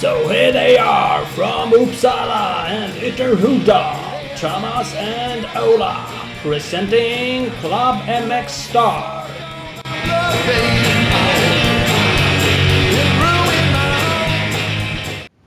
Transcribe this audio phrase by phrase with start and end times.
[0.00, 6.06] So here they are from Uppsala and Ytterhuda, Thomas and Ola,
[6.42, 9.26] presenting Club MX Star.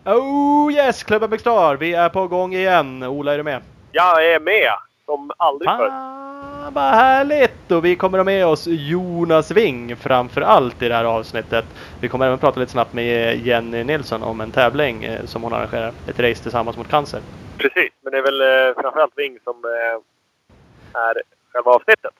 [0.06, 1.76] Oh yes, Klubben Bextar!
[1.76, 3.04] Vi är på gång igen.
[3.04, 3.62] Ola, är du med?
[3.92, 4.72] Jag är med,
[5.12, 5.90] som aldrig förr.
[5.92, 7.72] Ah, vad härligt!
[7.72, 11.66] Och vi kommer att ha med oss Jonas Wing framför allt i det här avsnittet.
[12.02, 15.54] Vi kommer även prata lite snabbt med Jenny Nilsson om en tävling eh, som hon
[15.54, 15.92] arrangerar.
[16.08, 17.22] Ett race tillsammans mot cancer.
[17.58, 21.22] Precis, men det är väl eh, framförallt Ving som eh, är
[21.54, 22.14] själva avsnittet.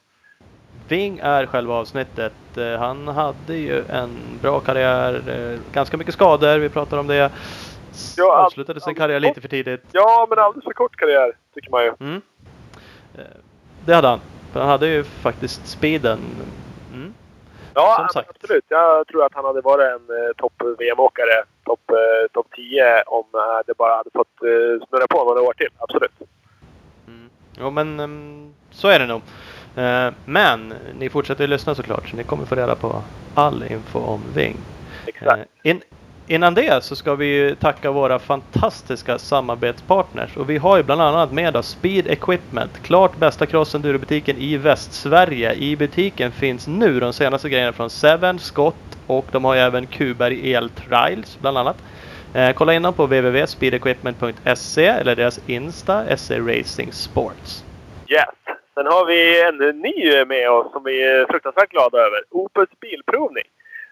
[0.88, 2.34] Wing är själva avsnittet.
[2.80, 5.22] Han hade ju en bra karriär,
[5.74, 7.32] ganska mycket skador, vi pratar om det.
[8.18, 9.84] Ja, Avslutade sin karriär lite för tidigt.
[9.92, 11.94] Ja, men alldeles för kort karriär, tycker man ju.
[12.00, 12.22] Mm.
[13.18, 13.24] Eh,
[13.86, 14.20] Det hade han.
[14.54, 16.20] För han hade ju faktiskt speeden.
[16.94, 17.14] Mm.
[17.74, 18.30] Ja, Som men sagt.
[18.30, 18.66] absolut.
[18.68, 23.78] Jag tror att han hade varit en topp-VM-åkare, topp eh, top 10, om eh, det
[23.78, 24.38] bara hade fått
[24.90, 25.70] snurra på några år till.
[25.78, 26.12] Absolut.
[27.08, 27.30] Mm.
[27.60, 29.22] Jo men ehm, så är det nog.
[30.26, 33.02] Men ni fortsätter ju lyssna såklart så ni kommer få reda på
[33.36, 34.58] all info om Ving.
[35.06, 35.50] Exakt.
[35.64, 35.82] In,
[36.32, 41.32] innan det så ska vi tacka våra fantastiska samarbetspartners och vi har ju bland annat
[41.32, 45.54] med oss Speed Equipment, klart bästa crossendurobutiken i Västsverige.
[45.54, 48.76] I butiken finns nu de senaste grejerna från Seven, Scott
[49.08, 51.78] och de har ju även Kuberg El Trials bland annat.
[52.34, 57.64] Eh, kolla in dem på www.speedequipment.se eller deras Insta, SE Racing Sports.
[58.08, 58.58] Yes.
[58.74, 62.20] Sen har vi en ny med oss som vi är fruktansvärt glada över.
[62.30, 63.46] Opus Bilprovning.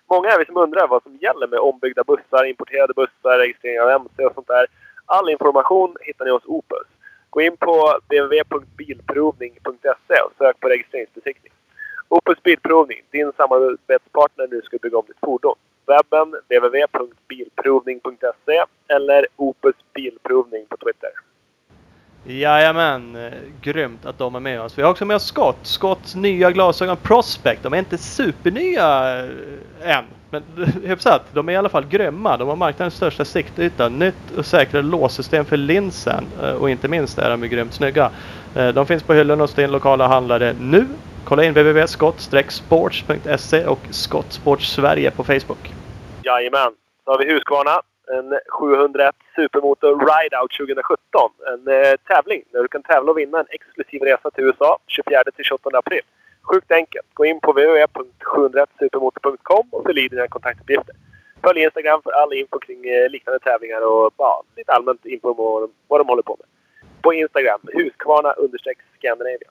[0.09, 3.89] Många är vi som undrar vad som gäller med ombyggda bussar, importerade bussar, registrering av
[3.89, 4.65] MC och sånt där.
[5.05, 6.87] All information hittar ni hos Opus.
[7.29, 11.53] Gå in på www.bilprovning.se och sök på registreringsbesiktning.
[12.07, 15.55] Opus Bilprovning, din samarbetspartner när du ska bygga om ditt fordon.
[15.85, 21.09] Webben www.bilprovning.se eller Opus Bilprovning på Twitter.
[22.23, 23.31] Jajamän, eh,
[23.61, 24.77] grymt att de är med oss.
[24.77, 25.57] Vi har också med oss Scott.
[25.61, 27.63] Scotts nya glasögon Prospect.
[27.63, 30.03] De är inte supernya eh, än.
[30.29, 30.43] Men
[30.83, 32.37] hyfsat, de är i alla fall grymma.
[32.37, 37.17] De har marknadens största siktyta, nytt och säkrare låssystem för linsen eh, och inte minst
[37.17, 38.11] är de ju grymt snygga.
[38.73, 40.87] De finns på hyllorna hos din lokala handlare nu.
[41.25, 45.73] Kolla in www.skott-sports.se och Scott Sports Sverige på Facebook.
[46.23, 46.71] Jajamän.
[47.05, 47.81] Så har vi Husqvarna.
[48.17, 51.31] En 701 Supermotor Rideout 2017.
[51.51, 55.77] En eh, tävling där du kan tävla och vinna en exklusiv resa till USA 24-28
[55.77, 56.01] april.
[56.41, 57.07] Sjukt enkelt.
[57.13, 60.95] Gå in på www.701supermotor.com och fyll i dina kontaktuppgifter.
[61.43, 65.37] Följ Instagram för all info kring eh, liknande tävlingar och ja, lite allmänt info om
[65.37, 66.47] vad, vad de håller på med.
[67.01, 69.49] På Instagram, Huskvarna-Scandinavia.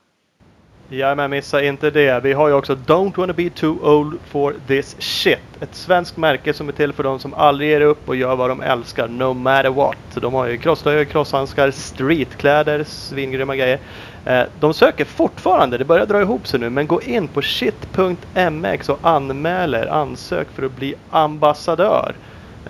[0.90, 2.20] Jajamän, missa inte det.
[2.22, 5.38] Vi har ju också Don't wanna be too old for this shit.
[5.60, 8.50] Ett svenskt märke som är till för de som aldrig ger upp och gör vad
[8.50, 9.96] de älskar, no matter what.
[10.14, 13.78] De har ju crosströjor, crosshandskar, streetkläder, svingrymma grejer.
[14.24, 18.88] Eh, de söker fortfarande, det börjar dra ihop sig nu, men gå in på shit.mx
[18.88, 19.86] och anmäl er.
[19.86, 22.14] ansök för att bli ambassadör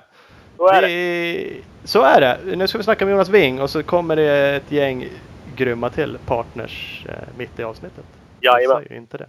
[0.56, 0.88] Så är det.
[0.88, 2.38] Vi, så är det.
[2.56, 5.08] Nu ska vi snacka med Jonas Wing och så kommer det ett gäng
[5.56, 8.04] grymma till partners eh, mitt i avsnittet.
[8.40, 8.82] Jajamän.
[8.82, 9.26] Säger inte det.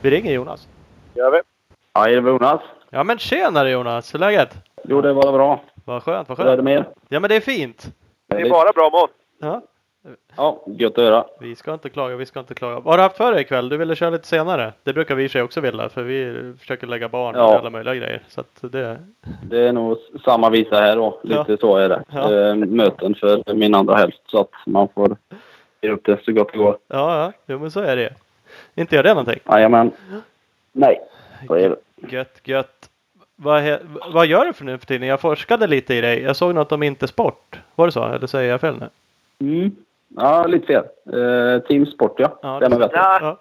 [0.00, 0.68] Vi ringer Jonas.
[1.14, 1.40] gör vi.
[1.94, 2.60] Ja, är det Jonas?
[2.90, 4.56] Ja men tjenare Jonas, hur är läget?
[4.84, 5.60] Jo, det var bra.
[5.84, 6.64] Vad skönt, vad Hur är det skönt.
[6.64, 6.84] med er?
[7.08, 7.86] Ja men det är fint.
[8.28, 9.10] Det är bara bra oss.
[9.40, 9.62] Ja.
[10.36, 11.24] Ja, gött att höra.
[11.40, 12.74] Vi ska inte klaga, vi ska inte klaga.
[12.74, 13.68] Vad har du haft för dig ikväll?
[13.68, 14.72] Du ville köra lite senare.
[14.82, 17.40] Det brukar vi i och för sig också vilja för vi försöker lägga barn och
[17.40, 17.58] Ja.
[17.58, 18.22] alla möjliga grejer.
[18.28, 18.98] Så att det...
[19.42, 21.20] Det är nog samma visa här då.
[21.22, 21.56] Lite Ja.
[21.60, 22.04] så är det.
[22.12, 22.54] Ja.
[22.54, 25.16] Möten för min andra hälft så att man får
[25.80, 26.78] ge upp det så gott det går.
[26.88, 28.14] Ja, ja, jo, men så är det
[28.74, 29.40] Inte gör det någonting.
[29.48, 29.90] Jajamän.
[30.72, 31.00] Nej,
[31.46, 31.76] så är det.
[32.16, 32.88] Gött, gött.
[33.42, 33.78] Vad,
[34.14, 35.08] vad gör du för nu för tiden?
[35.08, 36.22] Jag forskade lite i dig.
[36.22, 37.60] Jag såg något om inte sport.
[37.74, 38.04] Var det så?
[38.04, 38.88] Eller säger jag fel nu?
[39.48, 39.76] Mm.
[40.16, 40.84] Ja, lite fel.
[41.12, 42.38] Eh, Team Sport ja.
[42.42, 42.90] Ja, det rätt.
[42.94, 43.38] Ja.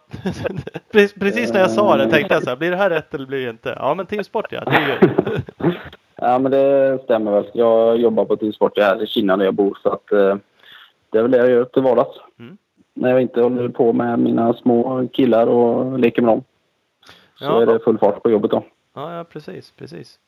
[1.20, 3.44] Precis- när jag sa det tänkte jag så här, blir det här rätt eller blir
[3.44, 3.76] det inte?
[3.80, 5.74] Ja men teamsport ja, det är ju...
[6.16, 7.46] Ja, men det stämmer väl.
[7.54, 10.36] Jag jobbar på Team Sport här i Kina där jag bor så att eh,
[11.10, 12.18] det är väl det jag gör till vardags.
[12.40, 12.58] Mm.
[12.94, 16.44] När jag inte håller på med mina små killar och leker med dem.
[17.36, 17.62] Så Ja.
[17.62, 18.64] är det full fart på jobbet då.
[18.94, 20.20] Ja, ja precis, precis.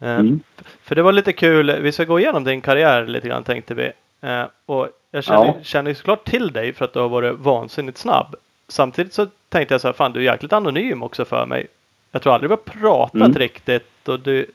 [0.00, 0.40] Eh, Mm.
[0.82, 3.92] För det var lite kul, vi ska gå igenom din karriär lite grann tänkte vi.
[4.20, 5.54] Eh, och jag känner, Ja.
[5.62, 8.34] känner såklart till dig för att du har varit vansinnigt snabb.
[8.68, 11.66] samtidigt så tänkte jag så här, fan du är jäkligt anonym också för mig.
[12.10, 13.32] Jag tror aldrig vi har pratat Mm.
[13.34, 14.46] riktigt och du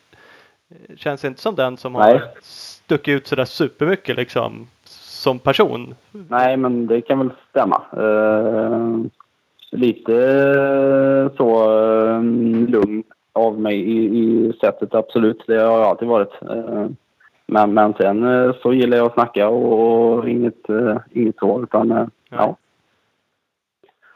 [0.98, 2.02] känns inte som den som Nej.
[2.14, 5.96] har stuckit ut sådär supermycket liksom som person.
[6.12, 7.82] Nej, men det kan väl stämma.
[7.98, 8.98] Eh,
[9.72, 10.14] lite
[11.38, 11.64] så
[12.08, 12.24] eh,
[12.70, 13.04] lugn
[13.34, 15.44] av mig i, i sättet, absolut.
[15.48, 16.42] Det har jag alltid varit.
[16.42, 16.88] Eh,
[17.46, 21.64] men, men sen eh, så gillar jag att snacka och, och inget, eh, inget så.
[21.64, 22.58] Utan, eh, ja.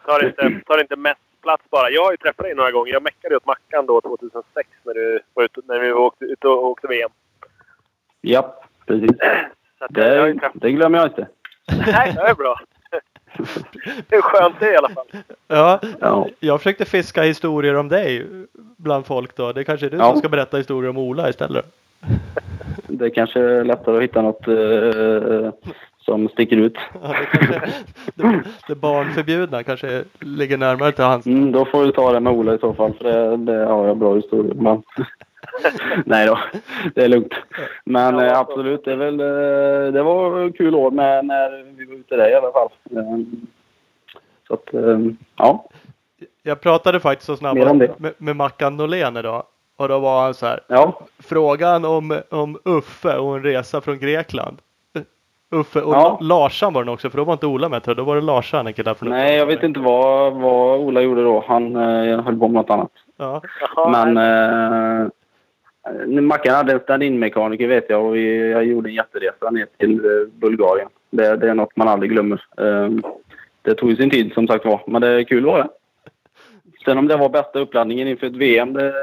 [0.06, 1.90] Tar inte, tar inte mest plats bara.
[1.90, 2.94] Jag har ju träffat dig några gånger.
[2.94, 6.66] Jag meckade åt Mackan då 2006 när, du var ute, när vi åkte ut och
[6.66, 7.10] åkte VM.
[8.22, 9.12] ja, precis.
[9.90, 11.28] Det, det glömmer jag inte.
[11.88, 12.60] Nej, det är bra.
[14.10, 15.06] Hur skönt det är i alla fall.
[15.48, 16.28] Ja, Ja.
[16.40, 18.26] jag försökte fiska historier om dig
[18.78, 19.52] bland folk då.
[19.52, 20.12] Det kanske är du Ja.
[20.12, 21.66] som ska berätta historier om Ola istället.
[22.88, 25.52] Det kanske är lättare att hitta något eh,
[26.00, 26.76] som sticker ut.
[27.04, 27.62] Ja, det, kanske,
[28.16, 31.26] det, det barnförbjudna kanske ligger närmare till hans.
[31.26, 33.88] Mm, då får du ta det med Ola i så fall, för det, det har
[33.88, 34.84] jag bra historia men...
[36.06, 36.40] Nej då,
[36.96, 37.34] det är lugnt.
[37.86, 41.86] Men Ja, eh, absolut, det, är väl, eh, det var kul år med när vi
[41.86, 42.70] var ute där i alla fall.
[42.92, 43.18] Eh,
[44.48, 44.70] Så att,
[45.38, 45.66] ja.
[46.44, 49.44] Jag pratade faktiskt så snabbt med, med Mackan Norlén idag.
[49.78, 50.60] Och då var han så här.
[50.68, 54.58] Ja, Frågan om, om Uffe och en resa från Grekland.
[55.52, 56.18] Uffe och Ja.
[56.22, 58.06] La- Larsan var den också, för då var inte Ola med tror jag.
[58.06, 61.24] Då var det Larsan, en kille från nej jag vet inte vad, vad Ola gjorde
[61.24, 61.44] då.
[61.48, 62.92] Han eh, höll på med något annat.
[63.18, 63.42] Ja.
[63.92, 65.08] Men eh,
[66.22, 70.28] Mackan hade en stand-in-mekaniker vet jag och vi, jag gjorde en jätteresa ner till eh,
[70.34, 70.90] Bulgarien.
[71.10, 72.46] Det, det är något man aldrig glömmer.
[72.58, 72.90] Eh,
[73.62, 75.70] det tog ju sin tid som sagt var, men det är kul var det.
[76.86, 78.94] Sen om det var bästa uppladdningen inför ett VM, det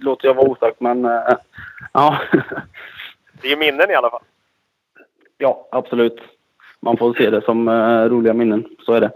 [0.00, 1.36] låter jag vara osagt men eh,
[1.92, 2.18] ja.
[3.42, 4.22] Det är minnen i alla fall.
[5.38, 6.18] ja, absolut.
[6.80, 9.10] Man får se det som eh, roliga minnen, så är det.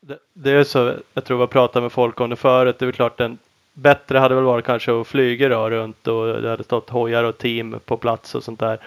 [0.00, 2.78] Det, det är så, jag tror jag pratade med folk om det förut.
[2.78, 3.38] Det är klart den
[3.82, 7.38] bättre hade väl varit kanske att flyga då runt och det hade stått hojar och
[7.38, 8.78] team på plats och sånt där.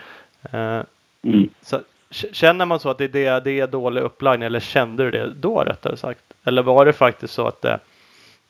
[0.51, 0.83] Eh,
[1.23, 1.49] Mm.
[1.61, 1.79] så,
[2.11, 5.33] känner man så att det är, det, det är dålig uppladdning eller kände du det
[5.41, 6.23] då rättare sagt?
[6.43, 7.79] Eller var det faktiskt så att det,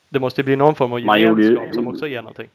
[0.09, 2.47] det måste bli någon form av gjorde ju- gemenskap som också ger någonting?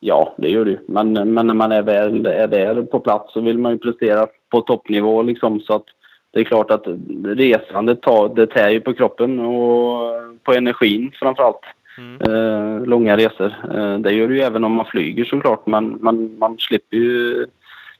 [0.00, 0.78] Ja, det gör det ju.
[0.88, 4.26] Men, men när man är väl är där på plats så vill man ju prestera
[4.50, 5.60] på toppnivå liksom.
[5.60, 5.84] Så att
[6.30, 6.84] det är klart att
[7.24, 10.12] resandet tar, det tär ju på kroppen och
[10.42, 11.60] på energin framförallt.
[11.98, 12.20] Mm.
[12.20, 13.54] Eh, långa resor.
[13.74, 15.66] Eh, det gör det ju även om man flyger såklart.
[15.66, 17.46] Men man, man slipper ju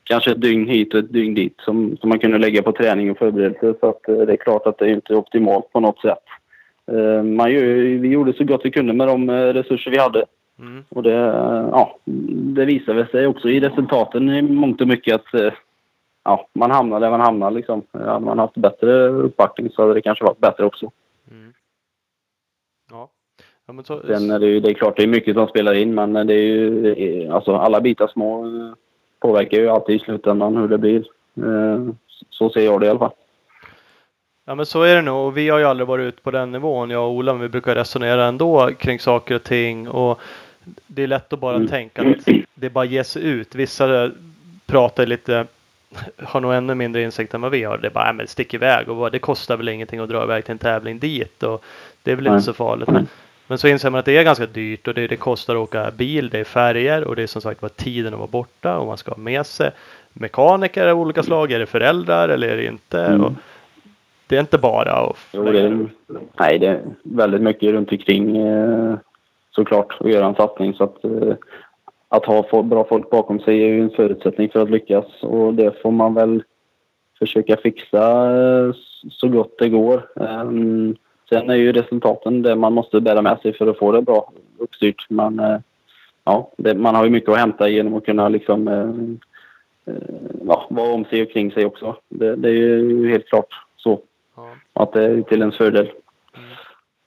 [0.05, 3.11] kanske ett dygn hit och ett dygn dit som, som man kunde lägga på träning
[3.11, 3.75] och förberedelse.
[3.81, 6.25] Så att, eh, det är klart att det är inte optimalt på något sätt.
[6.93, 7.63] Eh, man gör,
[7.99, 10.25] vi gjorde så gott vi kunde med de eh, resurser vi hade.
[10.59, 10.85] Mm.
[10.89, 11.15] Och det,
[11.73, 11.97] ja,
[12.55, 15.53] det visar väl sig också i resultaten i mångt och mycket att eh,
[16.25, 17.51] ja, man hamnar där man hamnar.
[17.51, 17.83] Liksom.
[17.93, 20.91] Hade man haft bättre uppbackning så hade det kanske varit bättre också.
[21.31, 21.53] Mm.
[23.67, 23.73] Ja.
[23.73, 25.95] men så, Sen är det, ju, det är klart det är mycket som spelar in
[25.95, 26.93] men det är ju,
[27.27, 28.73] eh, alltså alla bitar små eh,
[29.21, 31.05] påverkar ju alltid i slutändan hur det blir.
[31.37, 31.95] Eh,
[32.31, 33.13] Så ser jag det i alla fall.
[34.45, 36.53] Ja men så är det nog och vi har ju aldrig varit ute på den
[36.53, 40.21] nivån jag och Ola men vi brukar resonera ändå kring saker och ting och
[40.87, 41.69] det är lätt att bara Mm.
[41.69, 43.55] tänka att det bara ger sig ut.
[43.55, 44.11] Vissa
[44.67, 45.47] pratar lite,
[46.19, 47.79] har nog ännu mindre insikt än vad vi har.
[47.79, 50.23] Det är bara, äh, men stick iväg och vad, det kostar väl ingenting att dra
[50.25, 51.65] iväg till en tävling dit och
[52.03, 52.33] det är väl Nej.
[52.33, 52.89] inte så farligt.
[52.91, 53.03] Nej.
[53.53, 55.91] Men så inser man att det är ganska dyrt och det, det kostar att åka
[55.91, 58.87] bil, det är färger och det är som sagt var tiden att vara borta och
[58.87, 59.71] man ska ha med sig
[60.13, 61.53] mekaniker av olika slag.
[61.53, 63.01] Är det föräldrar eller är det inte?
[63.01, 63.37] Mm.
[64.27, 65.89] Det är inte bara att Jo, det är,
[66.39, 68.95] nej, det är väldigt mycket runt omkring eh,
[69.51, 70.75] såklart att göra en satsning.
[70.75, 71.35] Så att, eh,
[72.09, 75.83] att ha bra folk bakom sig är ju en förutsättning för att lyckas och det
[75.83, 76.43] får man väl
[77.19, 78.75] försöka fixa eh,
[79.11, 80.09] så gott det går.
[80.21, 80.97] Ehm,
[81.33, 84.33] sen är ju resultaten det man måste bära med sig för att få det bra
[84.59, 85.07] uppstyrt.
[85.09, 85.59] Men eh,
[86.25, 90.03] ja, det, man har ju mycket att hämta genom att kunna liksom eh, eh,
[90.47, 91.97] ja, vara om sig och kring sig också.
[92.09, 94.01] Det, det är ju helt klart så.
[94.37, 94.51] Ja.
[94.73, 95.91] Att det är till ens fördel.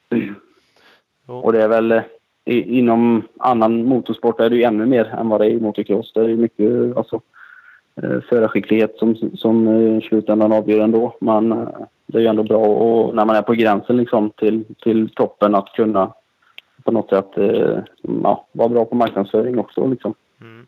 [0.09, 1.39] Jo.
[1.39, 2.01] Och det är väl
[2.45, 6.13] i, inom annan motorsport är det ju ännu mer än vad det är i motocross.
[6.13, 7.21] Det är mycket alltså,
[8.01, 11.17] förarskicklighet som, som eh, i slutändan avgör ändå.
[11.21, 11.67] Men eh,
[12.05, 15.55] det är ju ändå bra och när man är på gränsen liksom till, till toppen
[15.55, 16.13] att kunna
[16.83, 17.79] på något sätt eh,
[18.23, 19.87] ja, vara bra på marknadsföring också.
[19.87, 20.13] Liksom.
[20.41, 20.67] Mm.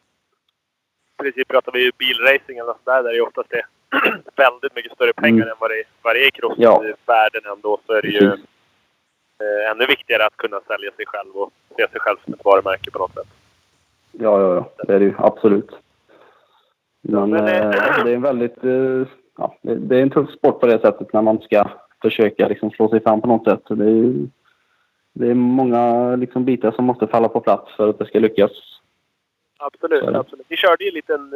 [1.20, 3.62] I princip pratar vi ju bilracing eller sådär där det är oftast det
[4.36, 5.50] väldigt mycket större pengar Mm.
[5.50, 6.80] än vad det, vad det är i Ja.
[6.82, 7.80] crossvärlden ändå.
[7.88, 8.46] Så är det ju Precis.
[9.42, 12.92] eh, ännu viktigare att kunna sälja sig själv och se sig själv som ett varumärke
[12.92, 13.28] på något sätt.
[14.12, 14.84] Ja, ja, ja.
[14.88, 15.70] Det är det ju absolut.
[17.02, 18.64] Men, Men, eh, eh, det är en väldigt...
[18.64, 21.70] Eh, ja, det, är en tuff sport på det sättet när man ska
[22.02, 23.64] försöka liksom slå sig fram på något sätt.
[23.70, 24.28] Det är,
[25.14, 28.52] det är många liksom bitar som måste falla på plats för att det ska lyckas.
[29.60, 30.46] Absolut, Så absolut.
[30.50, 31.34] Vi körde ju en liten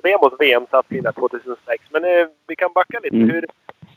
[0.00, 1.84] Svemos VM-satsning där 2006.
[1.90, 3.16] Men eh, vi kan backa lite.
[3.16, 3.30] Mm.
[3.30, 3.46] Hur,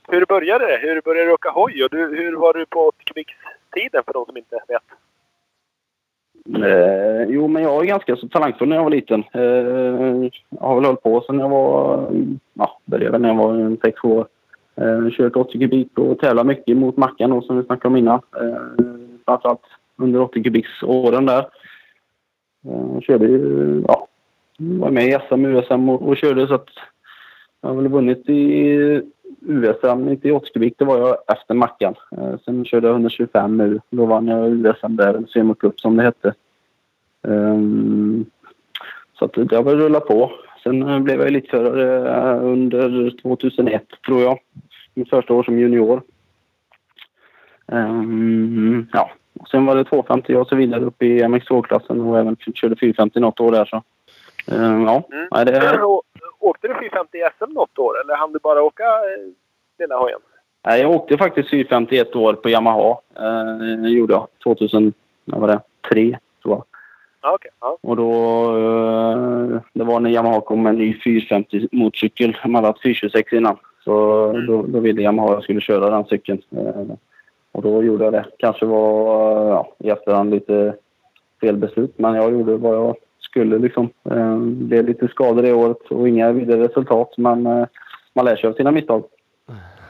[0.07, 0.77] hur började det?
[0.77, 1.83] Hur började du åka hoj?
[1.83, 4.83] Och du, hur var du på 80 kubikstiden för de som inte vet?
[6.49, 9.23] Eh, jo, men jag var ganska så talangfull när jag var liten.
[9.33, 9.41] Eh,
[10.49, 12.09] jag har väl hållit på sen jag var...
[12.53, 14.27] Ja, började väl när jag var en sex år.
[14.75, 18.21] Eh, kört 80 kubik och tävlat mycket mot Mackan då, som vi snackade om innan.
[18.41, 18.85] Eh,
[19.25, 19.65] framförallt
[19.97, 21.25] under 80-kubiksåren.
[21.25, 21.47] där.
[22.65, 23.83] Eh, körde ju...
[23.87, 24.07] Ja,
[24.57, 26.69] var med i SM, USM och, och körde så att
[27.61, 29.01] jag har väl vunnit i
[29.41, 31.95] USM, i 80 kubik, det var jag efter Mackan.
[32.17, 33.79] Eh, sen körde jag 125 nu.
[33.89, 36.33] Då vann jag USM där, en semicup som det hette.
[37.27, 38.25] Ehm,
[39.19, 40.31] så att det har väl rullat på.
[40.63, 44.39] Sen eh, blev jag elitförare eh, under 2001, tror jag.
[44.93, 46.01] Mitt första år som junior.
[47.67, 52.35] Ehm, ja, och sen var det 250 och så vidare upp i MX2-klassen och även
[52.35, 53.65] körde 450 något år där.
[53.65, 53.83] Så.
[54.51, 55.27] Ehm, ja, Mm.
[55.31, 55.79] nej, det,
[56.43, 59.31] Åkte du 450 i SM något år eller hann du bara åka eh,
[59.79, 60.19] lilla hojen?
[60.65, 62.97] Nej, jag åkte faktiskt 451 år på Yamaha.
[63.19, 64.93] Eh, gjorde jag 2000,
[65.25, 65.59] vad var det,
[65.89, 66.63] tre tror jag.
[67.21, 67.51] Ja, okej.
[67.61, 67.77] Ja.
[67.81, 68.11] Och då,
[68.57, 72.37] eh, det var när Yamaha kom med en ny 450 motorcykel.
[72.43, 73.57] De hade haft 426 innan.
[73.83, 74.45] Så Mm.
[74.47, 76.41] då, då ville Yamaha att jag skulle köra den cykeln.
[76.51, 76.95] Eh,
[77.51, 78.25] och då gjorde jag det.
[78.37, 80.75] Kanske var eh, ja, i efterhand lite
[81.41, 82.95] fel beslut, men jag gjorde vad jag
[83.33, 83.89] skulle liksom.
[84.09, 87.65] Eh, det blev lite skador det året och inga vidare resultat, men eh,
[88.13, 89.03] man lär sig av sina misstag.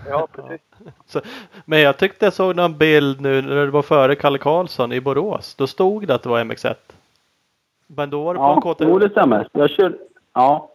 [0.10, 0.62] ja, precis.
[1.06, 1.22] Så,
[1.66, 5.02] men jag tyckte jag såg någon bild nu när det var före Kalle Karlsson i
[5.02, 5.56] Borås.
[5.56, 6.76] Då stod det att det var MX1.
[7.88, 8.84] Men då var det på Ja, KT...
[8.84, 9.48] jo, det stämmer.
[9.52, 9.96] Jag körde...
[10.34, 10.70] Ja,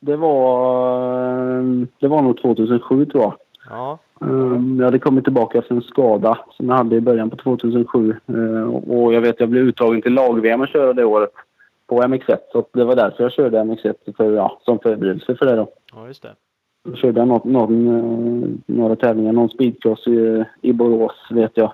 [0.00, 1.58] det var...
[1.58, 1.62] eh,
[1.98, 3.34] Det var nog 2007 tror jag.
[3.70, 7.36] Ja, Um, jag hade kommit tillbaka efter en skada som jag hade i början på
[7.36, 8.16] 2007.
[8.30, 11.30] Uh, och jag vet jag blev uttagen till lag-VM och körde det året
[11.86, 12.38] på MX1.
[12.52, 15.68] Så det var därför jag körde MX1 för, ja, som förberedelse för det då.
[15.94, 16.34] ja just det.
[16.84, 21.72] Då körde jag något, någon, eh, några tävlingar, någon speedcross i, i Borås vet jag.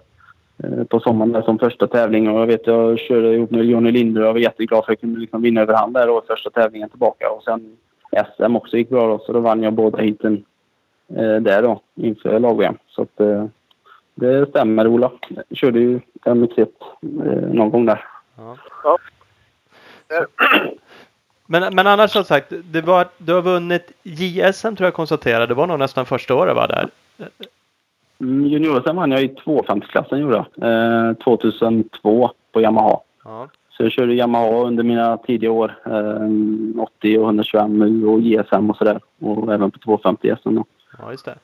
[0.65, 3.91] eh, På sommaren där som första tävling och jag vet jag körde ihop med Johnny
[3.91, 6.23] Linde och jag var jätteglad för att jag kunde liksom vinna över hand där då
[6.29, 7.77] första tävlingen tillbaka och sen
[8.37, 10.45] SM också gick bra då så då vann jag båda heaten
[11.09, 13.47] eh, där då inför lag Så att eh,
[14.15, 15.11] det stämmer Ola.
[15.49, 16.67] Jag körde ju MX1
[17.25, 18.05] eh, någon gång där.
[18.37, 18.57] Ja.
[21.47, 25.47] Men, men annars som sagt, det var, du har vunnit JSM tror jag konstaterade.
[25.47, 26.89] Det var nog nästan första året var där.
[28.21, 31.09] Mm, Junior-SM vann jag i 250-klassen gjorde jag.
[31.09, 33.01] Eh, 2002 på Yamaha.
[33.25, 35.75] Ja, Så jag körde Yamaha under mina tidiga år.
[35.87, 39.01] Eh, 80 och 125 nu och JSM och sådär.
[39.21, 40.65] Och även på 250 SM då.
[40.99, 41.37] ja just det.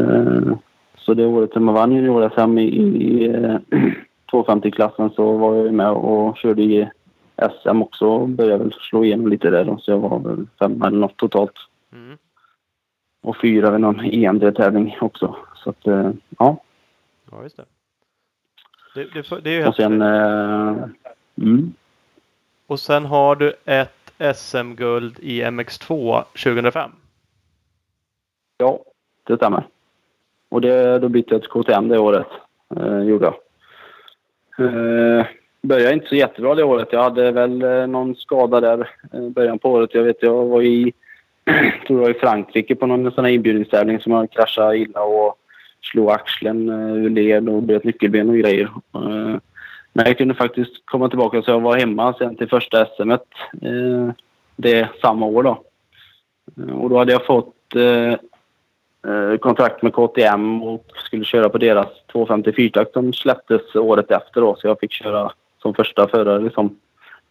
[0.00, 0.56] Eh,
[0.96, 3.56] så det året som jag vann junior-SM i, i eh,
[4.32, 6.88] 250-klassen så var jag med och körde i
[7.50, 9.78] SM också började väl slå igenom lite där då.
[9.78, 11.54] Så jag var väl fem eller något totalt.
[11.92, 12.18] Mm.
[13.22, 15.36] Och fyra vid någon EMD-tävling också.
[15.54, 16.62] Så att, eh, ja.
[17.30, 17.64] Ja, just det.
[18.94, 20.02] Det, det, det är ju Och sen...
[20.02, 20.88] Eh,
[21.36, 21.72] mm.
[22.66, 26.90] Och sen har du ett SM-guld i MX2 2005.
[28.58, 28.78] Ja,
[29.24, 29.66] det stämmer.
[30.48, 32.26] Och det, då bytte jag till KTM det året.
[32.76, 33.34] Eh, gjorde jag.
[34.66, 35.26] Eh,
[35.62, 36.88] började inte så jättebra det året.
[36.92, 39.94] Jag hade väl eh, någon skada där i början på året.
[39.94, 40.92] Jag vet jag var i,
[41.86, 45.34] tror jag var i Frankrike på någon sån här inbjudningstävling som jag kraschade illa och
[45.80, 48.70] slog axeln eh, ur led och bröt nyckelben och grejer.
[49.94, 53.12] Men jag kunde faktiskt komma tillbaka så jag var hemma sen till första SM
[54.56, 55.62] det samma år då.
[56.72, 57.54] Och då hade jag fått
[59.40, 64.56] kontrakt med KTM och skulle köra på deras 254-takt som släpptes året efter då.
[64.56, 66.76] Så jag fick köra som första förare liksom,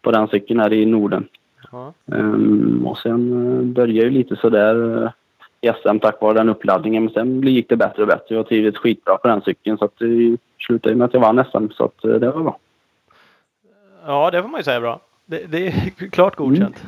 [0.01, 1.27] på den cykeln här i Norden.
[1.71, 1.93] Ja.
[2.11, 5.11] Ehm, och sen eh, började ju lite sådär eh,
[5.61, 7.03] i SM tack vare den uppladdningen.
[7.03, 8.35] Men sen gick det bättre och bättre.
[8.35, 11.67] Jag trivdes skitbra på den cykeln så att det slutade med att jag vann SM.
[11.71, 12.57] Så att eh, det var bra.
[14.05, 15.00] ja, det får man ju säga är bra.
[15.25, 16.83] Det, det är klart godkänt.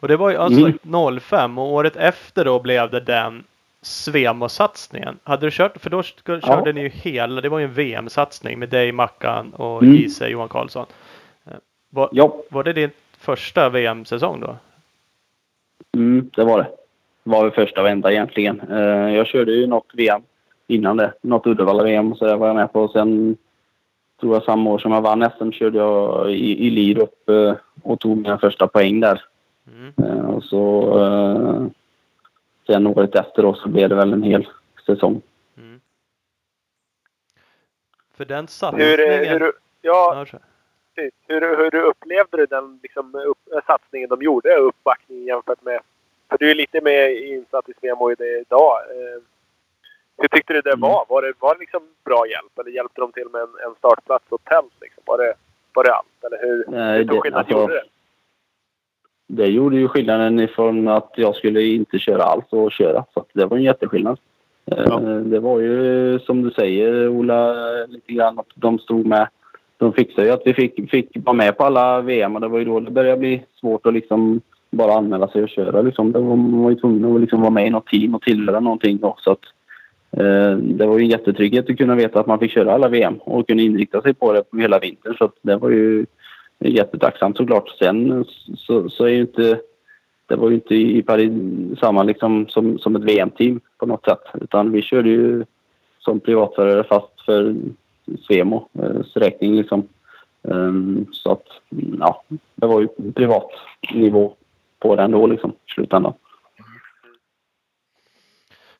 [0.00, 0.72] Och det var ju alltså
[1.20, 3.44] 05 och året efter då blev det den
[3.82, 5.18] Svemo-satsningen.
[5.24, 8.68] Hade du kört, för då körde ni ju hela, det var ju en VM-satsning med
[8.68, 9.94] dig, Mackan och Mm.
[9.94, 10.86] Gise Johan Karlsson.
[11.46, 11.52] Eh,
[11.90, 14.56] Var, Ja, var det din första VM-säsong då?
[15.96, 16.66] mm, det var det.
[17.24, 18.60] Det var väl första enda egentligen.
[18.70, 20.22] Eh, jag körde ju något VM
[20.66, 21.12] innan det.
[21.22, 22.88] Något Uddevalla-VM så det var jag med på.
[22.88, 23.36] Sen
[24.20, 28.00] tror jag samma år som jag vann SM körde jag i, i Lirup eh, och
[28.00, 29.22] tog mina första poäng där.
[29.76, 30.24] Mm.
[30.26, 31.70] Och så
[32.70, 34.48] sen året efter då så blev det väl en hel
[34.86, 35.22] säsong.
[35.56, 35.80] Mm.
[38.16, 38.88] För den satsningen...
[38.88, 40.24] Hur, hur, ja,
[40.94, 41.14] precis.
[41.28, 45.80] hur, hur du upplevde du den liksom, upp, satsningen de gjorde, uppbackningen jämfört med...
[46.28, 48.76] För du är lite mer insatt i Svemo i det idag.
[48.90, 49.22] Eh,
[50.18, 50.80] hur tyckte du det Mm.
[50.80, 51.06] var?
[51.08, 52.58] Var det, var det liksom bra hjälp?
[52.58, 54.72] Eller hjälpte de till med en, en startplats och tält?
[54.80, 55.02] Liksom?
[55.06, 55.34] Var, det,
[55.74, 56.24] var det allt?
[56.26, 57.84] Eller hur, Nej, hur stor det- skillnad alltså- gjorde det?
[59.32, 63.04] Det gjorde ju skillnaden ifrån att jag skulle inte köra alls och köra.
[63.14, 64.18] Så det var en jätteskillnad.
[64.66, 64.98] Eh, Ja.
[65.00, 67.54] Det var ju som du säger Ola,
[67.88, 69.28] lite grann att de stod med.
[69.76, 72.58] De fixade ju att vi fick, fick vara med på alla VM och det var
[72.58, 75.82] ju då det började bli svårt att liksom bara anmäla sig och köra.
[75.82, 76.12] Liksom.
[76.12, 78.60] Det var, man var ju tvungen att liksom vara med i något team och tillhöra
[78.60, 79.16] någonting då.
[79.18, 79.44] Så att,
[80.16, 83.14] eh, det var ju en jättetrygghet att kunna veta att man fick köra alla VM
[83.14, 85.14] och kunna inrikta sig på det hela vintern.
[85.18, 86.06] Så det var ju
[86.60, 87.68] jättetacksamt såklart.
[87.78, 88.24] Sen
[88.56, 89.60] så, så är ju inte...
[90.26, 91.32] Det var ju inte i Paris
[91.80, 94.22] samma liksom som, som ett VM-team på något sätt.
[94.40, 95.44] Utan vi körde ju
[95.98, 97.54] som privatförare fast för
[98.26, 99.88] Svemo eh, räkning liksom.
[100.48, 101.46] Ehm, så att,
[101.98, 102.22] ja,
[102.54, 103.50] det var ju privat
[103.92, 104.36] nivå
[104.78, 106.14] på den då liksom i slutändan.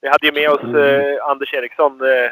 [0.00, 2.30] Vi hade ju med oss eh, Anders Eriksson, eh,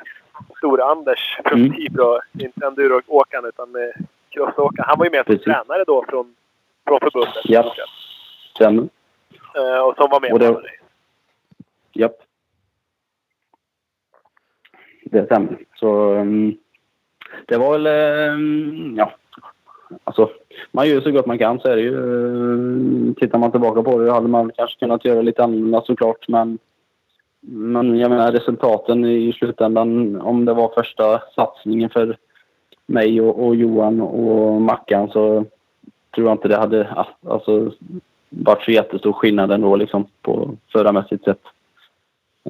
[0.57, 1.73] Stora-Anders från Mm.
[1.77, 2.19] Tibro.
[2.39, 4.89] Inte enduroåkaren utan eh, crossåkaren.
[4.89, 5.45] Han var ju med som Precis.
[5.45, 6.35] tränare då från,
[6.89, 7.35] från förbundet.
[7.45, 7.75] Ja.
[8.59, 8.89] Sen,
[9.57, 10.69] Eh, och som var med Och det- på det.
[11.93, 12.17] japp.
[15.05, 15.59] Det stämmer.
[15.75, 16.55] Så ehm,
[17.47, 19.13] det var väl, ehm, ja.
[20.05, 20.31] Alltså,
[20.73, 21.95] man gör så gott man kan så är det ju.
[21.95, 26.29] eh, Tittar man tillbaka på det hade man kanske kunnat göra lite annorlunda såklart.
[26.29, 26.59] Men,
[27.41, 32.17] men jag menar resultaten i slutändan, om det var första satsningen för
[32.89, 35.45] mig och, och Johan och Mackan så
[36.15, 37.73] tror jag inte det hade ja, alltså,
[38.29, 41.43] varit så jättestor skillnad ändå liksom på förarmässigt sett.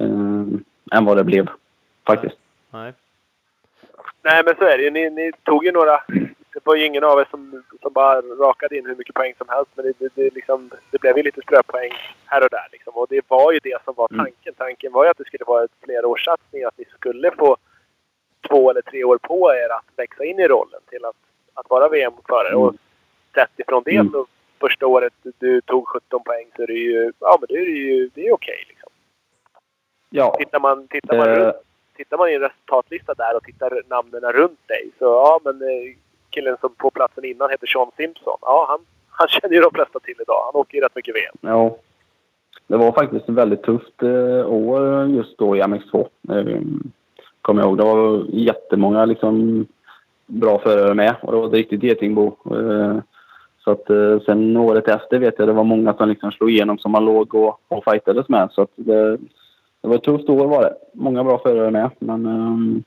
[0.00, 0.46] Eh,
[0.92, 1.48] än vad det blev
[2.06, 2.36] faktiskt.
[2.70, 2.92] Nej.
[4.22, 4.90] Nej, men så är det ju.
[4.90, 6.00] Ni, ni tog ju några...
[6.52, 9.46] Det var ju ingen av er som, som bara rakade in hur mycket poäng som
[9.48, 9.70] helst.
[9.74, 11.92] Men det, det, det, liksom, det blev ju lite ströpoäng
[12.26, 12.68] här och där.
[12.72, 12.92] Liksom.
[12.96, 14.24] Och det var ju det som var Mm.
[14.24, 14.54] tanken.
[14.54, 16.64] Tanken var ju att det skulle vara ett flerårssatsning.
[16.64, 17.56] Att ni skulle få
[18.48, 21.16] två eller tre år på er att växa in i rollen till att,
[21.54, 22.48] att vara VM-förare.
[22.48, 22.60] Mm.
[22.62, 22.74] Och
[23.34, 24.12] sett ifrån det Mm.
[24.12, 24.26] så
[24.60, 27.12] första året du tog 17 poäng så är det ju...
[27.20, 28.90] Ja, men det är ju det är okej liksom.
[30.10, 31.34] Ja, Tittar man, tittar man Eh.
[31.38, 31.56] runt
[31.96, 35.94] tittar man i en resultatlista där och tittar namnen runt dig så ja, men eh,
[36.30, 38.38] killen som på platsen innan heter Sean Simpson.
[38.40, 40.42] Ja, han, han känner ju de flesta till idag.
[40.52, 41.34] Han åker ju rätt mycket VM.
[41.40, 41.76] ja.
[42.66, 46.08] Det var faktiskt ett väldigt tufft eh, år just då i MX2.
[47.42, 47.78] Kommer jag ihåg.
[47.78, 49.66] Det var jättemånga liksom,
[50.26, 52.26] bra förare med och det var ett riktigt getingbo.
[52.26, 52.98] Eh,
[53.64, 56.78] så att eh, sen året efter vet jag det var många som liksom slog igenom
[56.78, 58.48] som man låg och, och fightades med.
[58.52, 59.16] Så att det,
[59.80, 60.74] det var ett tufft år var det.
[60.92, 61.90] Många bra förare med.
[61.98, 62.82] Men ehm,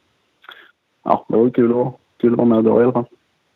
[1.03, 3.05] ja, det var kul att, kul att vara med och dra i alla fall.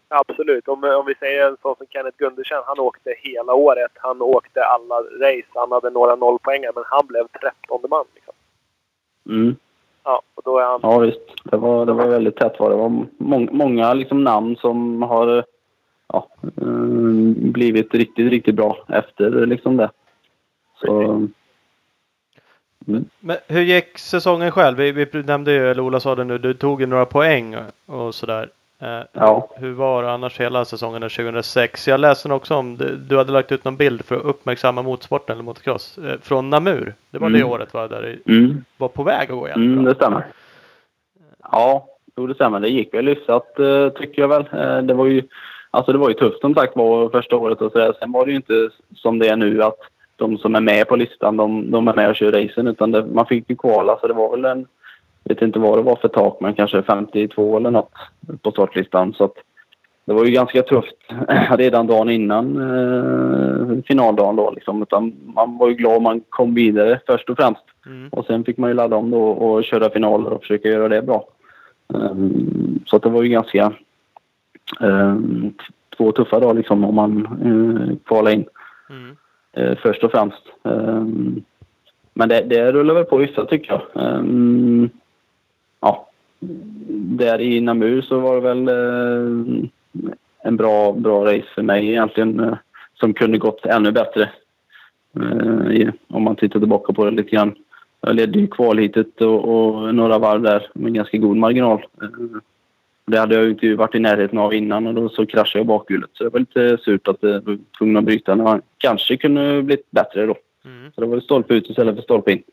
[0.08, 0.68] Absolut.
[0.68, 2.62] Om, om vi säger en sån som Kenneth Gundersen.
[2.66, 3.92] Han åkte hela året.
[3.96, 5.48] Han åkte alla race.
[5.54, 8.06] Han hade några nollpoängare men han blev 13 man.
[8.16, 8.34] Liksom.
[9.30, 9.56] Mm.
[10.06, 10.80] Ja, och då är han...
[10.84, 12.76] Ja visst, det var, det var väldigt tätt var det.
[12.76, 15.46] var må, många liksom namn som har
[16.14, 16.68] ja, eh,
[17.52, 19.92] blivit riktigt, riktigt bra efter liksom det.
[20.82, 21.34] Så, mm.
[23.20, 24.78] Men hur gick säsongen själv?
[24.78, 28.16] Vi, vi nämnde ju, eller Ola sa det nu, du tog ju några poäng och
[28.16, 28.50] sådär.
[28.82, 29.50] Eh, Ja.
[29.56, 31.88] Hur var det annars hela säsongen 2006?
[31.88, 32.78] Jag läste också om,
[33.10, 35.98] du, hade lagt ut någon bild för att uppmärksamma motorsporten eller motocross.
[35.98, 36.94] Eh, från Namur.
[37.12, 37.50] Det var det Mm.
[37.52, 37.88] året va?
[37.88, 38.64] Där det Mm.
[38.78, 39.72] var på väg att gå jättebra.
[39.72, 40.26] Mm, det stämmer.
[41.52, 41.86] Ja,
[42.18, 42.60] jo, det stämmer.
[42.60, 44.88] Det gick väl hyfsat eh, tycker jag väl.
[44.88, 45.24] Det var ju,
[45.72, 47.94] alltså det var ju tufft som sagt var första året och sådär.
[48.00, 49.80] Sen var det ju inte som det är nu att
[50.16, 52.68] de som är med på listan, de, de är med och kör racen.
[52.68, 54.68] Utan det, man fick ju kvala så det var väl en,
[55.30, 57.92] vet inte vad det var för tak, men kanske 52 eller något
[58.42, 59.14] på startlistan.
[59.14, 59.34] Så
[60.06, 60.96] det var ju ganska tufft
[61.58, 64.82] redan dagen innan eh, finaldagen då liksom.
[64.82, 67.62] Utan man var ju glad man kom vidare först och främst.
[67.86, 68.10] Mm.
[68.10, 71.02] Och sen fick man ju ladda om då och köra finaler och försöka göra det
[71.02, 71.28] bra.
[71.94, 73.70] Ehm, så det var ju ganska
[74.80, 75.64] t-
[75.98, 78.46] två tuffa dagar liksom om man uh, kvalade in
[78.90, 79.16] Mm.
[79.54, 80.42] eh, först och främst.
[80.64, 81.44] Ehm,
[82.14, 84.06] men det, det rullar väl på hyfsat tycker jag.
[84.06, 84.90] Ehm,
[85.86, 86.08] ja,
[87.18, 89.68] där i Namur så var det väl eh,
[90.44, 92.58] en bra, bra race för mig egentligen eh,
[92.94, 94.30] som kunde gått ännu bättre.
[95.20, 97.56] Eh, om man tittar tillbaka på det lite grann.
[98.02, 101.86] Jag ledde ju kvalhitet och, och några varv där med ganska god marginal.
[102.02, 102.10] Eh,
[103.08, 106.10] det hade jag inte varit i närheten av innan och då så kraschade jag bakhjulet.
[106.14, 109.62] Så det var lite surt att jag var tvungen att bryta när man kanske kunde
[109.62, 110.36] blivit bättre då.
[110.66, 110.92] Mm.
[110.96, 112.44] Så det var stolpe ut istället för stolpe in.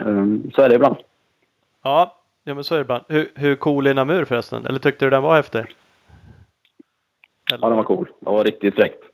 [0.00, 0.96] Ehm, Så är det ibland.
[1.82, 3.04] Ja, Ja men så är det ibland.
[3.08, 4.66] Hur, hur cool är Namur förresten?
[4.66, 5.64] Eller tyckte du den var häftig?
[7.50, 8.08] Ja, den var cool.
[8.20, 9.04] Det var riktigt fräckt.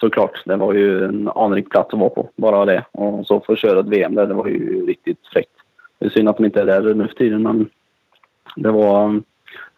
[0.00, 0.42] Såklart.
[0.44, 2.30] Det var ju en anrik plats att vara på.
[2.36, 2.84] Bara det.
[2.92, 5.50] Och så få köra ett VM där, det var ju riktigt fräckt.
[5.98, 7.70] Det är synd att de inte är där nu för tiden, men
[8.56, 9.20] det var,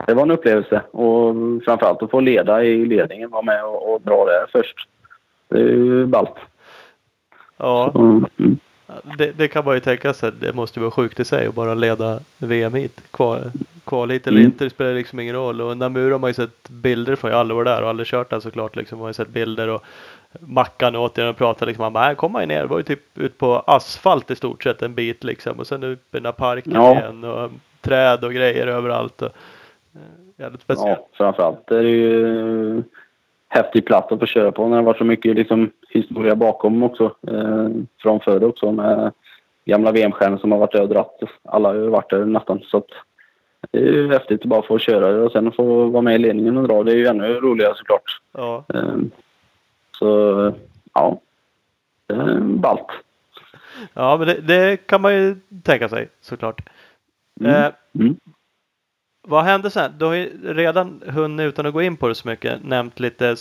[0.07, 0.83] det var en upplevelse.
[0.91, 1.35] Och
[1.65, 4.89] framförallt att få leda i ledningen, vara med och, och dra det först.
[5.49, 6.35] Det är ju ballt.
[7.57, 8.59] Ja, Mm.
[9.19, 10.33] Det, det kan man ju tänka sig.
[10.41, 13.01] Det måste vara sjukt i sig att bara leda VM hit.
[13.11, 13.41] Kval,
[13.85, 14.53] kval hit eller Mm.
[14.53, 15.61] inte, det spelar liksom ingen roll.
[15.61, 17.31] Och Namur har man ju sett bilder från.
[17.31, 18.77] Jag har aldrig varit där och aldrig kört den såklart.
[18.77, 18.99] Liksom.
[18.99, 19.85] Man har ju sett bilder och
[20.41, 21.83] Mackan återigen och pratade liksom.
[21.83, 22.61] Han bara, "Nej, kom man ju ner.
[22.61, 25.59] Det var ju typ ut på asfalt i stort sett en bit liksom.
[25.59, 26.93] Och sen upp i den här parken Ja.
[26.93, 27.51] igen och
[27.81, 29.23] träd och grejer överallt.
[29.23, 29.29] Och,
[29.95, 30.01] eh,
[30.37, 30.99] jävligt speciellt.
[30.99, 32.83] Ja, framförallt är det ju
[33.49, 37.15] häftig plats att få köra på när det var så mycket liksom, historia bakom också.
[37.29, 37.69] Eh,
[38.03, 39.13] från förr också med
[39.65, 41.21] gamla VM-stjärnor som har varit där och dratt.
[41.45, 42.61] Alla har ju varit där nästan.
[42.65, 42.87] Så att,
[43.71, 46.19] det är ju häftigt att bara få köra det och sen få vara med i
[46.19, 46.83] ledningen och dra.
[46.83, 48.21] Det är ju ännu roligare såklart.
[48.33, 48.65] Ja.
[48.75, 48.97] Eh,
[49.99, 50.53] så
[50.95, 51.21] ja,
[52.07, 52.87] det är ballt.
[53.95, 56.61] Ja, men det, det kan man ju tänka sig såklart.
[57.41, 57.55] Mm.
[57.55, 58.17] Eh, Mm.
[59.23, 59.93] vad hände sen?
[59.99, 63.37] Du har ju redan hunnit, utan att gå in på det så mycket, nämnt lite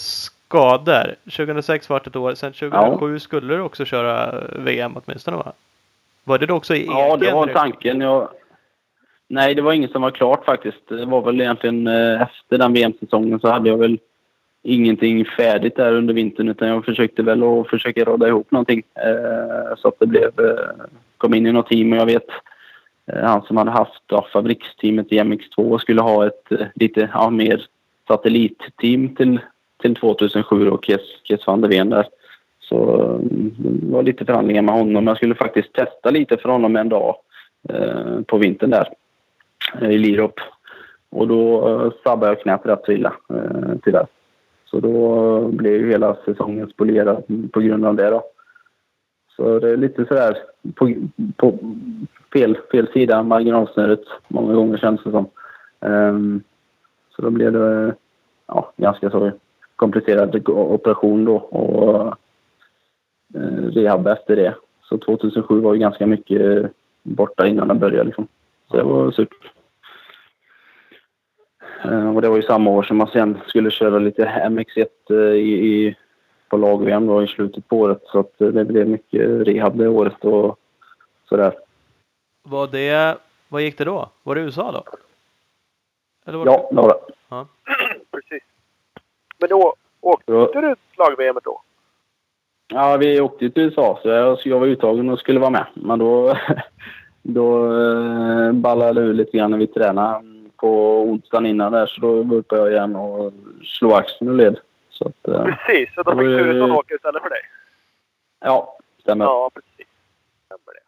[0.50, 1.16] skador.
[1.26, 2.34] 2006 var det ett år.
[2.34, 5.54] Sen 2007 skulle du också köra VM åtminstone va?
[6.24, 8.02] Var det då också i Ja, det egen var tanken.
[8.02, 8.30] Jag...
[9.28, 10.88] Nej, det var inget som var klart faktiskt.
[10.88, 14.00] Det var väl egentligen eh, efter den VM-säsongen så hade jag väl
[14.64, 18.84] ingenting färdigt där under vintern utan jag försökte väl att försöka råda ihop någonting.
[18.96, 20.86] Eh, så att det blev, eh,
[21.18, 22.28] kom in i något team och jag vet
[23.24, 27.66] han som hade haft ja, fabriksteamet i MX2 skulle ha ett lite ja, mer
[28.08, 29.40] satellitteam till,
[29.82, 32.08] till 2007 och Kees, van der Ven där.
[32.60, 35.08] Så mm, det var lite förhandlingar med honom.
[35.08, 37.15] Jag skulle faktiskt testa lite för honom en dag
[37.70, 38.89] eh, på vintern där
[39.82, 40.39] eh, i Lirup.
[41.10, 44.08] Och då eh, sabbade jag knät rätt så illa eh, tyvärr.
[44.65, 48.24] Så då blev ju hela säsongen spolierad på grund av det då.
[49.36, 50.38] Så det är lite sådär
[50.76, 50.94] på,
[51.36, 51.58] på
[52.34, 55.30] fel, fel sida marginalsnöret många gånger känns det som.
[55.80, 56.44] Um,
[57.15, 57.96] så då blev det
[58.48, 59.32] ja, ganska så
[59.80, 62.08] komplicerad operation då och
[63.36, 64.56] eh, rehab efter det.
[64.84, 66.72] Så 2007 var ju ganska mycket
[67.04, 68.28] borta innan den började liksom.
[68.72, 69.34] Så det var surt.
[71.84, 75.15] Eh, Och det var ju samma år som man sen skulle köra lite MX1 eh,
[75.18, 75.96] i, i,
[76.50, 78.02] på lag-VM i slutet på året.
[78.12, 80.60] Så att det blev mycket rehab det året och
[81.30, 81.54] sådär.
[82.44, 83.18] Var det,
[83.50, 84.10] vad gick det då?
[84.24, 84.84] Var det USA då?
[86.38, 87.13] Var Ja, det var det.
[87.30, 87.48] ja.
[89.39, 91.62] Men då åkte Så- du slag-VM då?
[92.73, 95.65] Ja, vi åkte till USA så jag, var uttagen och skulle vara med.
[95.73, 96.38] Men då,
[97.21, 100.23] då eh, ballade det ur lite grann när vi tränade
[100.58, 101.86] på onsdagen innan där.
[101.88, 104.60] Så då uppe jag igen och slog axeln ur led.
[104.89, 107.41] Så att, eh, Precis, så då fick var ju- Turesson åka istället för dig?
[108.39, 109.25] ja, stämmer.
[109.25, 109.88] Ja, precis.
[110.45, 110.80] Stämmer det.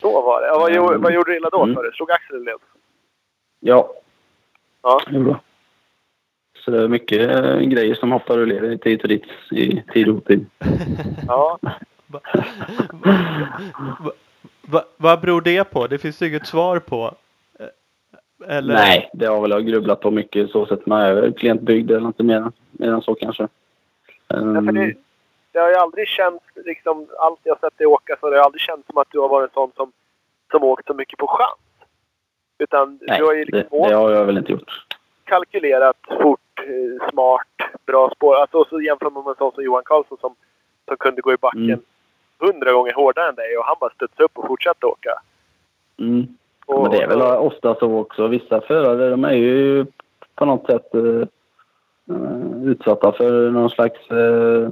[0.00, 0.46] Så var det.
[0.46, 1.62] Ja, vad, gjorde, vad gjorde du illa då?
[1.62, 1.74] Mm.
[1.74, 1.92] sa du?
[1.92, 2.54] Slog axeln i led?
[3.60, 3.92] Ja,
[4.82, 5.00] Ja.
[5.06, 5.40] det gjorde.
[6.64, 10.08] Så det är mycket eh, grejer som hoppar ur led hit och dit i tid
[10.08, 10.46] och otid.
[11.28, 11.58] Ja.
[12.06, 12.20] Va,
[12.90, 14.12] va,
[14.62, 15.86] va, vad beror det på?
[15.86, 17.14] Det finns ju inget svar på.
[17.58, 18.74] Eh, Eller?
[18.74, 20.86] Nej, det har väl jag grubblat på mycket så sätt.
[20.86, 23.42] Man är väl klent byggd eller inte mer, mer än så kanske.
[23.42, 23.48] Ja,
[24.36, 24.94] Um, för det,
[25.52, 28.60] det har ju aldrig känts, liksom, allt jag sett dig åka så har det aldrig
[28.60, 29.92] känts som att du har varit en sån som,
[30.50, 31.88] som åkt så mycket på chans.
[32.58, 34.86] Utan nej, du har ju det, liksom det åkt, har jag väl inte gjort.
[35.24, 36.51] kalkylerat, fort,
[37.10, 37.46] smart,
[37.86, 38.34] bra spår.
[38.34, 40.34] Alltså, och så jämför man med en sån som Johan Karlsson som,
[40.88, 41.80] som kunde gå i backen Mm.
[42.52, 45.10] hundra gånger hårdare än dig och han bara studsade upp och fortsatte åka.
[45.98, 46.26] Mm.
[46.66, 48.26] Och, Men det är väl ofta så också.
[48.26, 49.86] Vissa förare de är ju
[50.34, 51.28] på något sätt eh,
[52.16, 54.70] eh, utsatta för någon slags eh,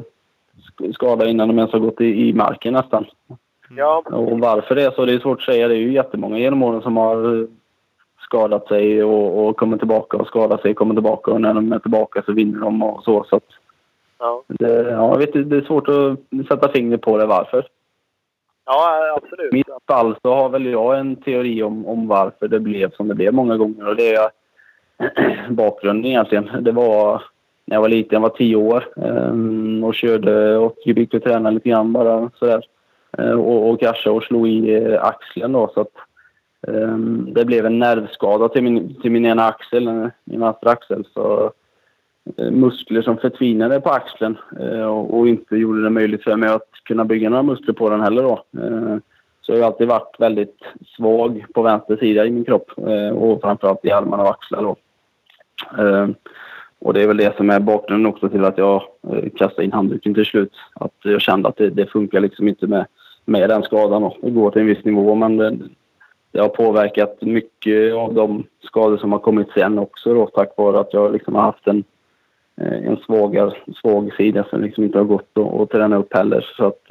[0.78, 3.06] sk- skada innan de ens har gått i, i marken nästan.
[3.76, 5.68] Ja, Och varför det är så, det är svårt att säga.
[5.68, 7.46] Det är ju jättemånga genom åren som har eh,
[8.30, 11.78] skadat sig och, och kommer tillbaka och skadar sig kommer tillbaka och när de är
[11.78, 13.24] tillbaka så vinner de och så.
[13.30, 13.48] så att
[14.18, 14.42] ja.
[14.48, 17.66] det, ja, jag vet, det är svårt att sätta fingret på det varför.
[18.66, 19.52] ja absolut.
[19.52, 23.08] I mitt fall så har väl jag en teori om, om varför det blev som
[23.08, 23.88] det blev många gånger.
[23.88, 24.30] Och det är
[25.50, 26.50] bakgrunden egentligen.
[26.60, 27.22] Det var
[27.64, 31.54] när jag var liten, jag var tio år ehm, och körde och gick och tränade
[31.54, 32.64] lite grann bara sådär.
[33.18, 35.92] Eh, och, och kraschade och slog i axeln då så att
[36.68, 41.04] Ehm, det blev en nervskada till min, till min ena axel, eh, min vänstra axel.
[41.14, 41.52] Så
[42.36, 46.48] eh, muskler som förtvinade på axeln eh, och, och inte gjorde det möjligt för mig
[46.48, 48.44] att kunna bygga några muskler på den heller då.
[48.62, 49.00] Ehm,
[49.40, 50.56] så jag har alltid varit väldigt
[50.96, 52.70] svag på vänster sida i min kropp
[53.14, 54.62] och framförallt i armarna och axlar.
[54.62, 54.76] Då.
[55.82, 56.14] Ehm,
[56.78, 58.82] och det är väl det som är bakgrunden också till att jag
[59.36, 60.52] kastade in handduken till slut.
[60.74, 62.86] Att jag kände att det, det funkar liksom inte med,
[63.24, 64.10] med den skadan.
[64.22, 65.58] Det går till en viss nivå men det,
[66.32, 70.80] det har påverkat mycket av de skador som har kommit sen också då tack vare
[70.80, 71.84] att jag liksom har haft en,
[72.56, 76.46] en svagare, svag sida som liksom inte har gått att träna upp heller.
[76.56, 76.90] Så att,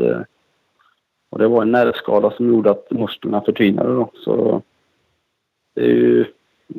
[1.30, 4.10] och det var en nervskada som gjorde att musklerna förtvinade då.
[4.14, 4.62] Så
[5.76, 6.22] det är ju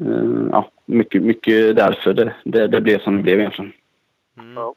[0.00, 3.72] eh, ja, mycket, mycket därför det, det, det blev som det blev egentligen.
[4.38, 4.74] Mm.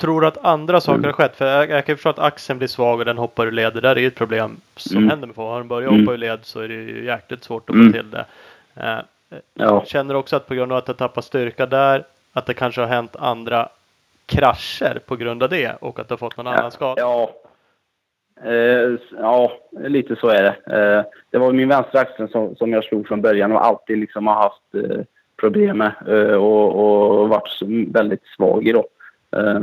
[0.00, 1.36] Tror du att andra saker har skett?
[1.36, 3.74] För jag, jag kan förstå att axeln blir svag och den hoppar ur led.
[3.74, 5.10] Det där är ju ett problem som mm.
[5.10, 5.48] händer med folk.
[5.48, 6.00] Har den börjat mm.
[6.00, 7.92] hoppa ur led så är det ju jäkligt svårt att få mm.
[7.92, 8.24] till det.
[8.76, 8.98] Eh,
[9.54, 9.84] ja.
[9.86, 12.88] Känner också att på grund av att jag tappar styrka där, att det kanske har
[12.88, 13.68] hänt andra
[14.26, 16.52] krascher på grund av det och att du har fått någon ja.
[16.52, 17.00] annan skada?
[17.02, 17.30] Ja,
[18.44, 20.76] Eh, ja, lite så är det.
[20.76, 24.26] Eh, det var min vänstra axel som, som jag slog från början och alltid liksom
[24.26, 25.04] har haft eh,
[25.40, 28.72] problem med eh, och, och varit väldigt svag i.
[28.72, 28.86] Då.
[29.36, 29.60] Eh,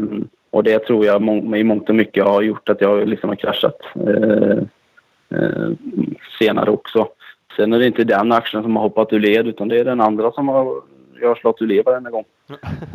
[0.49, 3.36] och det tror jag må, i mångt och mycket har gjort att jag liksom har
[3.36, 4.63] kraschat eh,
[6.39, 7.08] senare också.
[7.56, 10.01] Sen är det inte den axeln som har hoppat ur led utan det är den
[10.01, 10.82] andra som har,
[11.21, 12.25] jag har slått ur led varenda gång.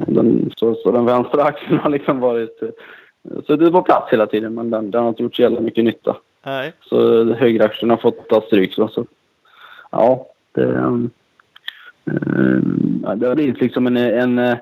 [0.07, 2.61] Den, så, så den vänstra axeln har liksom varit
[3.47, 5.61] så det är på plats hela tiden men den, den har inte gjort så jävla
[5.61, 6.17] mycket nytta.
[6.45, 6.73] Nej.
[6.81, 8.75] Så högeraktien har fått ta stryk.
[8.75, 9.07] Så, så
[9.91, 11.11] ja, det, um,
[13.17, 14.57] det har blivit liksom en, en, eh,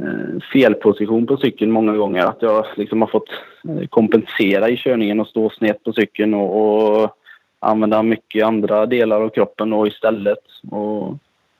[0.00, 2.26] Eh, felposition på cykeln många gånger.
[2.26, 3.28] Att jag liksom har fått
[3.68, 7.16] eh, kompensera i körningen och stå snett på cykeln och, och
[7.58, 10.38] använda mycket andra delar av kroppen och istället.
[10.70, 11.16] Och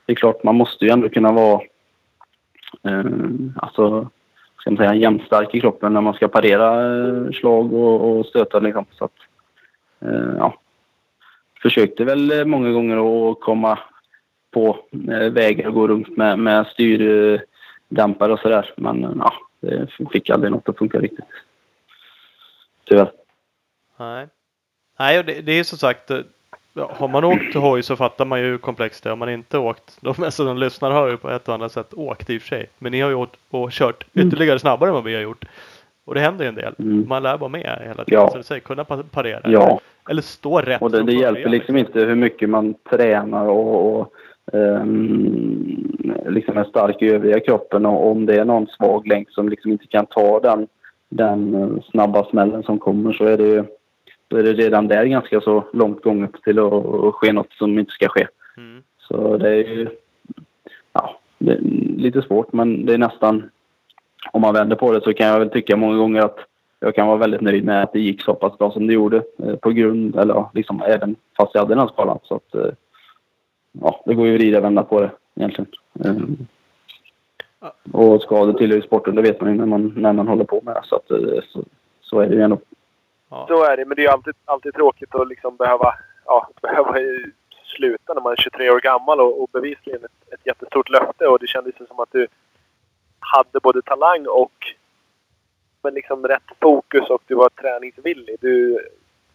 [0.06, 1.62] det är klart, man måste ju ändå kunna vara
[2.84, 3.04] eh,
[3.56, 4.10] alltså
[4.62, 8.58] ska man säga, jämnstark i kroppen när man ska parera eh, slag och, och stöta.
[8.58, 8.84] Liksom.
[8.90, 9.16] Så att,
[10.00, 10.54] eh, ja.
[11.62, 13.78] Försökte väl eh, många gånger att komma
[14.50, 14.78] på
[15.10, 16.66] eh, vägar och gå runt med, med
[17.92, 18.72] styrdämpare och sådär.
[18.76, 21.24] Men ja, det fick aldrig något att funka riktigt.
[22.84, 23.10] Tyvärr.
[23.98, 24.28] Nej.
[24.98, 26.10] Nej, det, det är som sagt
[26.74, 29.10] har man åkt hoj så fattar man ju hur komplext det är.
[29.10, 31.94] Har man inte åkt, de flesta som lyssnar har ju på ett och annat sätt
[31.94, 32.66] åkt i och för sig.
[32.78, 34.28] Men ni har ju åkt och kört mm.
[34.28, 35.44] ytterligare snabbare än vad vi har gjort.
[36.04, 36.74] Och det händer ju en del.
[36.78, 37.08] Mm.
[37.08, 38.20] Man lär vara med hela tiden.
[38.20, 38.30] Ja.
[38.30, 39.50] Så det säger, kunna parera.
[39.50, 39.80] Ja.
[40.10, 40.82] Eller stå rätt.
[40.82, 44.12] Och det, det hjälper liksom inte hur mycket man tränar och, och
[46.26, 47.86] liksom är stark i övriga kroppen.
[47.86, 50.68] Och om det är någon svag länk som liksom inte kan ta den,
[51.08, 53.64] den eh, snabba smällen som kommer så är det ju
[54.28, 57.92] då är det redan där ganska så långt gånget till att ske något som inte
[57.92, 58.26] ska ske.
[58.56, 58.82] Mm.
[58.98, 59.88] Så det är ju
[60.92, 61.60] ja, det är
[61.96, 63.50] lite svårt men det är nästan,
[64.32, 66.38] om man vänder på det så kan jag väl tycka många gånger att
[66.80, 69.22] jag kan vara väldigt nöjd med att det gick så pass bra som det gjorde
[69.38, 72.18] eh, på grund, eller liksom även fast jag hade den här skalan.
[72.22, 72.72] Så att, eh,
[73.72, 75.70] ja, det går ju att vrida och vända på det egentligen.
[76.04, 76.46] Mm.
[77.92, 80.60] Och skador tillhör ju sporten, det vet man ju när man, när man håller på
[80.62, 80.82] med det.
[80.84, 81.06] Så, att,
[81.48, 81.64] så,
[82.00, 82.58] så är det ju ändå.
[83.30, 83.44] Ja.
[83.48, 86.94] Så är det, men det är alltid, alltid tråkigt att liksom behöva, ja, behöva
[87.76, 91.26] sluta när man är 23 år gammal och, och bevisligen ett, ett jättestort löfte.
[91.26, 92.26] Och det kändes som att du
[93.18, 94.52] hade både talang och
[95.82, 98.36] men liksom rätt fokus och du var träningsvillig.
[98.40, 98.80] Du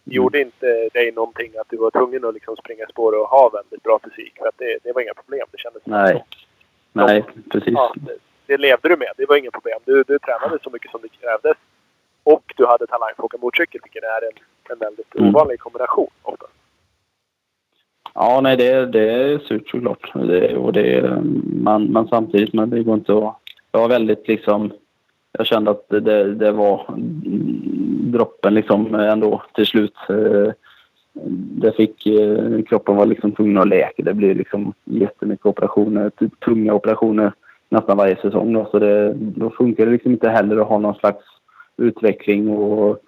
[0.08, 0.16] mm.
[0.16, 3.82] gjorde inte dig någonting att du var tvungen att liksom springa spår och ha väldigt
[3.82, 4.32] bra fysik.
[4.38, 5.46] För att det, det var inga problem.
[5.50, 6.12] Det kändes Nej.
[6.12, 6.22] Som,
[6.92, 7.72] Nej, precis.
[7.72, 8.16] Ja, det,
[8.46, 9.12] det, levde du med.
[9.16, 9.78] Det var inga problem.
[9.84, 11.56] Du, du tränade så mycket som det krävdes
[12.22, 14.36] och du hade talang för att åka motorcykel, vilket är en,
[14.72, 15.28] en väldigt mm.
[15.28, 16.46] ovanlig kombination ofta.
[18.14, 20.12] Ja, nej, det, det är surt såklart.
[20.14, 21.20] Det, och det,
[21.62, 23.34] man, man samtidigt, men det går inte att...
[23.72, 24.72] Jag var väldigt liksom...
[25.32, 26.86] Jag kände att det, det var
[28.12, 29.94] droppen liksom ändå till slut.
[31.32, 32.06] Det fick...
[32.68, 34.02] Kroppen var liksom tvungen att läka.
[34.02, 37.32] Det blev liksom jättemycket operationer, typ tunga operationer
[37.68, 38.52] nästan varje säsong.
[38.52, 41.24] Då, så det, då funkar det liksom inte heller att ha någon slags
[41.76, 42.98] utveckling och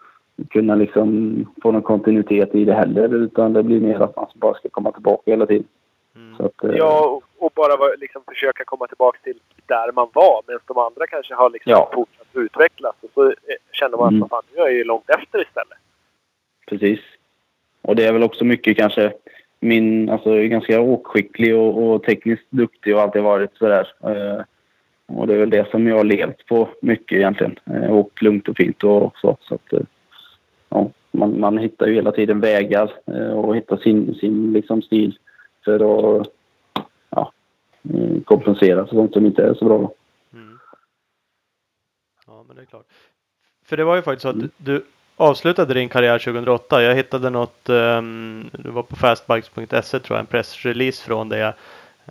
[0.48, 3.14] kunna liksom få någon kontinuitet i det heller.
[3.14, 5.66] Utan det blir mer att man bara ska komma tillbaka hela tiden.
[6.16, 6.46] Mm.
[6.46, 10.42] Att, eh, ja, och bara liksom försöka komma tillbaka till där man var.
[10.46, 11.90] Medan de andra kanske har liksom ja.
[11.94, 12.94] fortsatt utvecklas.
[13.00, 13.34] Och så eh,
[13.72, 14.22] känner man mm.
[14.22, 15.78] att fan, nu är jag ju långt efter istället.
[16.66, 17.00] Precis.
[17.82, 19.12] Och det är väl också mycket kanske
[19.60, 23.88] min, alltså ganska åkskicklig och, och tekniskt duktig och alltid varit sådär.
[24.04, 24.44] Eh,
[25.06, 27.58] och det är väl det som jag har levt på mycket egentligen.
[27.66, 29.36] Eh, och lugnt och fint och så.
[29.40, 29.80] så att, eh,
[30.68, 35.18] ja, man, man hittar ju hela tiden vägar eh, och hittar sin, sin liksom stil
[35.64, 35.74] för
[36.20, 36.26] att
[38.24, 39.92] kompensera för sånt som inte är så bra.
[40.32, 40.58] Mm.
[42.26, 42.86] Ja, men det är klart.
[43.64, 44.50] För det var ju faktiskt så att mm.
[44.56, 44.84] du
[45.16, 46.82] avslutade din karriär 2008?
[46.82, 51.54] Jag hittade något, um, det var på fastbikes.se tror jag, en pressrelease från det.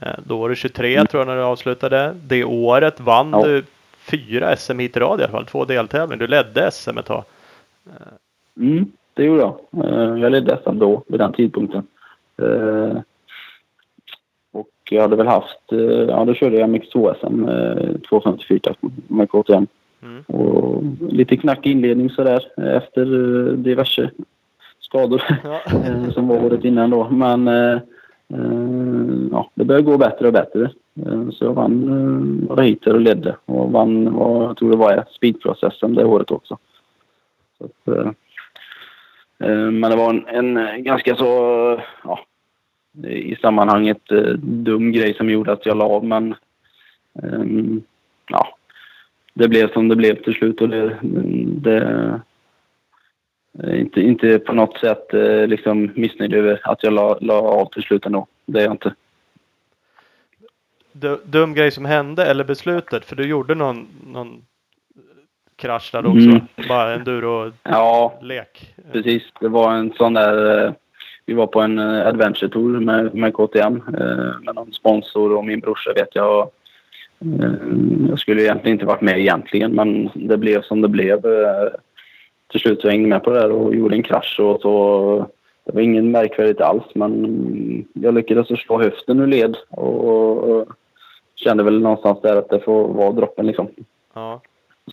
[0.01, 1.07] Uh, då var du 23 mm.
[1.07, 2.15] tror jag när du avslutade.
[2.27, 3.45] Det året vann ja.
[3.45, 3.63] du
[3.97, 6.19] fyra SM hit i rad i alla fall, två deltävlingar.
[6.19, 7.23] Du ledde SM ett tag.
[8.57, 9.59] Mm, det gjorde jag.
[9.85, 11.87] Uh, jag ledde SM då, vid den tidpunkten.
[14.91, 15.59] Jag hade väl haft,
[16.07, 17.45] ja då körde jag MX2 SM,
[18.09, 18.73] 254
[19.07, 19.67] med KTM.
[20.03, 20.21] Mm.
[20.21, 24.09] Och lite knackig inledning sådär efter eh, diverse
[24.79, 25.61] skador ja.
[25.85, 27.09] Eh, som var året innan då.
[27.09, 27.79] Men eh,
[29.31, 30.71] ja, det började gå bättre och bättre.
[31.31, 36.05] Så jag vann heater och ledde och vann, vad jag tror det var, speedprocessen det
[36.05, 36.57] året också.
[37.57, 38.15] Så att,
[39.37, 41.25] men det var en, en ganska så,
[42.03, 42.19] ja,
[43.07, 44.01] i sammanhanget
[44.37, 46.35] dum grej som gjorde att jag la av men
[48.29, 48.57] ja,
[49.33, 50.97] det blev som det blev till slut och det,
[51.61, 52.19] det
[53.67, 57.83] inte, inte på något sätt eh, liksom missnöjd över att jag la, la av till
[57.83, 58.27] slut ändå.
[58.45, 58.93] Det är jag inte.
[61.23, 63.05] Dum grej som hände eller beslutet?
[63.05, 64.45] För du gjorde någon, någon
[65.55, 66.29] krasch där också.
[66.29, 66.41] Mm.
[66.67, 68.73] Bara enduro-lek.
[68.75, 69.23] Ja, precis.
[69.39, 70.75] Det var en sån där...
[71.29, 73.81] Eh, vi var på en eh, adventure tour med, med KTM.
[74.43, 76.49] Med någon sponsor och min brorsa vet jag.
[77.21, 77.51] Eh,
[78.09, 81.25] jag skulle egentligen inte varit med egentligen men det blev som det blev.
[81.25, 81.69] Eh,
[82.51, 85.25] till slut så hängde jag med på det där och gjorde en krasch och så.
[85.65, 90.67] Det var ingen märkvärdigt alls men jag lyckades slå höften ur led och
[91.35, 93.67] kände väl någonstans där att det får vara droppen liksom.
[94.13, 94.41] Ja.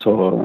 [0.00, 0.42] Så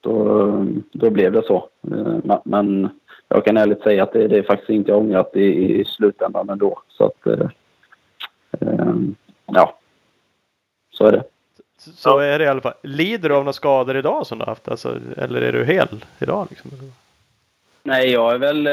[0.00, 1.68] då, då blev det så.
[1.92, 2.88] Eh, men
[3.28, 6.50] jag kan ärligt säga att det, det är faktiskt inte jag ångrat i, i slutändan
[6.50, 6.82] ändå.
[6.88, 7.40] Så att,
[9.46, 9.78] ja,
[10.90, 11.22] så är det.
[11.78, 12.74] Så är det i alla fall.
[12.82, 14.68] Lider du av några skador idag som du har haft?
[14.68, 16.46] Alltså, eller är du hel idag?
[16.50, 16.70] Liksom?
[17.82, 18.66] Nej, jag är väl...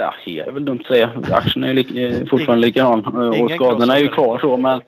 [0.00, 1.10] Ja, hel är väl dumt att säga.
[1.30, 3.04] Aktien är li fortfarande likadan.
[3.42, 4.80] Och skadorna är ju kvar så, men...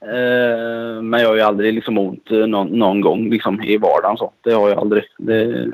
[0.00, 4.16] Eh, men jag har ju aldrig liksom ont eh, någon, någon gång liksom, i vardagen.
[4.16, 4.32] Så.
[4.40, 5.04] Det har jag aldrig.
[5.18, 5.70] Det,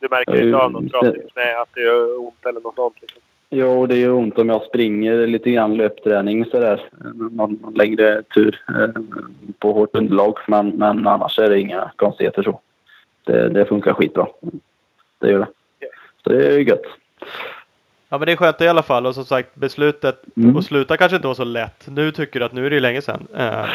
[0.00, 2.94] du märker inte av något trasigt knä, att det gör ont eller något sånt?
[3.00, 3.22] Liksom.
[3.50, 6.88] Jo, det gör ont om jag springer lite grann löpträning sådär.
[7.14, 9.02] Någon, någon längre tur eh,
[9.58, 10.38] på hårt underlag.
[10.48, 12.60] Men, men annars är det inga konstigheter så.
[13.24, 14.26] Det, det funkar skitbra.
[15.18, 15.48] Det gör det.
[16.24, 16.82] Så det är gött.
[18.08, 20.56] Ja men det är skönt i alla fall och som sagt beslutet mm.
[20.56, 21.86] att sluta kanske inte var så lätt.
[21.88, 23.26] Nu tycker du att nu är det länge sedan.
[23.36, 23.66] Eh,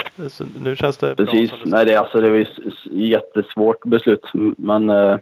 [0.63, 1.49] nu känns det Precis.
[1.49, 1.57] bra.
[1.57, 1.71] Precis.
[1.71, 2.47] Nej det, är alltså, det var ett
[2.91, 4.25] jättesvårt beslut.
[4.57, 5.17] Men eh,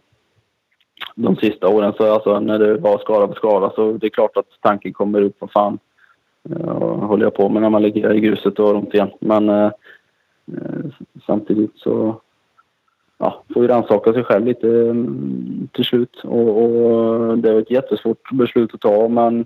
[1.16, 4.38] de sista åren så alltså när det var skada på skada så det är klart
[4.38, 5.36] att tanken kommer upp.
[5.40, 5.80] Vad fan
[6.50, 9.10] och håller jag på med när man ligger i gruset och har ont igen.
[9.20, 9.72] Men eh,
[10.48, 10.86] eh
[11.26, 12.22] samtidigt så
[13.18, 16.22] ja, får ju rannsaka sig själv lite mm, till slut.
[16.24, 19.46] Och, och, det är ett jättesvårt beslut att ta men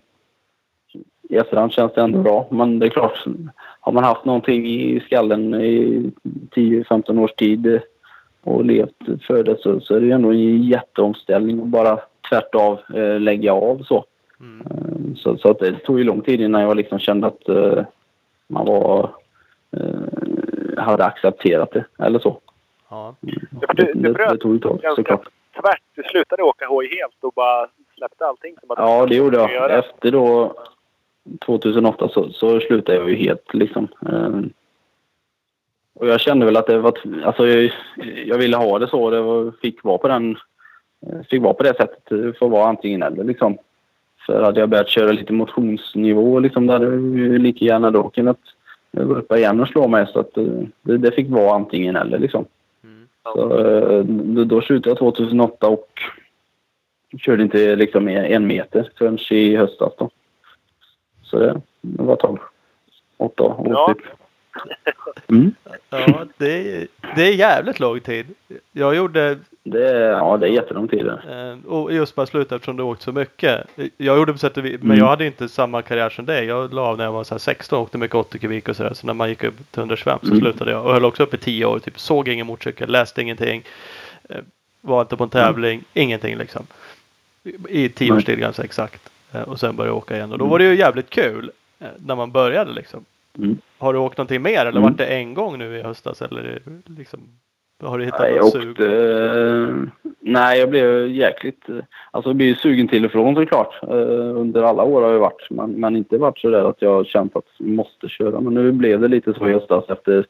[1.30, 2.48] i efterhand känns det ändå bra.
[2.52, 3.26] Men det är klart,
[3.80, 6.12] har man haft någonting i skallen i
[6.56, 7.82] 10-15 års tid
[8.44, 13.20] och levt för det så, så är det ändå en jätteomställning att bara tvärtav eh,
[13.20, 14.06] lägga av så.
[14.40, 14.68] Mm.
[14.72, 17.86] Eh, så, så att det tog ju lång tid innan jag liksom kände att eh,
[18.48, 19.10] man var,
[19.78, 22.40] eh, hade accepterat det eller så.
[22.90, 23.16] Ja.
[23.24, 23.36] Mm.
[23.52, 25.28] Det, det, det, det tog ett tag såklart.
[25.62, 28.56] Tvärt, du slutade åka hoj helt och bara släppte allting?
[28.60, 29.80] Som att ja, det gjorde jag.
[29.80, 30.56] Efter då
[31.46, 33.88] 2008 så, så slutade jag ju helt liksom.
[34.10, 34.30] Eh,
[35.94, 36.98] och jag kände väl att det var...
[37.24, 37.72] Alltså jag,
[38.26, 39.10] jag ville ha det så.
[39.10, 40.38] Det var, fick vara på den...
[41.30, 42.38] Fick vara på det sättet.
[42.38, 43.58] Får vara antingen eller liksom.
[44.26, 48.40] För hade jag börjat köra lite motionsnivå liksom, där hade lika gärna då kunnat
[48.92, 50.08] gå upp igen och slå mig.
[50.08, 50.34] Så att
[50.82, 52.46] det, det fick vara antingen eller liksom.
[52.84, 53.08] Mm.
[53.24, 56.02] Så, eh, då, då slutade jag 2008 och
[57.18, 60.10] körde inte liksom en meter förrän i höstas då.
[61.24, 62.40] Så det, det var ett tag.
[63.18, 63.94] Åtta år ja.
[63.94, 64.06] typ.
[65.28, 65.56] Mm.
[65.89, 68.26] Ja, det är, det är jävligt lång tid.
[68.72, 69.39] Jag gjorde...
[69.63, 71.08] Det är, ja, det är jättelång tid.
[71.08, 73.68] Eh, och just bara sluta eftersom du åkt så mycket.
[73.97, 74.88] Jag gjorde på sätt och vis, mm.
[74.88, 76.45] men jag hade inte samma karriär som dig.
[76.45, 78.93] Jag la av när jag var så 16 och åkte mycket 80 kubik och sådär.
[78.93, 80.39] Så när man gick upp till 125 så mm.
[80.39, 80.86] slutade jag.
[80.86, 81.80] Och höll också upp i 10 år.
[81.80, 83.64] Typ såg ingen motorcykel, läste ingenting.
[84.30, 84.38] Eh,
[84.82, 85.86] var inte på en tävling, mm.
[85.93, 86.68] ingenting liksom.
[87.70, 89.10] I 10 års tid ganska exakt.
[89.32, 90.32] Eh, och sen började jag åka igen.
[90.32, 90.51] Och då mm.
[90.51, 91.51] var det ju jävligt kul.
[91.97, 93.06] När man började liksom.
[93.38, 93.58] Mm.
[93.78, 94.82] Har du åkt någonting mer eller mm.
[94.82, 96.62] var det en gång nu i höstas eller
[96.98, 97.20] liksom
[97.84, 98.70] har du hittat nej, något sug?
[98.70, 101.66] Åkte, nej, jag blev jäkligt...
[102.12, 103.84] Alltså jag blir sugen till och från såklart.
[103.84, 105.48] Uh, under alla år har jag varit.
[105.50, 108.40] Men, men inte varit så där att jag känt att jag måste köra.
[108.40, 110.26] Men nu blev det lite så i höstas efter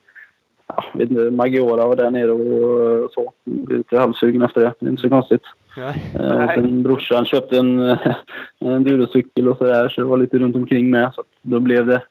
[0.68, 3.32] ja, vet inte, Magiora var där nere och så.
[3.44, 4.74] Blev lite halvsugen efter det.
[4.80, 5.44] Det är inte så konstigt.
[5.78, 6.04] Nej.
[6.16, 6.56] Eh, Nej.
[6.56, 7.80] sen brorsan köpte en,
[8.60, 11.12] en durocykel och sådär så det var lite runt omkring med.
[11.14, 12.02] Så då blev det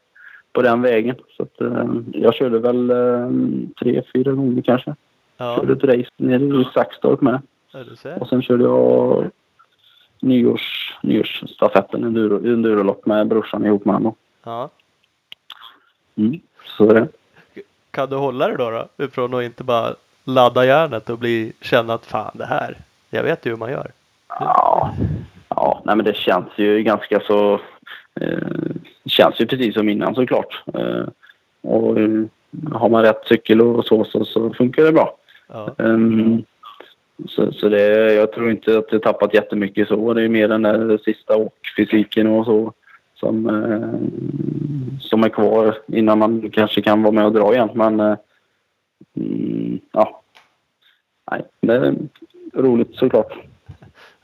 [0.52, 1.16] på den vägen.
[1.36, 3.30] Så att, eh, jag körde väl eh,
[3.80, 4.94] tre, fyra gånger kanske.
[5.36, 7.40] Ja, Körde ett race nere i Saxtorp med.
[7.72, 8.16] ja.
[8.20, 9.30] Och sen körde jag
[10.20, 14.14] nyårs, nyårsstafetten, enduro, endurolopp med brorsan ihop med honom.
[14.44, 14.70] Ja.
[16.16, 16.40] Mm.
[16.78, 17.08] Så är det.
[17.90, 19.08] Kan du hålla det då, då?
[19.08, 19.94] Från att inte bara
[20.24, 22.76] ladda hjärnet och bli, känna att fan det här,
[23.10, 23.90] jag vet ju hur man gör.
[24.28, 24.94] Ja,
[25.48, 27.60] ja nej, men det känns ju ganska så...
[28.20, 28.72] Eh,
[29.06, 30.62] känns ju precis som innan såklart.
[30.74, 31.04] Eh,
[31.62, 32.24] och eh,
[32.72, 35.16] har man rätt cykel och så, så, så funkar det bra.
[35.48, 35.74] Ja.
[35.78, 36.42] Ehm,
[37.28, 40.14] så, så det, jag tror inte att det tappat jättemycket så.
[40.14, 42.72] Det är mer den där sista åkfysiken och så
[43.14, 47.70] som, eh, som är kvar innan man kanske kan vara med och dra igen.
[47.74, 48.16] Men eh,
[49.16, 50.22] mm, ja,
[51.30, 51.94] nej, det är
[52.54, 53.32] roligt såklart.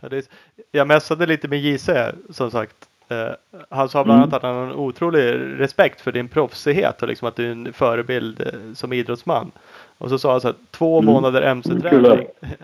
[0.01, 0.25] Ja, det är,
[0.71, 1.91] jag mässade lite med JC
[2.31, 2.88] som sagt.
[3.09, 3.31] Eh,
[3.69, 5.21] han sa bland annat att han har en otrolig
[5.61, 9.51] respekt för din proffsighet och liksom att du är en förebild eh, som idrottsman.
[9.99, 11.13] Och så sa han så här, två Mm.
[11.13, 12.27] månader Kul MC-träning.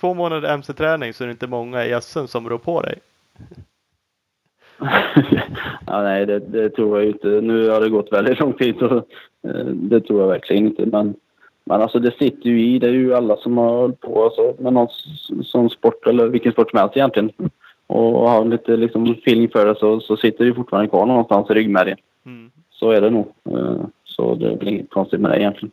[0.00, 2.98] Två månader MC-träning så är det inte många i SM som rår på dig.
[5.86, 7.28] ja, nej, det, det tror jag inte.
[7.28, 8.96] Nu har det gått väldigt lång tid så
[9.48, 10.86] eh, det tror jag verkligen inte.
[10.86, 11.14] Men,
[11.64, 12.78] men alltså det sitter ju i.
[12.78, 14.88] Det är ju alla som har hållit på alltså, med någon
[15.44, 17.30] sån sport eller vilken sport som helst egentligen.
[17.86, 21.54] Och har lite liksom feeling för det så, så sitter det fortfarande kvar någonstans i
[21.54, 21.98] ryggmärgen.
[22.26, 22.50] Mm.
[22.70, 23.32] Så är det nog.
[23.50, 25.72] Eh, Så det är väl inget konstigt med det egentligen.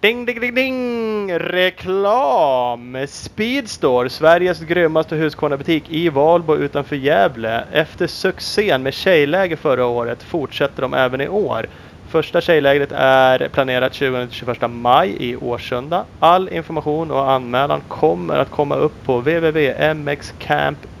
[0.00, 1.38] Ding, ding, ding, ding!
[1.38, 2.96] Reklam!
[3.08, 7.64] Speedstore, Sveriges grymmaste Husqvarna-butik i Valbo utanför Gävle.
[7.72, 11.66] Efter succén med tjejläger förra året fortsätter de även i år.
[12.08, 16.04] Första tjejlägret är planerat 20-21 maj i Årsunda.
[16.20, 19.20] All information och anmälan kommer att komma upp på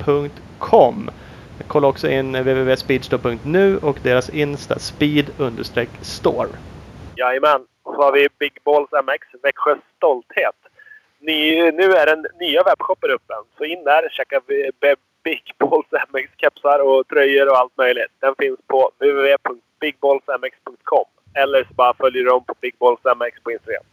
[0.04, 1.10] www.mxcamp.com.
[1.66, 6.48] Kolla också in www.speedstore.nu och deras Insta speed-store.
[7.16, 7.66] Jajamän.
[7.82, 10.54] Och så har vi Big Balls MX, Växjö stolthet.
[11.18, 13.36] Ny, nu är den nya webbshoppen öppen.
[13.58, 14.40] Så in där, checka
[15.24, 18.10] Big Balls MX-kepsar och tröjor och allt möjligt.
[18.20, 21.04] Den finns på www.bigballsmx.com.
[21.34, 23.84] Eller så bara följer du dem på Big Balls MX på Instagram.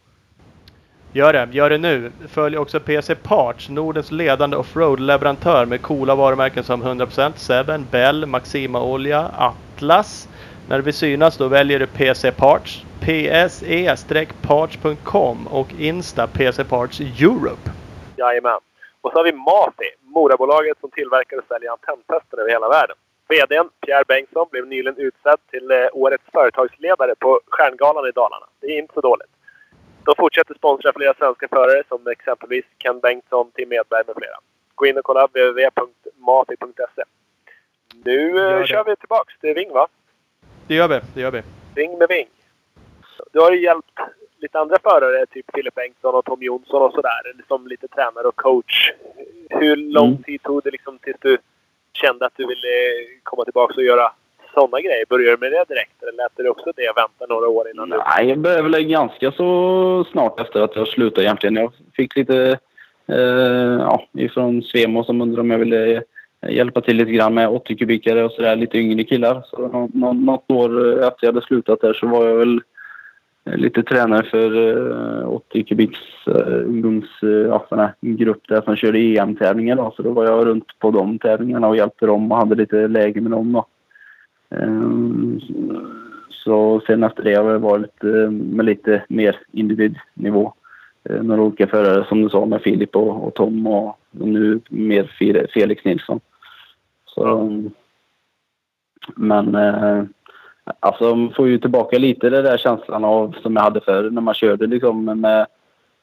[1.14, 2.12] Gör det, gör det nu.
[2.28, 8.82] Följ också PC Parts, Nordens ledande offroad-leverantör med coola varumärken som 100% Seven, Bell, Maxima
[8.82, 10.28] Olja, Atlas.
[10.68, 14.26] När du vill synas då väljer du PC Parts, pse-parts.com
[15.46, 17.70] och Insta PC Parts Europe.
[18.16, 18.60] Jajamän.
[19.00, 22.96] Och så har vi Mati, Morabolaget som tillverkar och säljer antenntester över hela världen.
[23.28, 28.46] VDn Pierre Bengtsson blev nyligen utsedd till eh, årets företagsledare på Stjärngalan i Dalarna.
[28.60, 29.28] Det är inte så dåligt.
[30.04, 34.36] De fortsätter sponsra flera svenska förare som exempelvis Ken Bengtsson, Tim Edberg med flera.
[34.74, 37.02] Gå in och kolla www.mafi.se.
[38.04, 39.86] Nu eh, kör vi tillbaks till Ving va?
[40.66, 41.42] Det gör vi, det gör vi.
[41.74, 42.28] Ving med Ving.
[43.32, 43.98] Du har ju hjälpt
[44.38, 48.36] lite andra förare, typ Filip Bengtsson och Tom Jonsson och sådär, som lite tränare och
[48.36, 48.92] coach.
[49.50, 50.22] Hur lång Mm.
[50.22, 51.38] tid tog det liksom tills du
[51.92, 52.68] kände att du ville
[53.22, 54.12] komma tillbaka och göra
[54.54, 55.04] sådana grejer?
[55.08, 57.96] Började du med det direkt eller lät det också det vänta några år innan du...
[57.96, 61.56] Nej, jag började väl ganska så snart efter att jag slutade egentligen.
[61.56, 62.58] Jag fick lite
[63.06, 66.02] eh, ja, ifrån Svemo som undrade om jag ville eh,
[66.50, 69.42] hjälpa till lite grann med 80 kubikare och sådär, lite yngre killar.
[69.46, 72.60] Så nå, nå, något år efter jag hade slutat där så var jag väl
[73.46, 74.68] eh, lite tränare för
[75.22, 79.92] eh, 80 kubiks eh, ungdoms, eh, ja, sån här grupp där som körde EM-tävlingar då.
[79.96, 83.20] Så då var jag runt på de tävlingarna och hjälpte dem och hade lite läge
[83.20, 83.66] med dem då.
[84.60, 85.40] Ehm,
[86.30, 90.52] så sen efter det har jag varit ehm, med lite mer individnivå.
[91.04, 95.10] Ehm, några olika förare som du sa med Filip och, och Tom och nu mer
[95.54, 96.20] Felix Nilsson.
[97.04, 97.50] Så,
[99.16, 100.04] men eh,
[100.80, 104.20] alltså man får ju tillbaka lite den där känslan av som jag hade förr när
[104.20, 105.46] man körde liksom med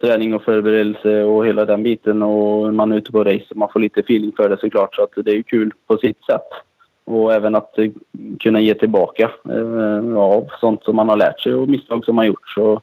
[0.02, 3.70] träning och förberedelse och hela den biten och man är ute på race och man
[3.74, 6.68] får lite feeling för det såklart så att det är ju kul på sitt sätt.
[7.10, 7.91] Och även att eh,
[8.39, 12.28] kunna ge tillbaka eh, av sånt som man har lärt sig och misstag som man
[12.28, 12.49] gjort.
[12.49, 12.82] Så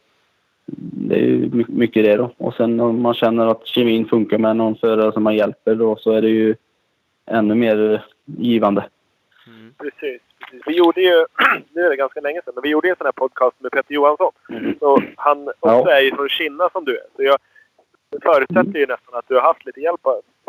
[1.08, 2.30] det är mycket det då.
[2.36, 5.96] Och sen om man känner att kemin funkar med någon förare som man hjälper då
[5.96, 6.54] så är det ju
[7.26, 8.84] ännu mer eh, givande.
[9.78, 10.62] Precis, precis.
[10.66, 11.24] Vi gjorde ju,
[11.72, 13.94] nu är det ganska länge sedan, men vi gjorde en sån här podcast med Peter
[13.94, 14.32] Johansson.
[14.80, 15.90] Så han också Ja.
[15.90, 17.04] är ju från Kina som du är.
[17.16, 17.36] Så jag
[18.22, 20.00] förutsätter ju nästan att du har haft lite hjälp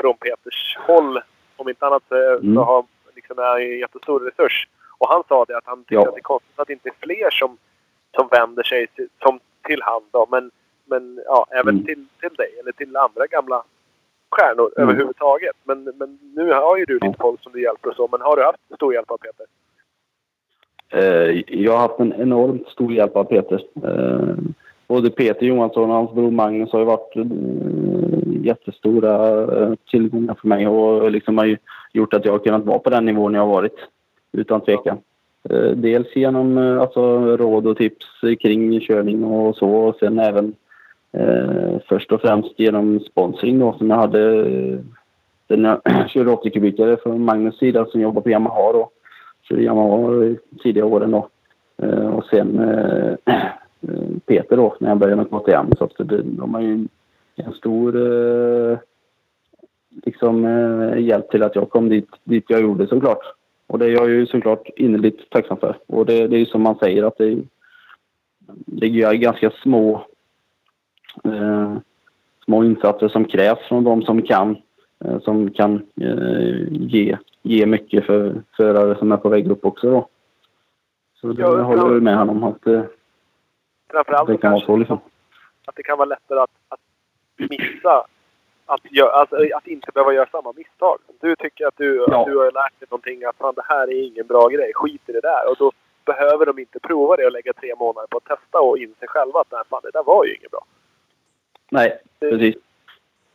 [0.02, 1.20] från Peters håll.
[1.58, 2.58] Om inte annat så Mm.
[2.58, 2.86] har
[3.18, 4.68] liksom är en jättestor resurs.
[5.00, 6.08] Och han sa det att han tycker Ja.
[6.08, 7.58] att det är konstigt att det inte är fler som,
[8.16, 10.28] som vänder sig till, som till han då.
[10.32, 10.52] Men,
[10.86, 11.86] men ja, även Mm.
[11.86, 13.64] till, till dig eller till andra gamla
[14.36, 14.90] stjärnor Mm.
[14.90, 15.56] överhuvudtaget.
[15.64, 18.08] Men, men nu har ju du lite folk som du hjälper och så.
[18.12, 19.46] Men har du haft stor hjälp av Peter?
[20.90, 23.64] Eh, Jag har haft en enormt stor hjälp av Peter.
[23.84, 24.36] Eh,
[24.88, 27.24] Både Peter Johansson och hans bror Magnus har ju varit eh,
[28.48, 31.58] jättestora eh, tillgångar för mig och liksom har ju
[31.94, 33.76] gjort att jag har kunnat vara på den nivån jag har varit.
[34.32, 34.98] Utan tvekan.
[35.50, 38.06] Eh, dels genom eh, alltså, råd och tips
[38.40, 40.54] kring körning och så och sen även
[41.12, 44.44] eh, först och främst genom sponsring då som jag hade
[45.48, 48.90] Den jag körde 80 kubikare från Magnus sida som jobbar på Yamaha då
[49.50, 51.28] körde Yamaha i tidiga åren då.
[51.84, 55.72] Eh, och sen eh, eh, Peter då när jag började med KTM.
[55.78, 56.88] Så att det, de har ju
[57.38, 58.78] en stor eh,
[60.06, 63.34] liksom, eh, hjälp till att jag kom dit, dit jag gjorde såklart.
[63.68, 65.78] Och det är jag ju såklart innerligt tacksam för.
[65.88, 67.44] Och det, det är ju som man säger att det,
[68.66, 70.06] det är ganska små
[71.24, 71.78] eh,
[72.46, 74.58] små insatser som krävs från de som kan
[75.06, 79.92] eh, som kan eh, ge, ge mycket för förare som är på väg upp också
[79.92, 80.08] då.
[81.22, 82.84] Så det Ja, håller jag med honom om att eh,
[84.28, 85.00] det kan vara så liksom.
[85.66, 86.80] att det kan vara lättare att, att
[87.38, 88.06] missa.
[88.66, 90.98] Att, gö- alltså, att inte behöva göra samma misstag.
[91.22, 92.20] Du tycker att du, Ja.
[92.22, 93.24] att du har lärt dig någonting.
[93.24, 94.72] Att fan, det här är ingen bra grej.
[94.76, 95.50] Skit i det där.
[95.50, 95.72] Och då
[96.06, 99.40] behöver de inte prova det och lägga tre månader på att testa och inse själva
[99.40, 100.66] att nej, fan, det där var ju inget bra.
[101.72, 102.56] Nej, precis.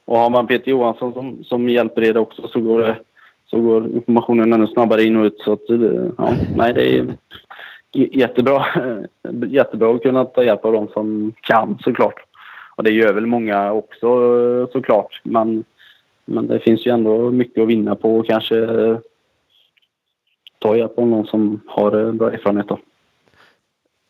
[0.05, 2.97] Och har man Peter Johansson som, som hjälper er också så går, det,
[3.47, 5.39] så går informationen ännu snabbare in och ut.
[5.41, 7.07] Så att, det- ja, nej, det är
[7.93, 8.65] jättebra,
[9.49, 12.25] jättebra att kunna ta hjälp av de som kan såklart.
[12.83, 15.21] Och det gör väl många också såklart.
[15.23, 15.65] Men,
[16.25, 18.67] men det finns ju ändå mycket att vinna på och kanske
[20.59, 22.69] ta hjälp av någon som har eh, bra erfarenhet.
[22.69, 22.79] Då.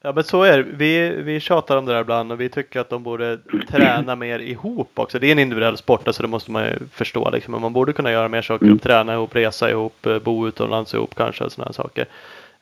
[0.03, 0.63] Ja men så är det.
[0.63, 4.39] Vi, vi tjatar om det där ibland och vi tycker att de borde träna mer
[4.39, 5.19] ihop också.
[5.19, 7.61] Det är en individuell sport, alltså det måste man ju förstå liksom.
[7.61, 8.79] Man borde kunna göra mer saker Mm.
[8.79, 12.07] träna ihop, resa ihop, eh, bo utomlands ihop kanske och sådana saker.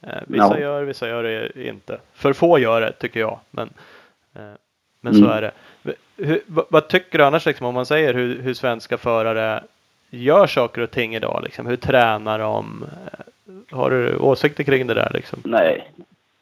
[0.03, 0.61] Eh, vissa Ja.
[0.61, 1.99] gör, vissa gör det inte.
[2.15, 3.39] För få gör det tycker jag.
[3.51, 3.69] Men,
[5.01, 5.31] men så Mm.
[5.31, 5.51] är det.
[6.17, 9.63] Hur, vad, vad tycker du annars liksom om man säger hur, hur svenska förare
[10.11, 11.41] gör saker och ting idag?
[11.45, 11.67] Liksom?
[11.67, 12.85] Hur tränar de?
[12.85, 15.39] Eh, Har du åsikter kring det där liksom?
[15.45, 15.91] Nej.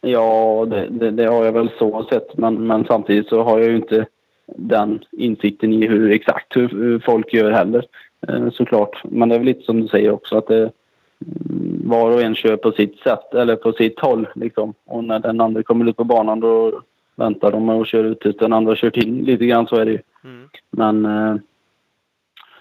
[0.01, 2.37] Ja, det, det, det har jag väl så sett.
[2.39, 4.07] Men, men samtidigt så har jag ju inte
[4.47, 7.85] den insikten i hur exakt hur, hur folk gör heller.
[8.29, 9.01] Eh, såklart.
[9.05, 12.35] Men det är väl lite som du säger också att det, mm, var och en
[12.35, 14.29] kör på sitt sätt eller på sitt håll.
[14.35, 14.75] Liksom.
[14.87, 16.81] Och när den andra kommer ut på banan då
[17.19, 19.25] väntar de och kör ut tills den andra kört in.
[19.25, 19.99] Lite grann så är det ju.
[20.25, 20.49] Mm.
[20.71, 21.37] Men eh,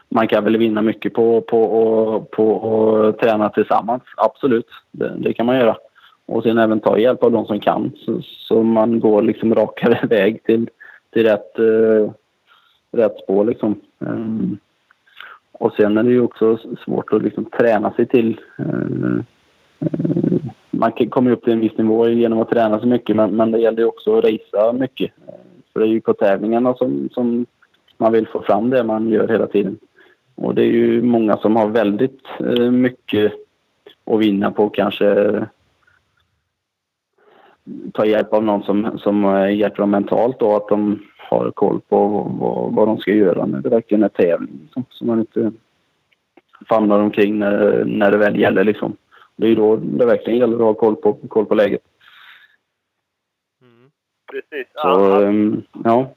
[0.09, 4.03] man kan väl vinna mycket på, på, på, på att träna tillsammans.
[4.17, 5.77] Absolut, det, det kan man göra.
[6.25, 10.07] Och sen även ta hjälp av de som kan så, så man går liksom rakare
[10.07, 10.69] väg till,
[11.13, 12.11] till rätt, eh,
[12.91, 13.45] rätt spår.
[13.45, 13.81] Liksom.
[13.99, 14.57] Ehm,
[15.51, 19.17] och sen är det ju också svårt att liksom träna sig till eh,
[19.79, 20.39] eh,
[20.77, 23.51] man kan- kommer upp till en viss nivå genom att träna så mycket men, men
[23.51, 25.11] det gäller ju också att racea mycket.
[25.27, 25.33] Eh,
[25.73, 27.45] för det är ju på tävlingarna som, som
[27.97, 29.77] man vill få fram det man gör hela tiden.
[30.35, 33.33] Och det är ju många som har väldigt eh, mycket
[34.05, 35.43] att vinna på kanske eh,
[37.93, 42.07] ta hjälp av någon som, som hjälper dem mentalt och att de har koll på
[42.39, 44.69] vad, vad de ska göra när det verkligen är tävling.
[44.73, 45.51] Så Så man inte
[46.69, 48.63] famlar omkring när, när det väl gäller.
[48.63, 48.95] Liksom.
[49.37, 51.81] Det är då det verkligen gäller att ha koll på, koll på läget.
[53.61, 53.91] Mm.
[54.31, 54.67] Precis.
[54.73, 56.09] Så, Ja, ehm, ja.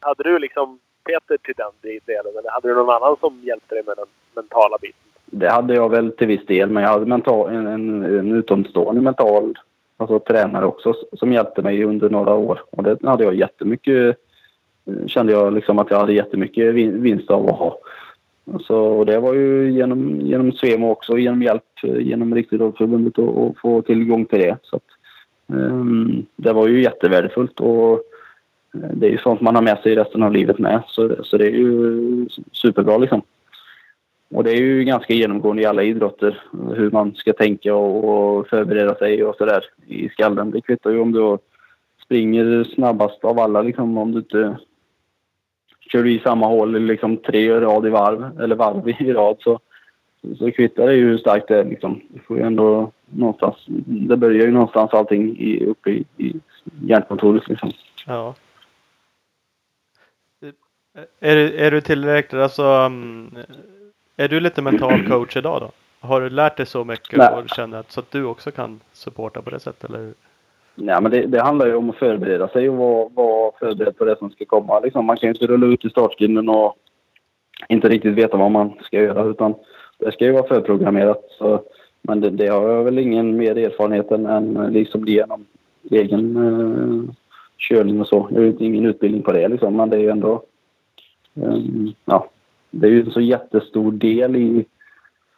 [0.00, 3.84] hade du liksom Peter till den delen eller hade du någon annan som hjälpte dig
[3.86, 4.98] med den mentala biten?
[5.26, 9.00] Det hade jag väl till viss del, men jag hade mental, en, en, en utomstående
[9.00, 9.58] mental
[9.96, 12.60] alltså tränare också som hjälpte mig under några år.
[12.70, 14.16] Och det hade jag jättemycket,
[14.86, 17.78] eh, kände jag liksom att jag hade jättemycket vin- vinst av att ha.
[18.60, 23.58] Så, och det var ju genom, genom Svemo också, genom hjälp eh, genom Riksidrottsförbundet att
[23.58, 24.58] få tillgång till det.
[24.62, 24.82] Så att,
[25.46, 27.92] um, det var ju jättevärdefullt och
[28.74, 30.82] eh, det är ju sånt man har med sig resten av livet med.
[30.86, 33.22] Så, så det är ju superbra liksom.
[34.34, 36.42] Och det är ju ganska genomgående i alla idrotter
[36.74, 38.04] hur man ska tänka och,
[38.38, 40.50] och förbereda sig och sådär i skallen.
[40.50, 41.38] Det kvittar ju om du
[42.04, 44.56] springer snabbast av alla liksom om du inte
[45.92, 49.60] kör i samma hål liksom tre rad i varv eller varv i rad så,
[50.38, 52.00] så kvittar det ju hur starkt det är liksom.
[52.08, 56.34] Du får ju ändå någonstans, det börjar ju någonstans allting i, uppe i, i
[56.86, 57.72] hjärnkontoret liksom.
[58.06, 58.34] Ja.
[61.20, 63.34] Är, du- är du tillräckligt, alltså, mm,
[64.16, 65.70] är du lite mental coach idag då?
[66.08, 67.28] Har du lärt dig så mycket Nej.
[67.34, 70.12] och känner att, så att du också kan supporta på det sättet eller?
[70.74, 74.04] Nej, men det, det, handlar ju om att förbereda sig och vara, vara förberedd på
[74.04, 74.80] det som ska komma.
[74.80, 76.76] Liksom, man kan ju inte rulla ut i startgrinden och
[77.68, 79.54] inte riktigt veta vad man ska göra utan
[79.98, 81.24] det ska ju vara förprogrammerat.
[81.38, 81.62] Så,
[82.02, 85.46] men det, det har jag väl ingen mer erfarenhet än, än liksom genom
[85.90, 87.14] egen eh,
[87.58, 88.28] körning och så.
[88.30, 90.42] Jag har ju ingen utbildning på det liksom, men det är ju ändå...
[91.34, 92.28] Um, ja,
[92.70, 94.64] det är ju en så jättestor del i,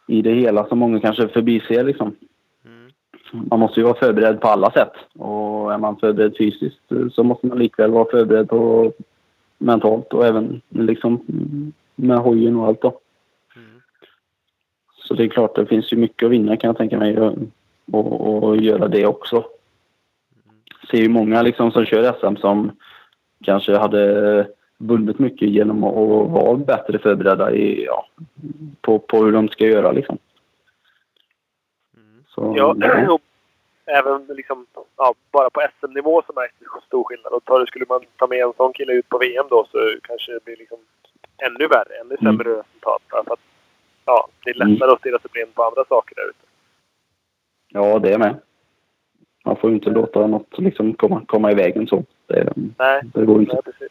[0.07, 2.15] i det hela som många kanske förbiser liksom.
[3.49, 6.81] Man måste ju vara förberedd på alla sätt och är man förberedd fysiskt
[7.11, 8.91] så måste man likväl vara förberedd på
[9.57, 11.23] mentalt och även liksom
[11.95, 12.99] med hojen och allt då.
[13.55, 13.81] Mm.
[14.95, 17.33] Så det är klart, det finns ju mycket att vinna kan jag tänka mig och,
[17.91, 19.35] och, och göra det också.
[19.35, 20.55] Mm.
[20.91, 22.71] Ser ju många liksom som kör SM som
[23.43, 28.05] kanske hade vunnit mycket genom att vara bättre förberedda i, ja,
[28.81, 30.17] på, på hur de ska göra liksom.
[32.37, 32.53] Mm.
[32.53, 32.75] Så, ja,
[33.07, 33.19] ja.
[33.85, 34.65] även liksom,
[34.97, 37.33] ja, bara på SM-nivå så märks det stor skillnad.
[37.33, 40.31] Och tar, skulle man ta med en sån kille ut på VM då så kanske
[40.31, 40.77] det blir liksom
[41.45, 42.57] ännu värre, ännu sämre mm.
[42.57, 43.01] resultat.
[43.09, 43.39] För att
[44.05, 44.93] ja, det är lättare mm.
[44.93, 46.45] att stirra sig blind på andra saker där ute.
[47.67, 48.35] Ja, det är med.
[49.45, 52.03] Man får ju inte låta något liksom komma, komma i vägen så.
[52.27, 53.53] Det, nej, det går inte.
[53.53, 53.89] Nej, precis.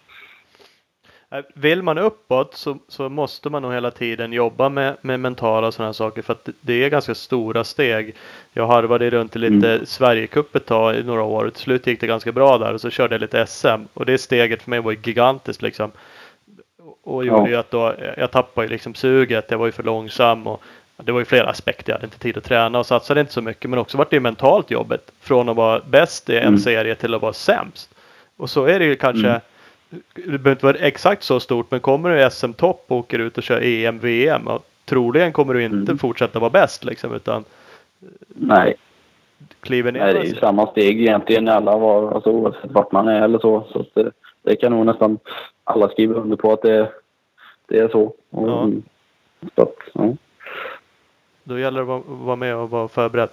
[1.35, 5.72] Äh, vill man uppåt så, så måste man nog hela tiden jobba med, med mentala
[5.72, 8.14] sådana saker för att det är ganska stora steg.
[8.53, 9.87] Jag harvade runt i lite mm.
[9.87, 12.91] Sverigecup ett tag i några år till slut gick det ganska bra där och så
[12.91, 15.91] körde jag lite SM och det steget för mig var gigantiskt liksom.
[17.03, 17.49] Och gjorde ja.
[17.49, 20.62] ju att då, jag tappade ju liksom suget, jag var ju för långsam och
[20.97, 21.93] det var ju flera aspekter.
[21.93, 23.70] Jag hade inte tid att träna och satsade inte så mycket.
[23.70, 25.12] Men också vart det mentalt jobbet.
[25.20, 26.59] Från att vara bäst i en mm.
[26.59, 27.95] serie till att vara sämst.
[28.37, 29.41] Och så är det ju kanske mm
[30.15, 33.39] det behöver inte vara exakt så stort, men kommer du i SM-topp och åker ut
[33.39, 35.99] och kör EM, VM, och troligen kommer du inte mm.
[35.99, 37.45] fortsätta vara bäst liksom, utan
[38.29, 38.75] Nej.
[39.61, 40.01] kliver ner.
[40.01, 43.39] Nej, det är ju samma steg egentligen alla var, alltså oavsett vart man är eller
[43.39, 43.67] så.
[43.73, 44.11] Så det,
[44.43, 45.19] det, kan nog nästan
[45.65, 46.93] alla skriva under på att det,
[47.69, 48.15] det är så.
[48.31, 48.71] Och, ja.
[49.55, 50.17] Så att, ja.
[51.45, 53.29] Då gäller det att vara med och vara förberedd.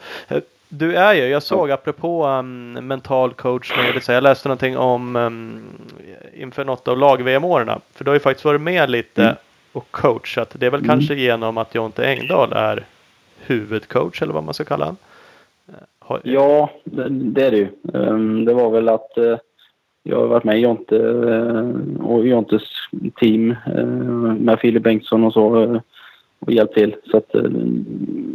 [0.73, 5.61] Du är ju, jag såg apropå um, mental coachning, jag läste någonting om um,
[6.33, 7.81] inför något av lag-VM-åren.
[7.93, 9.35] För du har ju faktiskt varit med lite mm.
[9.71, 10.55] och coachat.
[10.59, 10.89] Det är väl mm.
[10.89, 12.85] kanske genom att Jonte Engdahl är
[13.37, 14.97] huvudcoach eller vad man ska kalla honom?
[15.99, 16.21] Har...
[16.23, 17.67] Ja, det, det, är det ju.
[17.93, 19.37] Um, det var väl att uh,
[20.03, 22.63] jag har varit med i Jonte uh, och Jontes
[23.15, 23.85] team uh,
[24.33, 25.81] med Filip Bengtsson och så
[26.45, 26.95] och hjälpt till.
[27.11, 27.43] Så att eh,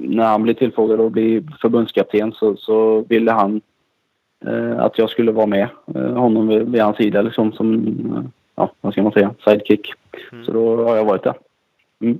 [0.02, 3.60] när han blev tillfrågad att bli förbundskapten så, så ville han
[4.46, 8.72] eh, att jag skulle vara med eh, honom vid, vid hans sida liksom som, ja
[8.80, 9.92] vad ska man säga, sidekick.
[10.32, 10.44] Mm.
[10.44, 11.34] Så då har jag varit där.
[12.00, 12.18] Mm.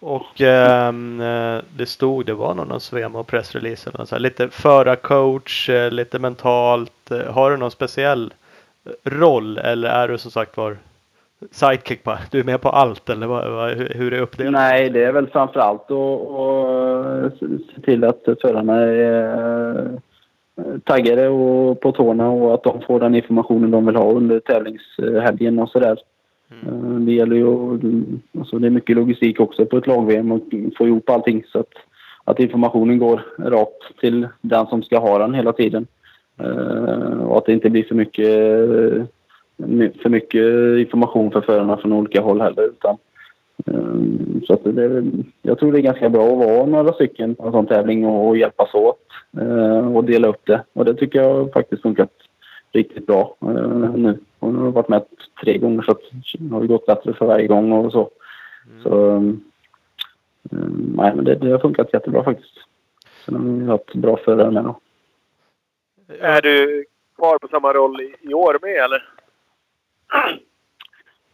[0.00, 5.70] Och ehm, eh, det stod, det var någon Svema pressrelease eller så här, lite förarcoach,
[5.90, 7.10] lite mentalt.
[7.28, 8.32] Har du någon speciell
[9.04, 10.76] roll eller är du som sagt var
[11.50, 12.18] sidekick på?
[12.30, 14.52] Du är med på allt eller vad, hur är uppdelat?
[14.52, 17.38] Nej, det är väl framförallt att
[17.74, 19.98] se till att förarna är
[20.56, 24.40] eh, taggade och på tårna och att de får den informationen de vill ha under
[24.40, 25.98] tävlingshelgen och sådär.
[26.62, 26.84] Mm.
[26.84, 27.46] Eh, det gäller ju
[28.38, 30.42] alltså det är mycket logistik också på ett lag-VM och
[30.78, 31.72] få ihop allting så att,
[32.24, 35.86] att informationen går rakt till den som ska ha den hela tiden.
[36.40, 38.28] Eh, och att det inte blir för mycket
[40.02, 42.62] för mycket information för förarna från olika håll heller.
[42.62, 42.96] Utan,
[43.66, 45.04] um, så att det,
[45.42, 48.28] jag tror det är ganska bra att vara några stycken på en sån tävling och,
[48.28, 49.06] och hjälpas åt
[49.40, 50.64] uh, och dela upp det.
[50.72, 52.10] Och det tycker jag faktiskt funkat
[52.72, 54.18] riktigt bra uh, nu.
[54.40, 55.02] Hon har varit med
[55.44, 56.02] tre gånger så att
[56.38, 58.10] det har gått bättre för varje gång och så.
[58.70, 58.82] Mm.
[58.82, 59.44] så um,
[60.96, 62.58] nej, men det, det har funkat jättebra faktiskt.
[63.24, 64.80] Sen har vi haft bra förare med då.
[66.20, 66.84] Är du
[67.16, 69.08] kvar på samma roll i, i år med eller?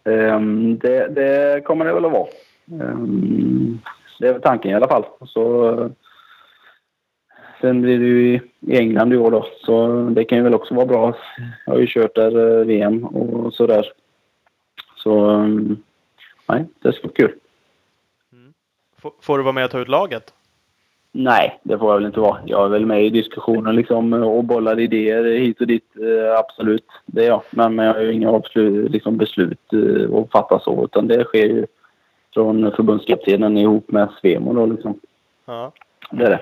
[0.04, 2.28] Um, det, det, kommer det väl att vara.
[2.66, 3.80] Um,
[4.18, 5.04] det är väl tanken i alla fall.
[5.26, 5.90] Så,
[7.60, 10.74] sen blir det ju i England i år då, så det kan ju väl också
[10.74, 11.16] vara bra.
[11.66, 13.92] Jag har ju kört där eh, VM och sådär.
[14.96, 15.82] Så um,
[16.48, 17.34] nej, det ska bli kul.
[18.32, 18.52] Mm.
[19.20, 20.34] Får du vara med och ta ut laget?
[21.12, 22.38] Nej, det får jag väl inte vara.
[22.44, 25.84] Jag är väl med i diskussionen liksom och bollar idéer hit och dit.
[25.96, 27.42] Eh, absolut, det är jag.
[27.50, 30.84] Men, men jag har ju inga absolut, liksom, beslut eh, att fatta så.
[30.84, 31.66] Utan det sker ju
[32.34, 35.00] från förbundskaptenen ihop med Svemo då liksom.
[35.46, 35.72] Ja.
[36.10, 36.40] Det är det.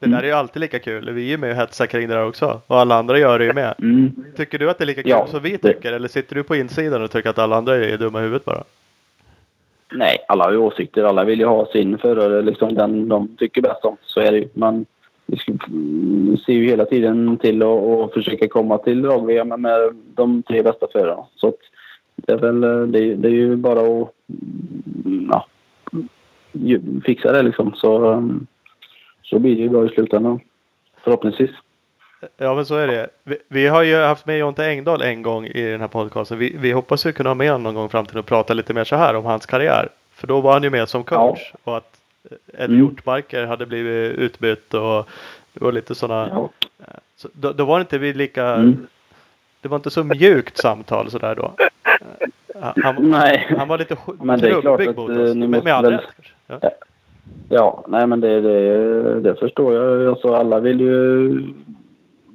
[0.00, 1.10] Det där är ju alltid lika kul.
[1.10, 2.60] Vi är ju med och hetsar kring det där också.
[2.66, 3.74] Och alla andra gör det ju med.
[3.78, 4.24] Mm.
[4.36, 5.90] Tycker du att det är lika kul ja, som vi tycker?
[5.90, 5.96] Det.
[5.96, 8.64] Eller sitter du på insidan och tycker att alla andra är dumma i huvudet bara?
[9.92, 11.04] Nej, alla har ju åsikter.
[11.04, 13.96] Alla vill ju ha sin förare, liksom den de tycker bäst om.
[14.02, 14.48] Så är det ju.
[14.54, 14.86] Men
[15.26, 19.80] vi ser ju hela tiden till att försöka komma till lag-VM med
[20.14, 21.26] de tre bästa förarna.
[21.36, 21.58] Så att
[22.16, 24.12] det är väl eh, det det är ju bara att
[25.04, 25.46] mm, ja,
[27.04, 27.72] fixa det liksom.
[27.74, 28.46] Så, ehm,
[29.22, 30.40] så blir det ju bra i slutändan.
[31.04, 31.50] Förhoppningsvis.
[32.36, 33.08] Ja men så är det.
[33.24, 36.38] Vi, vi har ju haft med Jonte Engdahl en gång i den här podcasten.
[36.38, 38.74] Vi, vi hoppas ju kunna ha med honom någon gång i framtiden och prata lite
[38.74, 39.88] mer så här om hans karriär.
[40.12, 41.52] För då var han ju med som coach.
[41.64, 41.94] Och att
[42.52, 42.78] Eddie Mm.
[42.78, 45.08] Hjortmarker hade blivit utbytt och
[45.54, 46.28] var lite sådana.
[46.32, 46.50] Ja.
[47.16, 48.46] Så då, då var det inte vi lika.
[48.46, 48.86] Mm.
[49.60, 51.52] Det var inte så mjukt samtal sådär då.
[52.82, 53.54] Han, Nej.
[53.58, 55.34] han var lite Men det är klart att, mot eh, oss.
[55.34, 56.02] ni måste med all väl- rätt.
[56.46, 56.70] Ja.
[57.48, 60.06] Ja, nej men det, det, det förstår jag.
[60.08, 61.30] Alltså, alla vill ju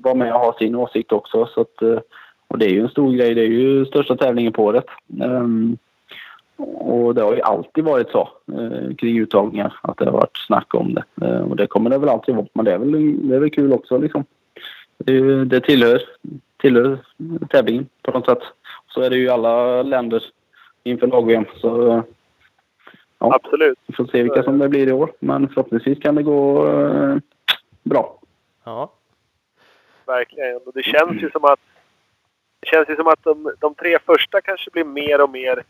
[0.03, 1.45] vara med och ha sin åsikt också.
[1.45, 1.99] Så att, eh,
[2.47, 3.33] och det är ju en stor grej.
[3.33, 4.85] Det är ju största tävlingen på året.
[5.21, 5.77] Ehm,
[6.77, 9.73] och det har ju alltid varit så eh, kring uttagningar.
[9.81, 11.03] Att det har varit snack om det.
[11.25, 12.47] Eh, och det kommer det väl alltid vara.
[12.53, 14.23] Men det är väl, det är väl kul också liksom.
[15.05, 16.01] Ju- det tillhör,
[16.61, 16.97] tillhör
[17.49, 18.41] tävlingen på något sätt.
[18.87, 20.23] Så är det ju i alla länder
[20.83, 21.45] inför lag-VM.
[21.55, 22.01] Så eh,
[23.19, 23.35] Ja.
[23.43, 23.79] Absolut.
[23.87, 25.11] vi får se vilka som det blir i år.
[25.19, 27.15] Men förhoppningsvis kan det gå eh,
[27.83, 28.19] bra.
[28.63, 28.91] ja.
[30.05, 30.57] Verkligen.
[30.57, 31.59] Och det känns ju som att
[32.59, 35.63] det känns ju som att de, de tre första kanske blir mer och mer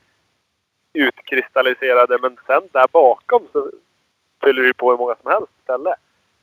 [0.94, 2.18] utkristalliserade.
[2.22, 3.72] Men sen där bakom så
[4.44, 5.94] fyller det på hur många som helst istället.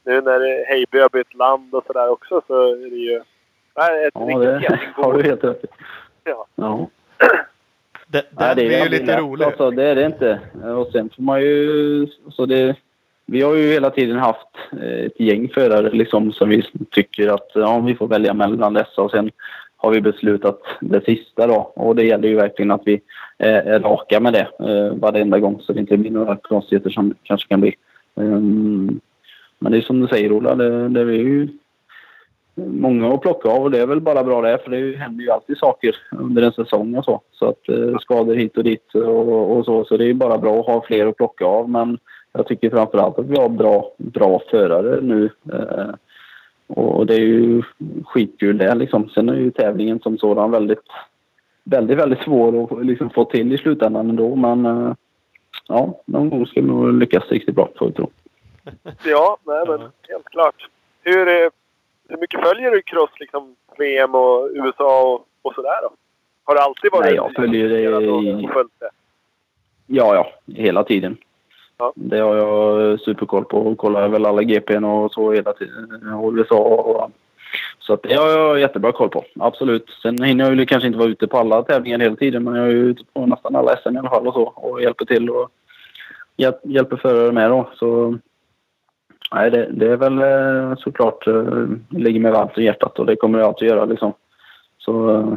[0.05, 3.23] Nu när Heiby har bytt land och sådär också så är det ju
[3.77, 5.65] nej, ett Ja, riktigt det har du helt rätt.
[6.25, 6.47] Ja.
[6.55, 6.89] Ja.
[8.07, 9.45] Det, Nej, den det blir ju lite lätt, rolig.
[9.45, 10.41] Alltså, det är det inte.
[10.65, 12.07] Och sen får man ju...
[12.07, 12.77] Så det,
[13.31, 14.49] vi har ju hela tiden haft
[14.83, 19.03] eh, ett gäng förare liksom, som vi tycker att ja, vi får välja mellan dessa.
[19.03, 19.31] Och sen
[19.77, 21.73] har vi beslutat det sista då.
[21.75, 23.01] Och det gäller ju verkligen att vi
[23.39, 27.15] eh, är, raka med det eh, varenda gång så det inte blir några konstigheter som
[27.23, 27.75] kanske kan bli.
[28.15, 29.01] Um,
[29.59, 31.49] men det är som du säger Ola, det, det är ju
[32.55, 35.31] många att plocka av och det är väl bara bra det för det händer ju
[35.31, 37.21] alltid saker under en säsong och så.
[37.33, 39.85] Så att eh, skador hit och dit och, och så.
[39.85, 41.71] Så det är bara bra att ha fler att plocka av.
[41.71, 41.99] Men
[42.33, 45.31] jag tycker framförallt att vi har bra, bra förare nu.
[45.53, 45.95] Eh,
[46.67, 47.63] och det är ju
[48.05, 49.09] skitkul det liksom.
[49.09, 50.89] Sen är ju tävlingen som sådan väldigt,
[51.65, 54.37] väldigt, väldigt svår att liksom få till i slutändan ändå.
[54.37, 54.95] Men eh,
[55.69, 58.11] ja, någon gång ska vi nog lyckas riktigt bra får vi tro.
[59.05, 60.69] Ja, nej men helt klart.
[61.03, 61.51] Hur, eh,
[62.09, 65.91] hur mycket följer du cross, liksom VM och USA och, och sådär då?
[66.45, 68.91] Har det alltid varit Nej, jag följer det och följt det?
[69.87, 71.17] Ja, ja, hela tiden.
[71.81, 71.93] Ja.
[71.97, 76.13] Det har jag superkoll på och kollar väl alla GPn och så hela tiden.
[76.15, 77.11] Och USA och,
[77.79, 79.25] så att det har jag jättebra koll på.
[79.41, 79.91] Absolut.
[80.03, 82.67] Sen hinner jag ju kanske inte vara ute på alla tävlingar hela tiden men jag
[82.67, 85.31] är ju ute på nästan alla SM i alla fall och så och hjälper till
[85.31, 85.51] och
[86.37, 87.71] hjälp, hjälper förare med då.
[87.75, 88.19] Så
[89.35, 93.17] nej, det, det är väl eh, såklart eh, ligger mig varmt i hjärtat och det
[93.17, 94.13] kommer jag alltid göra liksom.
[94.79, 95.35] Så eh,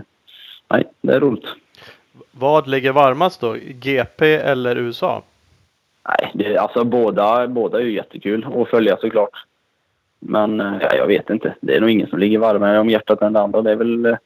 [0.69, 1.47] nej, det är roligt.
[2.31, 3.55] Vad ligger varmast då?
[3.69, 5.23] GP eller USA?
[6.09, 9.45] Nej, det, alltså båda, båda är ju jättekul att följa såklart.
[10.19, 11.55] Men eh, ja, jag vet inte.
[11.61, 13.61] Det är nog ingen som ligger varmare om hjärtat än det andra.
[13.61, 14.17] Det är väl eh,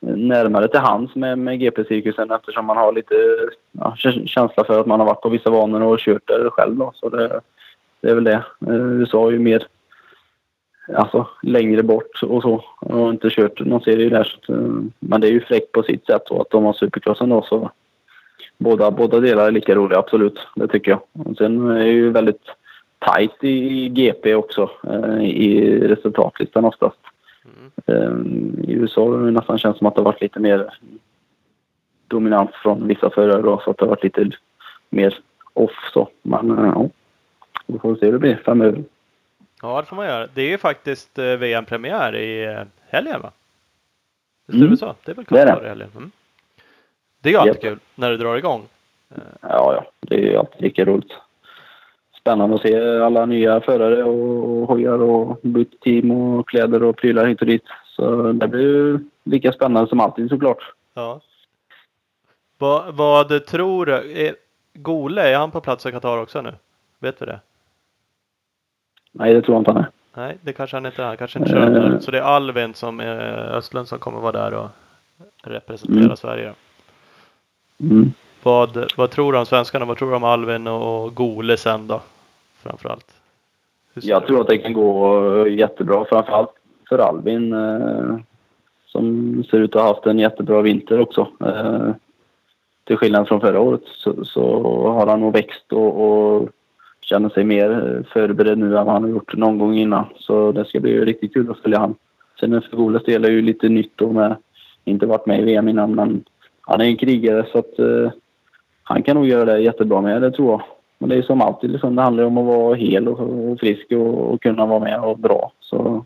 [0.00, 3.14] närmare till hands med, med GP-cirkusen eftersom man har lite
[3.72, 6.76] ja, känsla för att man har varit på vissa banor och kört där själv.
[6.76, 6.92] Då.
[6.94, 7.40] Så det,
[8.00, 8.44] det är väl det.
[8.66, 9.66] Eh, USA är ju mer
[10.94, 12.64] alltså, längre bort och så.
[12.80, 14.36] Och inte kört någon serie där.
[14.46, 14.52] Så,
[14.98, 17.70] men det är ju fräckt på sitt sätt och att de har supercrossen då så
[18.62, 20.38] båda, båda delar är lika roliga, absolut.
[20.56, 21.00] Det tycker jag.
[21.26, 22.42] Och sen är det ju väldigt
[22.98, 26.96] tajt i, GP också eh, i resultatlistan oftast.
[27.86, 28.10] Eh,
[28.68, 30.74] I USA har det nästan känns som att det har varit lite mer
[32.08, 34.30] dominans från vissa förare då, så att det har varit lite
[34.90, 35.18] mer
[35.52, 36.08] off så.
[36.22, 36.88] Men eh, ja,
[37.66, 38.84] vi får se hur det blir framöver.
[39.62, 40.26] Ja, det får man göra.
[40.34, 43.30] Det är ju faktiskt eh, VM-premiär i helgen va?
[44.46, 44.70] Visst är Mm.
[44.70, 44.94] det så?
[45.04, 45.64] Det är väl Det är det.
[45.64, 45.88] i helgen?
[45.96, 46.10] Mm.
[47.22, 48.62] Det är ju alltid kul när det drar igång.
[49.40, 51.12] Ja, ja, det är ju alltid lika roligt.
[52.20, 56.96] Spännande att se alla nya förare och, och hojar och bytt team och kläder och
[56.96, 57.64] prylar hit och dit.
[57.96, 60.72] Så det blir ju lika spännande som alltid såklart.
[60.94, 61.20] Ja.
[62.58, 63.92] Vad, vad tror du?
[64.26, 64.34] Är,
[64.74, 66.52] Gole, är han på plats i Qatar också nu?
[66.98, 67.40] Vet vi det?
[69.12, 69.88] Nej, det tror jag inte han är.
[70.14, 71.06] Nej, det kanske han inte är.
[71.06, 71.72] Han kanske inte kör Eh.
[71.72, 71.98] där.
[72.00, 73.18] Så det är Alvin som är
[73.56, 74.68] Östlund som kommer vara där och
[75.44, 76.16] representera Mm.
[76.16, 76.54] Sverige.
[77.82, 78.12] Mm.
[78.42, 79.84] Vad, vad tror du om svenskarna?
[79.84, 82.00] Vad tror du om Alvin och Gole sen då?
[82.62, 83.14] Framförallt.
[83.94, 85.16] Jag tror att det kan gå
[85.46, 86.50] eh, jättebra, framförallt
[86.88, 88.16] för Albin eh,
[88.86, 91.28] som ser ut att ha haft en jättebra vinter också.
[91.44, 91.90] Eh,
[92.84, 96.48] till skillnad från förra året så, så har han nog växt och, och
[97.00, 100.04] känner sig mer eh, förberedd nu än vad han har gjort någon gång innan.
[100.16, 101.94] Så det ska bli riktigt kul att följa han.
[102.40, 104.36] Sen för Goles del är ju lite nytt då med,
[104.84, 106.24] inte varit med i VM innan men
[106.72, 108.10] han är en krigare så att eh,
[108.82, 110.62] han kan nog göra det jättebra med det tror jag.
[110.98, 113.86] Men det är som alltid liksom, det handlar om att vara hel och, och frisk
[113.90, 115.52] och, och, kunna vara med och bra.
[115.60, 116.04] Så,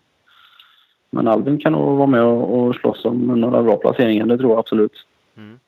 [1.11, 4.51] men Albin kan nog vara med och, och slåss om några bra placeringar, det tror
[4.51, 4.93] jag absolut.
[5.37, 5.59] Mm.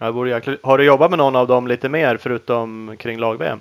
[0.00, 3.60] Ja, Har du jobbat med någon av dem lite mer förutom kring lag-VM?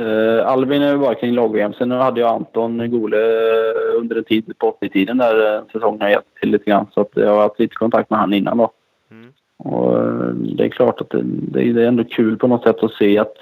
[0.00, 1.72] Uh, Albin är bara kring lag-VM.
[1.72, 6.08] Sen hade jag Anton Gole eh, under en tid på 80-tiden där uh, säsongen har
[6.08, 6.86] gett till lite grann.
[6.94, 8.72] Så att jag har haft lite kontakt med han innan då.
[9.14, 9.32] Mm.
[9.56, 12.92] Och uh, det är klart att det, det, är ändå kul på något sätt att
[12.92, 13.36] se att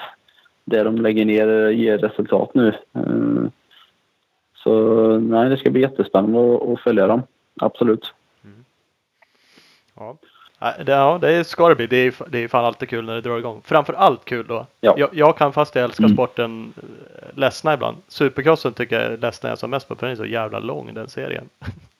[0.64, 2.74] det de lägger ner ger resultat nu.
[2.96, 3.48] Uh,
[4.54, 4.72] så
[5.18, 7.22] nej, det ska bli jättespännande att, följa dem.
[7.60, 8.14] Absolut.
[8.44, 8.64] Mm.
[9.96, 10.16] Ja.
[10.86, 11.86] Ja, det ska det bli.
[11.86, 13.60] Det är, det är fan alltid kul när det drar igång.
[13.64, 14.66] Framför allt kul då.
[14.80, 14.94] Ja.
[14.98, 16.16] Jag, jag kan fast jag älskar mm.
[16.16, 17.96] sporten eh, ledsna ibland.
[18.08, 21.08] Supercrossen tycker jag ledsnar jag som mest på för den är så jävla lång den
[21.08, 21.48] serien.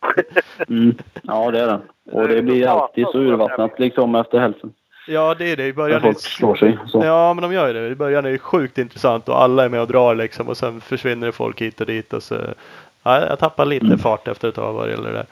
[0.69, 0.95] Mm.
[1.23, 1.83] Ja det är den.
[2.13, 4.73] Och det blir alltid så urvattnat liksom efter hälften.
[5.07, 5.67] Ja det är det.
[5.67, 6.79] I början folk slår sig.
[6.87, 7.05] Så.
[7.05, 7.89] Ja men de gör ju det.
[7.89, 10.81] I början är det sjukt intressant och alla är med och drar liksom och sen
[10.81, 12.35] försvinner det folk hit och dit och så.
[13.03, 13.99] Ja, jag tappar lite mm.
[13.99, 15.27] fart efter ett tag vad det gäller det där.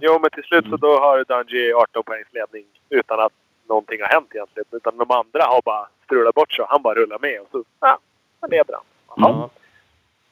[0.00, 3.32] Jo, men till slut så då har Dungey 18 poängs ledning utan att
[3.68, 4.66] någonting har hänt egentligen.
[4.70, 7.98] Utan de andra har bara strulat bort så han bara rullar med och så, ja,
[8.40, 8.84] han leder han.
[9.16, 9.50] Ja.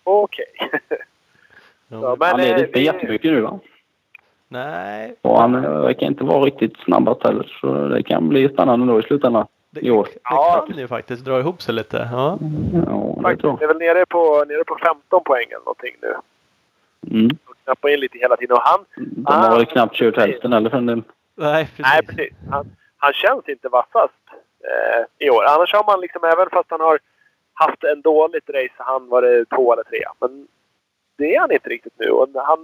[0.05, 0.45] Okej.
[0.59, 0.99] Okay.
[1.91, 3.61] ja, han leder inte jättemycket nu va?
[4.49, 5.15] Nej.
[5.23, 7.59] Och han verkar inte vara riktigt snabbast heller.
[7.61, 9.47] Så det kan bli spännande då i slutändan.
[9.71, 10.05] Det, I år.
[10.05, 10.65] det ja.
[10.69, 12.09] kan ju faktiskt dra ihop sig lite.
[12.13, 12.39] Ja,
[12.87, 16.15] ja det, faktiskt, det är väl nere på, nere på 15 poäng eller någonting nu.
[17.11, 17.31] Mm.
[17.65, 18.57] Knappar in lite hela tiden.
[18.57, 21.03] Och han, De har väl knappt kört hälften eller för en del.
[21.35, 21.87] Nej, precis.
[21.93, 22.35] Nej, precis.
[22.51, 22.67] Han,
[22.97, 24.25] han känns inte vassast
[24.69, 25.45] eh, i år.
[25.45, 26.99] Annars har man liksom, även fast han har
[27.55, 30.03] haft en dåligt race, han var det två eller tre.
[30.21, 30.47] Men
[31.21, 32.11] det är han inte riktigt nu.
[32.11, 32.59] Och han,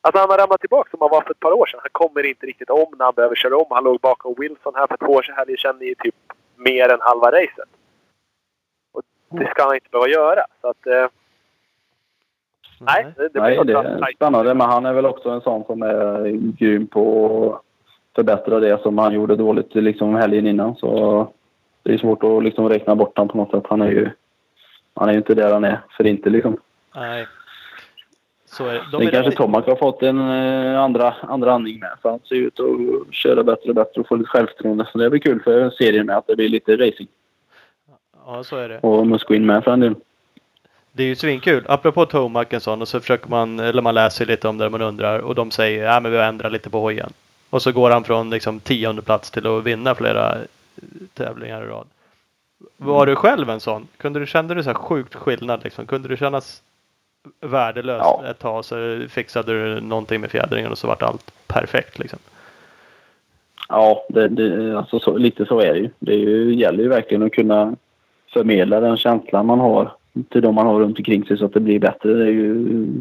[0.00, 1.80] alltså han har ramlat tillbaka som han var för ett par år sedan.
[1.82, 3.66] Han kommer inte riktigt om när han behöver köra om.
[3.70, 5.56] Han låg bakom Wilson här för två år sedan.
[5.58, 6.14] sedan i typ
[6.56, 7.70] mer än halva racet.
[8.92, 10.44] Och det ska han inte behöva göra.
[10.60, 11.06] Så att, eh,
[12.80, 14.54] Nej, det, det, Nej, det är spännande.
[14.54, 17.04] Men han är väl också en sån som är grym på
[17.54, 17.62] att
[18.14, 20.76] förbättra det som han gjorde dåligt liksom helgen innan.
[20.76, 21.28] Så
[21.82, 23.70] det är svårt att liksom räkna bort honom på något sätt.
[23.70, 24.10] Han är ju,
[24.94, 26.56] han är ju inte där han är för inte liksom.
[26.94, 27.26] Nej.
[28.52, 28.84] Så är det.
[28.92, 29.36] De Sen kanske det...
[29.36, 31.90] Tomak har fått en uh, andra, andra andning med.
[32.02, 34.88] Så han ser ut att köra bättre och bättre och få lite självförtroende.
[34.92, 37.08] Så det blir kul för serien med att det blir lite racing.
[38.26, 38.78] Ja, så är det.
[38.78, 39.94] Och Musquin med för en del.
[40.92, 41.64] Det är ju svinkul.
[41.68, 44.82] Apropå Tomac och sån och så försöker man, eller man läser lite om det man
[44.82, 47.12] undrar och de säger ja men vi har ändrat lite på hojen.
[47.50, 50.38] Och så går han från liksom tionde plats till att vinna flera
[51.14, 51.86] tävlingar i rad.
[52.76, 53.88] Var du själv en sån?
[53.96, 55.86] Kunde du, kände du så här sjukt skillnad liksom?
[55.86, 56.62] Kunde du kännas
[57.40, 58.24] värdelös ja.
[58.30, 62.18] ett tag så fixade du någonting med fjädringen och så vart allt perfekt liksom?
[63.68, 65.90] Ja, det, det, alltså så, lite så är det ju.
[65.98, 67.76] Det är ju, gäller ju verkligen att kunna
[68.32, 69.92] förmedla den känslan man har
[70.28, 72.14] till de man har runt omkring sig så att det blir bättre.
[72.14, 72.94] Det är ju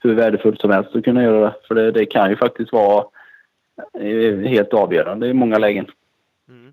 [0.00, 1.54] hur värdefullt som helst att kunna göra det.
[1.68, 3.04] För det, det kan ju faktiskt vara
[4.00, 5.86] eh, helt avgörande i många lägen.
[6.48, 6.72] Mm.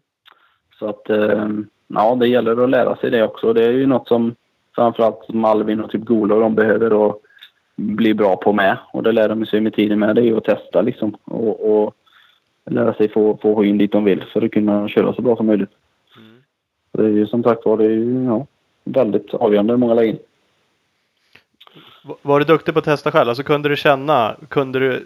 [0.80, 1.50] Så att eh,
[1.88, 3.54] ja, det gäller att lära sig det också.
[3.54, 4.36] Det är ju något som
[4.76, 7.18] framförallt Malvin och typ Gola de behöver att
[7.76, 8.78] bli bra på med.
[8.94, 10.16] Och det lär de sig med tiden med.
[10.16, 11.16] Det är ju att testa liksom.
[11.24, 11.96] Och, och
[12.66, 15.46] lära sig få, få in dit de vill för att kunna köra så bra som
[15.46, 15.72] möjligt.
[16.18, 16.42] Mm.
[16.92, 18.46] Det är ju som sagt var, det är ju, ja,
[18.84, 20.18] väldigt avgörande i många lägen.
[22.22, 23.30] Var du duktig på att testa själv?
[23.30, 25.06] Alltså kunde du känna, kunde du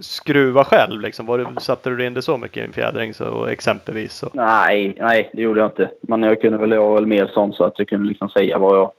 [0.00, 1.26] skruva själv liksom?
[1.26, 4.12] Var du, satte du in det så mycket i en fjädring så, exempelvis?
[4.12, 4.28] Så?
[4.32, 5.90] Nej, nej det gjorde jag inte.
[6.00, 8.58] Men jag kunde väl, jag var väl mer sån så att jag kunde liksom säga
[8.58, 8.92] vad jag,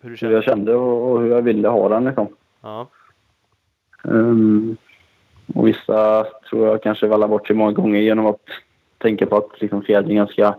[0.00, 2.28] hur, hur jag kände och, och, hur jag ville ha den liksom.
[2.62, 2.88] Ja.
[4.02, 4.76] Um,
[5.54, 8.44] och vissa tror jag kanske vallar bort sig många gånger genom att
[8.98, 10.54] tänka på att liksom fjädringen ska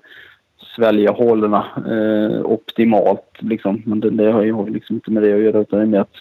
[0.76, 3.38] svälja hålen eh, optimalt.
[3.40, 3.82] Liksom.
[3.86, 6.02] Men det, det har ju liksom inte med det att göra utan det är med
[6.02, 6.16] att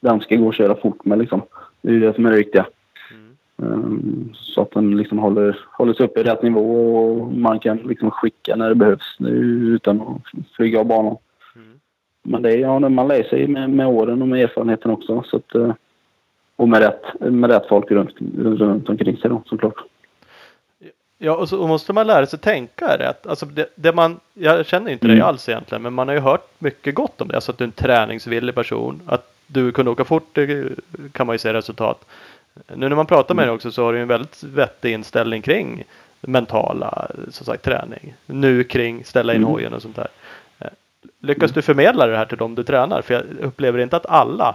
[0.00, 1.18] den ska gå att köra fort med.
[1.18, 1.42] Liksom.
[1.82, 2.66] Det är ju det som är det viktiga.
[3.10, 3.72] Mm.
[3.72, 7.76] Um, så att den liksom håller, håller sig uppe i rätt nivå och man kan
[7.76, 11.16] liksom skicka när det behövs utan att flyga av banan.
[12.28, 15.22] Men det är ja, man lär sig med, med åren och med erfarenheten också.
[15.26, 15.72] Så att, eh,
[16.56, 19.84] och med rätt, med rätt folk runt, runt omkring sig då såklart.
[21.18, 23.26] Ja, och så måste man lära sig tänka rätt.
[23.26, 25.16] Alltså det, det man, jag känner inte mm.
[25.16, 27.34] dig alls egentligen, men man har ju hört mycket gott om det.
[27.34, 29.02] Alltså att du är en träningsvillig person.
[29.06, 30.68] Att du kunde åka fort, det
[31.12, 32.04] kan man ju se resultat.
[32.74, 33.56] Nu när man pratar med dig mm.
[33.56, 35.84] också så har du en väldigt vettig inställning kring
[36.20, 38.14] mentala som sagt, träning.
[38.26, 39.50] Nu kring ställa in Mm.
[39.50, 40.08] hojen och sånt där.
[41.20, 43.02] Lyckas du förmedla det här till dem du tränar?
[43.02, 44.54] För jag upplever inte att alla,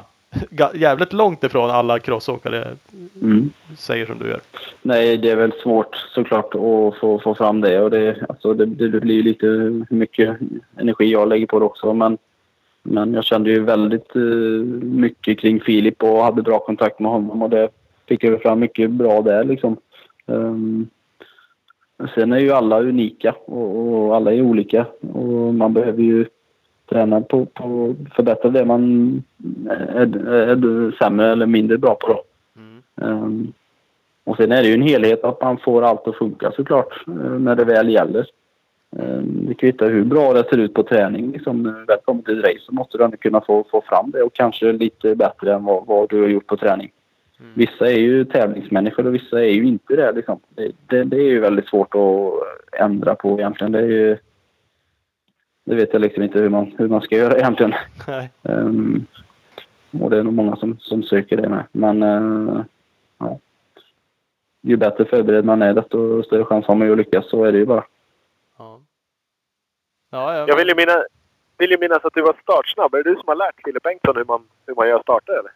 [0.73, 2.67] jävligt långt ifrån alla crossåkare
[3.21, 3.49] Mm.
[3.77, 4.39] säger som du gör.
[4.81, 7.81] Nej, det är väl svårt såklart att få, få fram det.
[7.81, 10.37] Och det, alltså det, det blir ju lite hur mycket
[10.77, 11.93] energi jag lägger på det också.
[11.93, 12.17] Men,
[12.83, 14.21] men jag kände ju väldigt eh,
[14.81, 17.41] mycket kring Filip och hade bra kontakt med honom.
[17.41, 17.69] Och det
[18.07, 19.77] fick jag fram mycket bra där liksom.
[20.27, 20.87] Ehm,
[22.15, 24.85] sen är ju alla unika och alla är olika.
[25.13, 26.25] Och man behöver ju
[26.93, 29.23] träna på, på förbättra det man
[29.69, 32.07] är, är sämre eller mindre bra på.
[32.07, 32.23] Då.
[33.05, 33.53] Ehm,
[34.23, 37.39] och sen är det ju en helhet att man får allt att funka såklart eh,
[37.39, 38.25] när det väl gäller.
[38.99, 41.31] Ehm, Det kvittar hur bra det ser ut på träning.
[41.31, 44.21] Liksom, när väl kommer till race så måste du ändå kunna få, få fram det
[44.23, 46.91] och kanske lite bättre än vad, vad du har gjort på träning.
[47.53, 50.11] Vissa är ju tävlingsmänniskor och vissa är ju inte det.
[50.11, 50.39] Liksom.
[50.49, 53.71] Det, det, det är ju väldigt svårt att ändra på egentligen.
[53.71, 54.17] Det, är ju,
[55.63, 57.73] det vet jag liksom inte hur man, hur man ska göra egentligen.
[58.07, 58.31] Nej.
[58.43, 59.05] Ehm,
[60.01, 61.63] och det är nog många som, som söker det med.
[61.71, 62.61] Men eh,
[63.17, 63.39] ja.
[64.61, 67.29] ju bättre förberedd man är desto större chans har man ju att lyckas.
[67.29, 67.83] Så är det ju bara.
[68.57, 68.81] Ja.
[70.11, 71.03] Ja, ja, Jag vill ju, minna,
[71.57, 72.93] vill ju minnas att du var startsnabb.
[72.93, 75.51] Är det du som har lärt Filip Bengtsson hur man, hur man gör starter eller?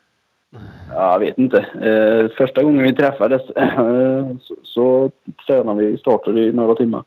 [0.93, 1.57] Ja, jag vet inte.
[1.59, 5.11] Eh, första gången vi träffades eh, så, så
[5.47, 7.03] tränade vi starter i några timmar.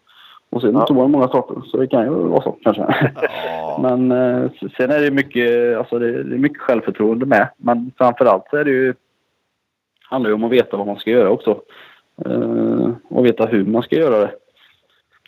[0.50, 0.86] Och sen Ja.
[0.86, 1.62] tog han många starter.
[1.66, 2.82] Så det kan ju vara så kanske.
[3.46, 3.78] Ja.
[3.82, 7.48] Men eh, sen är det mycket, alltså det, det är mycket självförtroende med.
[7.56, 8.94] Men framförallt så är det ju,
[10.02, 11.60] handlar ju om att veta vad man ska göra också.
[12.26, 14.30] Eh, och veta hur man ska göra det.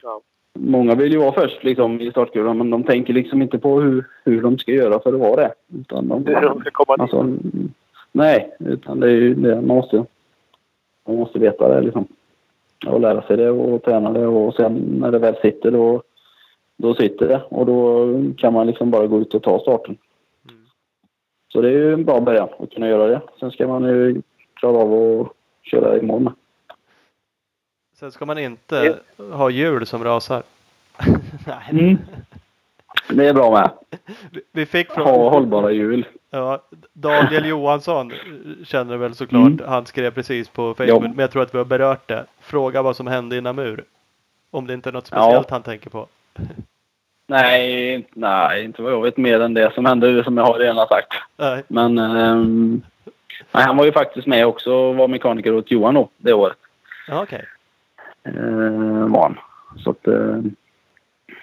[0.03, 0.21] Ja.
[0.59, 4.05] Många vill ju vara först liksom, i startkurvan men de tänker liksom inte på hur,
[4.25, 5.53] hur de ska göra för att vara det.
[5.81, 7.01] Utan de, Hur de ska komma dit?
[7.03, 7.71] alltså, mm,
[8.13, 10.05] nej, utan det är ju det man måste,
[11.07, 12.07] man måste veta det liksom.
[12.87, 16.03] Och lära sig det och träna det och sen när det väl sitter då,
[16.77, 18.09] då sitter det och då
[18.39, 19.97] kan man liksom bara gå ut och ta starten.
[21.53, 23.21] Så det är ju en bra början att kunna göra det.
[23.41, 24.23] Sen ska man ju
[24.55, 26.33] klara av att köra i mål med.
[27.95, 30.43] Sen ska man inte ha hjul som rasar.
[31.47, 31.71] Nej.
[31.71, 31.99] Mm.
[33.17, 33.71] Det är bra med.
[34.53, 36.07] Vi- fick från Ha hållbara hjul.
[36.31, 38.13] ja, Daniel Johansson
[38.65, 39.47] känner väl såklart.
[39.47, 39.61] Mm.
[39.69, 41.05] Han skrev precis på Facebook.
[41.05, 41.09] Ja.
[41.09, 42.25] Men jag tror att vi har berört det.
[42.41, 43.85] Fråga vad som hände i Namur.
[44.51, 46.07] Om det inte är något speciellt han tänker på.
[47.27, 50.89] Nej, nej, inte vad jag vet mer än det som hände som jag har redan
[50.89, 51.13] sagt.
[51.37, 51.63] Nej.
[51.69, 52.83] Men ehm,
[53.53, 56.57] nej, han var ju faktiskt med också och var mekaniker åt Johan då, det året.
[57.09, 57.45] Ja, okej.
[58.29, 59.39] Uh, var han.
[59.85, 60.43] Så att, Han,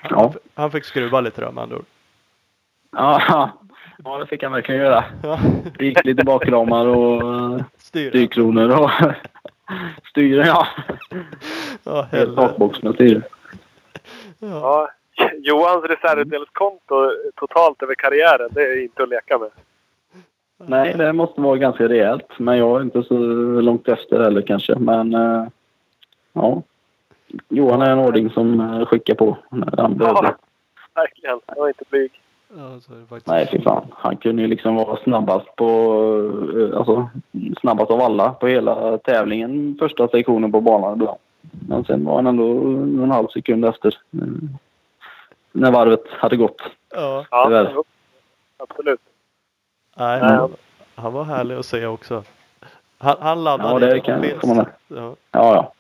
[0.09, 0.33] Ja.
[0.53, 1.85] han fick skruva lite då med andra ord.
[2.91, 3.49] ja,
[4.03, 5.03] ja, det fick han verkligen göra.
[5.23, 5.39] Ja.
[5.77, 7.21] Det gick lite bakramar och
[7.77, 8.09] Styra.
[8.11, 8.91] styrkronor och
[10.09, 10.67] styren, ja.
[11.83, 12.41] Ja, Helt helvete.
[12.41, 13.21] takbox med styr.
[14.39, 14.47] Ja.
[14.49, 14.89] Ja,
[15.37, 19.49] Johans reservdelskonto totalt över karriären, det är inte att leka med.
[20.57, 22.27] Nej, det måste vara ganska rejält.
[22.39, 23.17] Men jag är inte så
[23.61, 24.75] långt efter heller kanske.
[24.75, 25.45] Men eh,
[26.33, 26.61] ja.
[27.49, 30.23] Johan är en ordning som eh, skickar på när han behöver.
[30.23, 30.35] Ja,
[30.93, 31.39] verkligen.
[31.47, 32.11] Jag var inte blyg.
[32.57, 32.79] Ja.
[33.25, 33.85] Nej, fy fan.
[33.91, 35.65] Han kunde ju liksom vara snabbast på,
[36.71, 37.09] eh, alltså
[37.61, 41.17] snabbast av alla på hela tävlingen första sektionen på banan ibland.
[41.67, 42.43] Men sen var han ändå
[43.03, 43.87] en halv sekund efter.
[44.13, 44.27] eh,
[45.51, 46.61] När varvet hade gått.
[46.95, 47.25] Ja.
[47.31, 47.71] Ja, Tyvärr.
[47.75, 47.83] jo,
[48.57, 48.99] absolut.
[49.97, 50.51] Nej, han,
[50.95, 52.23] han var härlig att se också.
[52.97, 54.35] Han, han laddade Ja, det kan- med.
[54.41, 55.73] Ja, Ja, ja.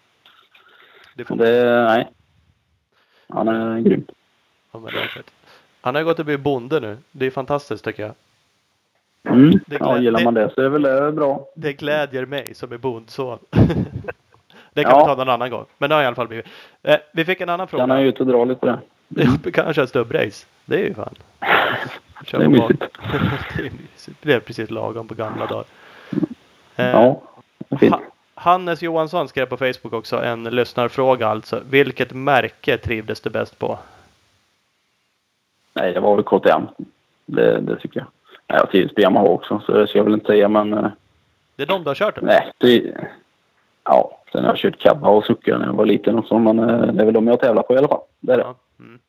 [1.19, 1.35] Det får.
[1.35, 2.07] Det, nej.
[3.29, 4.05] Han är grym.
[4.71, 5.23] Ja, men det är.
[5.81, 6.97] Han har gått och blivit bonde nu.
[7.11, 8.13] Det är fantastiskt tycker jag.
[9.33, 9.59] Mm.
[9.67, 11.45] Det är Ja, gillar man det så är väl det bra.
[11.55, 13.39] Det glädjer mig som är bondson.
[14.73, 14.99] det kan Ja.
[14.99, 15.65] vi ta någon annan gång.
[15.77, 16.45] Men det har i alla fall blivit.
[16.83, 18.01] Eh, vi fick en annan Kan han fråga.
[18.01, 19.51] ju ut och dra lite där.
[19.51, 20.47] Kan köra stubbrace.
[20.65, 21.15] Det är ju fan.
[22.25, 22.79] Kör Det är mysigt.
[23.57, 24.17] det är mysigt.
[24.21, 25.65] Det är precis lagom på gamla dagar.
[26.75, 27.21] Eh, Ja,
[27.69, 27.93] är fint.
[27.93, 28.01] Ha-
[28.39, 31.61] Hannes Johansson skrev på Facebook också en lyssnarfråga alltså.
[31.69, 33.79] Vilket märke trivdes du bäst på?
[35.73, 36.67] Nej, det var väl KTM.
[37.25, 38.07] Det, det tycker jag.
[38.47, 40.91] Nej, jag trivs på Yamaha också, så det ska jag väl inte säga, men eh,
[41.55, 42.17] Det är de du har kört?
[42.17, 42.27] eller?
[42.27, 42.51] nej.
[42.57, 42.93] Det,
[43.83, 46.93] ja, sen har jag kört Cabba och Succa när jag var liten också, men eh,
[46.93, 48.01] det är väl de jag tävlar på i alla fall.
[48.19, 48.43] Det är det.
[48.43, 48.55] Ja.
[48.79, 48.99] Mm.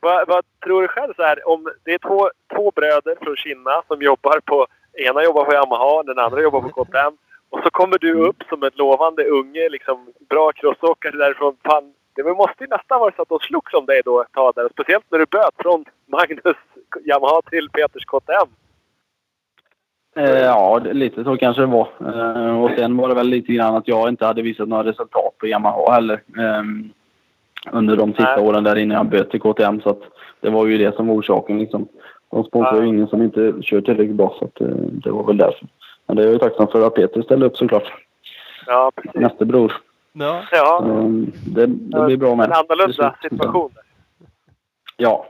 [0.00, 3.82] Vad, vad tror du själv så här, om det är två, två bröder från Kina
[3.88, 7.16] som jobbar på, ena jobbar på Yamaha, den andra jobbar på KTM.
[7.50, 11.56] Och så kommer du upp som ett lovande unge, liksom bra crossåkare därifrån.
[11.64, 14.52] Fan, det måste ju nästan vara så att de slogs om dig då ett tag
[14.56, 14.68] där.
[14.72, 16.56] Speciellt när du böt från Magnus
[17.04, 18.48] Yamaha till Peters KTM.
[20.16, 21.88] Eh, ja, lite så kanske det var.
[22.00, 25.38] Eh, och sen var det väl lite grann att jag inte hade visat några resultat
[25.38, 26.20] på Yamaha heller.
[26.38, 26.90] ehm,
[27.72, 28.48] under de sista Nej.
[28.48, 29.80] åren där innan jag bytte till KTM.
[29.80, 30.02] Så att
[30.40, 31.88] det var ju det som var orsaken liksom.
[32.30, 35.36] De sponsrar ju ingen som inte kör tillräckligt bra så att, eh, det var väl
[35.36, 35.66] därför.
[36.08, 37.92] Men det är jag ju tacksam för att Peter ställde upp såklart.
[38.66, 39.20] Ja, precis.
[39.20, 39.72] Nästa bror.
[40.12, 42.46] Ja, Ja, Ehm, det, det blir bra med.
[42.46, 43.70] en annorlunda situation.
[44.96, 45.26] Ja,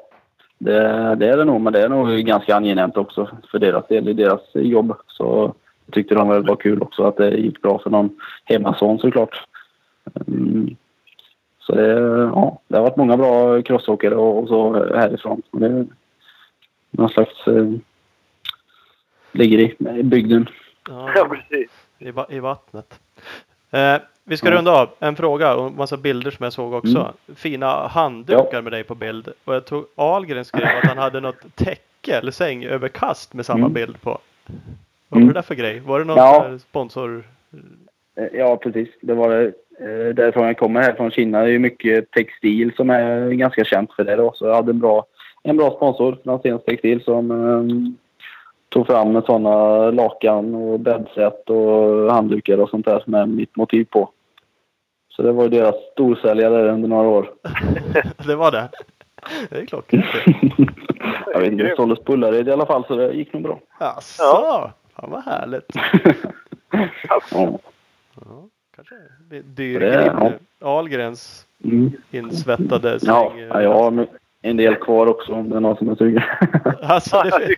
[0.59, 0.81] det,
[1.14, 1.61] det är det nog.
[1.61, 4.95] Men det är nog ganska angenämt också för deras del i deras jobb.
[5.07, 5.55] Så
[5.87, 9.45] jag tyckte de väl var kul också att det gick bra för någon hemmason såklart.
[10.26, 10.76] Mm.
[11.61, 11.93] Så det,
[12.35, 15.43] ja, det har varit många bra crossåkare och, och så härifrån.
[15.51, 15.87] Det är
[16.91, 17.47] någon slags...
[17.47, 17.66] Eh,
[19.33, 20.49] ligger i, i bygden.
[20.89, 21.70] Ja, ja precis.
[21.99, 23.01] i, va- i vattnet.
[23.70, 24.57] Eh, vi ska Ja.
[24.57, 24.89] runda av.
[25.01, 26.99] En fråga och massa bilder som jag såg också.
[26.99, 27.36] Mm.
[27.36, 29.28] Fina handdukar med dig på bild.
[29.45, 33.72] Och jag tror Ahlgren skrev att han hade något täcke eller sängöverkast med samma Mm.
[33.72, 34.11] bild på.
[34.11, 34.18] Vad
[35.09, 35.28] var Mm.
[35.28, 35.80] det där för grej?
[35.80, 36.59] Var det någon Ja.
[36.59, 37.24] sponsor?
[38.16, 38.89] Eh, Ja, precis.
[39.01, 39.45] Det var det.
[39.80, 41.39] Eh, därifrån jag kommer här från Kina.
[41.41, 44.32] Det är ju mycket textil som är ganska känt för det då.
[44.34, 45.07] Så jag hade en bra,
[45.43, 47.93] en bra sponsor, Franzéns Textil, som eh,
[48.68, 54.10] tog fram sådana lakan och bäddset och handdukar och sånt där med mitt motiv på.
[55.08, 57.30] Så det var ju deras storsäljare under några år.
[58.26, 58.68] det var det?
[59.50, 60.34] Det är klockrent det.
[61.32, 63.58] jag vet inte, det såldes på Ullared i alla fall så det gick nog bra.
[63.78, 64.72] Asså, Ja.
[64.96, 65.72] fan vad härligt.
[67.08, 67.20] ja.
[67.30, 67.58] Ja,
[68.76, 68.94] kanske
[69.28, 70.06] blir dyr Det- grej.
[70.06, 70.32] ja.
[70.60, 71.90] Ahlgrens Mm.
[72.10, 74.06] insvettade Ja, jag har
[74.42, 76.22] en del kvar också om det är någon som är sugen.
[76.82, 77.54] Alltså, det är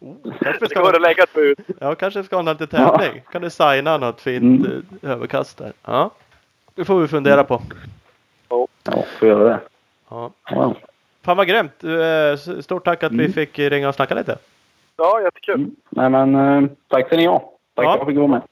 [0.00, 1.58] oh, kanske vi Det ska går att lägga ett bud.
[1.80, 3.22] Ja, kanske ska ha en liten tävling.
[3.32, 4.82] Kan du signa något fint Mm.
[5.02, 5.72] eh, överkast där?
[5.84, 6.10] Ja.
[6.74, 7.62] Det får vi fundera på.
[8.48, 8.66] ja,
[9.18, 9.60] får göra det.
[10.10, 10.30] Ja.
[10.50, 10.74] Ja.
[11.22, 11.84] Fan vad grymt!
[11.84, 13.32] Eh, Stort tack att vi Mm.
[13.32, 14.38] fick ringa och snacka lite.
[14.96, 15.54] Ja, jättekul.
[15.54, 15.70] Mm.
[15.90, 16.34] Nej men
[16.64, 17.38] eh, tack för ni ja.
[17.74, 17.90] Tack Ja.
[17.92, 18.42] för att jag fick vara med.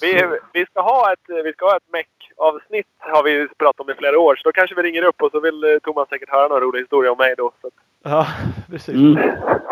[0.00, 1.92] Vi, vi ska ha ett, vi ska ha ett
[2.40, 4.36] meck-avsnitt har vi pratat om i flera år.
[4.36, 6.78] Så då kanske vi ringer upp och så vill eh, Thomas säkert höra någon rolig
[6.80, 7.52] historia om mig då.
[7.60, 7.70] Så
[8.02, 8.26] Ja,
[8.70, 8.94] precis.
[8.94, 9.16] Mm.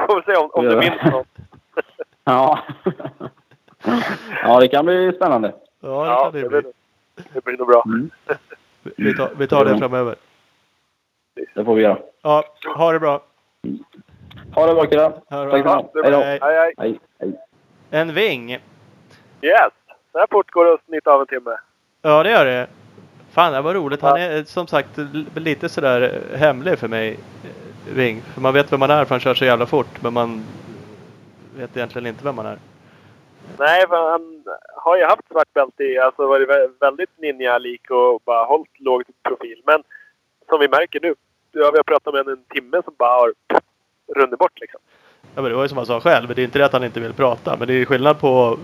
[0.07, 0.71] får vi se om, om Ja.
[0.71, 1.27] du minns något.
[2.25, 2.59] Ja.
[4.43, 5.55] ja, det kan bli spännande.
[5.81, 6.61] Ja, det Ja, kan det det bli.
[6.61, 6.73] blir,
[7.33, 7.83] det blir nog bra.
[7.87, 8.11] Mm.
[8.97, 10.15] Vi tar, vi tar det framöver.
[11.55, 11.99] Det får vi göra.
[12.23, 12.45] Ja,
[12.77, 13.23] ha det bra.
[14.55, 15.11] Ha det bra killar.
[15.11, 16.13] Tack så mycket.
[16.25, 16.75] Hej, hej.
[16.79, 17.01] Hej.
[17.19, 17.41] Hej.
[17.91, 18.51] En ving.
[19.43, 19.73] Yes!
[20.13, 21.57] Så här fort går det att snitta av en timme.
[22.03, 22.67] Ja, det gör det.
[23.31, 24.03] Fan, det var roligt.
[24.03, 24.89] Han är som sagt
[25.35, 27.51] lite sådär eh, hemlig för mig, eh,
[27.95, 28.23] Ving.
[28.23, 30.03] För man vet vem man är för han kör så jävla fort.
[30.03, 30.45] Men man
[31.57, 32.59] vet egentligen inte vem man är.
[33.59, 34.45] Nej, för han
[34.77, 39.03] har ju haft svart bälte i, alltså varit vä- väldigt ninja-lik och bara hållit låg
[39.23, 39.63] profil.
[39.67, 39.83] Men
[40.49, 41.15] som vi märker nu,
[41.53, 43.35] ja, vi har pratat med en, en timme som bara har
[44.17, 44.81] runnit bort liksom.
[45.35, 46.35] Ja, men det var ju som han sa själv.
[46.35, 47.57] Det är inte det att han inte vill prata.
[47.57, 48.59] Men det är skillnad på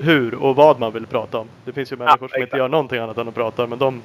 [0.00, 1.48] hur och vad man vill prata om.
[1.64, 2.40] Det finns ju människor som exakt.
[2.42, 3.66] inte gör någonting annat än att prata.
[3.66, 4.02] Men de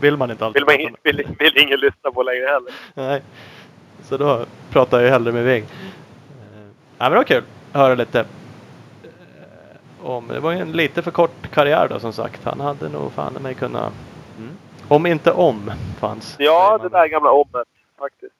[0.00, 2.72] vill man inte alltid Vill, man, vill, vill ingen lyssna på längre heller.
[2.94, 3.22] Nej.
[4.02, 5.62] Så då pratar jag hellre med Ving.
[5.62, 5.68] Eh,
[6.98, 7.42] Ja, men det var kul
[7.72, 8.20] att höra lite.
[8.20, 8.26] eh,
[10.06, 12.44] Om, det var ju en lite för kort karriär då som sagt.
[12.44, 13.92] Han hade nog fan mig kunnat...
[14.38, 14.50] Mm.
[14.88, 16.36] Om inte om fanns.
[16.38, 18.34] Ja, det där gamla ommet faktiskt.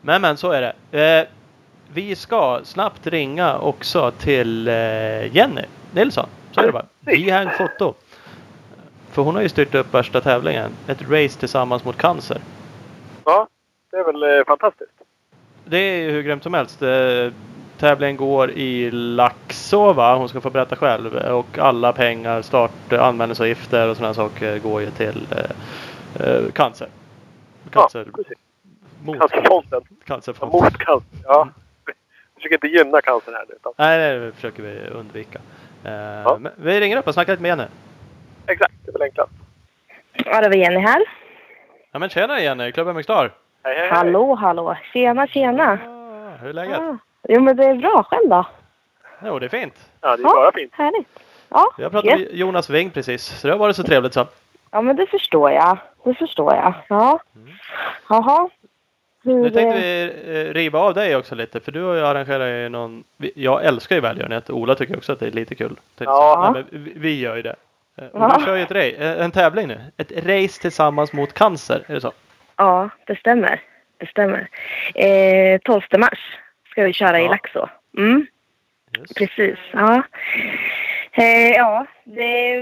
[0.00, 1.00] Men men så är det.
[1.20, 1.26] Eh,
[1.92, 5.62] vi ska snabbt ringa också till eh, Jenny
[5.92, 6.26] Nilsson.
[6.52, 6.86] Så är det bara.
[7.00, 7.94] Vi har en foto.
[9.10, 10.70] För hon har ju styrt upp värsta tävlingen.
[10.86, 12.40] Ett race tillsammans mot cancer.
[13.24, 13.48] Ja,
[13.90, 14.92] det är väl eh, fantastiskt.
[15.64, 16.82] Det är ju hur grymt som helst.
[16.82, 17.32] Eh,
[17.78, 20.16] tävlingen går i Laxå va?
[20.16, 21.16] Hon ska få berätta själv.
[21.16, 25.26] Och alla pengar, start, anmälningsavgifter och sådana saker går ju till
[26.20, 26.88] eh, cancer.
[27.70, 28.04] Cancer.
[28.06, 28.38] Ja, precis.
[29.04, 29.82] mot Cancerfonden.
[29.88, 30.60] Ja, cancerfonden.
[30.62, 31.02] mot cancer.
[31.24, 31.48] Ja.
[32.48, 33.44] Försöker inte gynna cancer här.
[33.48, 35.38] Utan, Nej, det försöker vi undvika.
[35.84, 36.38] Eh, Ja.
[36.56, 37.64] vi ringer upp och snackar lite med Jenny.
[38.46, 39.30] exakt, det är väl enklast.
[40.12, 41.02] Ja, det var Jenny här.
[41.92, 43.32] Ja men tjena Jenny, Club MX Star.
[43.62, 43.88] Hej, hej, hej.
[43.88, 44.76] Hallå, hallå.
[44.92, 45.72] Tjena, tjena.
[45.72, 46.78] Ah, hur är läget?
[46.80, 46.96] Ja.
[47.28, 48.02] Jo, men det är bra.
[48.10, 48.46] Själv då?
[49.24, 49.90] Jo, det är fint.
[50.00, 50.72] Ja, det är bara fint.
[50.74, 51.08] Härligt.
[51.48, 52.28] Ja, Jag pratade yes.
[52.30, 54.26] med Jonas Wing precis, så det har varit så trevligt så.
[54.70, 55.78] ja, men det förstår jag.
[56.04, 56.74] Det förstår jag.
[56.88, 57.20] Ja.
[58.08, 58.48] Jaha.
[59.26, 60.12] Nu tänkte vi
[60.48, 63.04] eh, riva av dig också lite, för du har ju arrangerat ju någon...
[63.34, 64.50] Jag älskar ju välgörenhet.
[64.50, 65.76] Ola tycker också att det är lite kul.
[65.98, 66.50] Ja.
[66.54, 67.56] Nej, men vi- gör ju det.
[67.98, 68.36] Eh, Och Ja.
[68.38, 69.80] du kör ju ett race, eh, en tävling nu.
[69.96, 72.12] Ett race tillsammans mot cancer, är det så?
[72.56, 73.60] Ja, det stämmer.
[73.98, 74.48] Det stämmer.
[74.94, 76.38] Eh, 12 mars
[76.70, 77.30] ska vi köra i Ja.
[77.30, 77.68] Laxå.
[77.98, 78.26] Mm,
[78.98, 79.14] Just.
[79.14, 79.58] precis.
[79.72, 80.02] Ja.
[81.12, 82.60] Eh, ja, det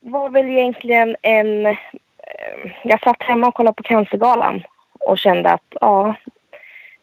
[0.00, 1.66] var väl egentligen en...
[1.66, 1.76] Eh,
[2.84, 4.62] jag satt hemma och kollade på Cancergalan
[5.06, 6.14] och kände att ja,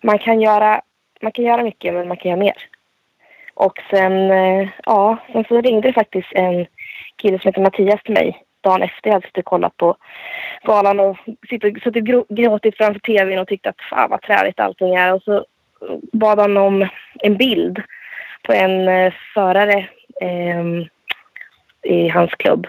[0.04, 0.82] man kan göra,
[1.22, 2.56] man kan göra mycket men man kan göra mer.
[3.54, 6.66] Och sen, eh, ja, sen så ringde det faktiskt en
[7.16, 9.96] kille som heter Mattias till mig dagen efter jag hade suttit och kollat på
[10.64, 11.18] galan och
[11.50, 11.94] suttit och
[12.30, 15.14] gråtit framför tvn och tyckte att fan vad träligt allting är.
[15.14, 15.46] Och så
[16.12, 16.88] bad han om
[17.20, 17.82] en bild
[18.44, 19.90] på en eh, förare
[20.22, 20.66] eh,
[21.84, 22.68] i hans klubb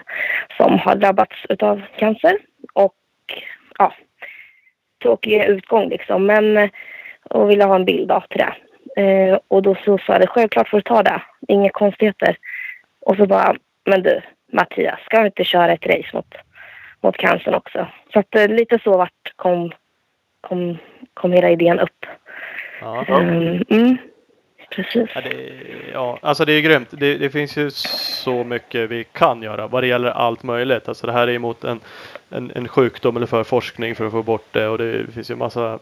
[0.57, 2.37] som har drabbats av cancer.
[2.73, 2.95] Och
[3.77, 3.93] ja,
[5.03, 6.25] tråkig utgång liksom.
[6.25, 6.69] Men, eh,
[7.29, 8.53] och ville ha en bild av det.
[9.01, 11.21] Eh, och då så sa det självklart får du ta det.
[11.47, 12.37] Inga konstigheter.
[13.01, 13.55] Och så bara,
[13.85, 14.21] men du
[14.51, 16.35] Mattias, ska vi inte köra ett race mot,
[17.01, 17.87] mot cancern också?
[18.13, 19.71] Så att eh, lite så vart kom,
[20.41, 20.77] kom,
[21.13, 22.05] kom hela idén upp.
[22.81, 23.05] Ja.
[23.05, 23.97] Mm, mm,
[24.75, 25.09] precis.
[25.15, 25.53] Ja, det,
[25.93, 26.87] ja, alltså det är grymt.
[26.91, 30.87] Det, det finns ju så mycket vi kan göra vad det gäller allt möjligt.
[30.87, 31.79] Alltså det här är emot en,
[32.29, 35.35] en, en sjukdom eller för forskning för att få bort det och det finns ju
[35.35, 35.79] massa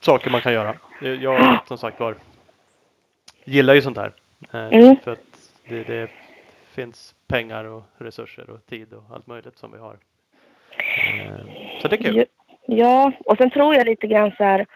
[0.00, 0.74] saker man kan göra.
[1.20, 2.14] Jag som sagt var
[3.44, 4.12] gillar ju sånt här.
[4.52, 4.96] Eh, Mm.
[5.04, 5.18] För att
[5.68, 6.10] det, det
[6.74, 9.96] finns pengar och resurser och tid och allt möjligt som vi har.
[11.24, 12.16] Eh, Så det är kul.
[12.16, 12.24] Ja,
[12.70, 14.66] Ja, och sen tror jag lite grann så här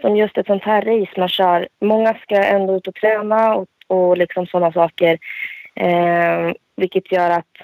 [0.00, 1.68] som just ett sånt här race man kör.
[1.80, 5.18] Många ska ändå ut och träna och, och liksom sådana saker.
[5.74, 7.56] Eh, vilket gör att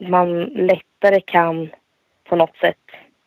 [0.00, 1.68] man lättare kan
[2.28, 2.76] på något sätt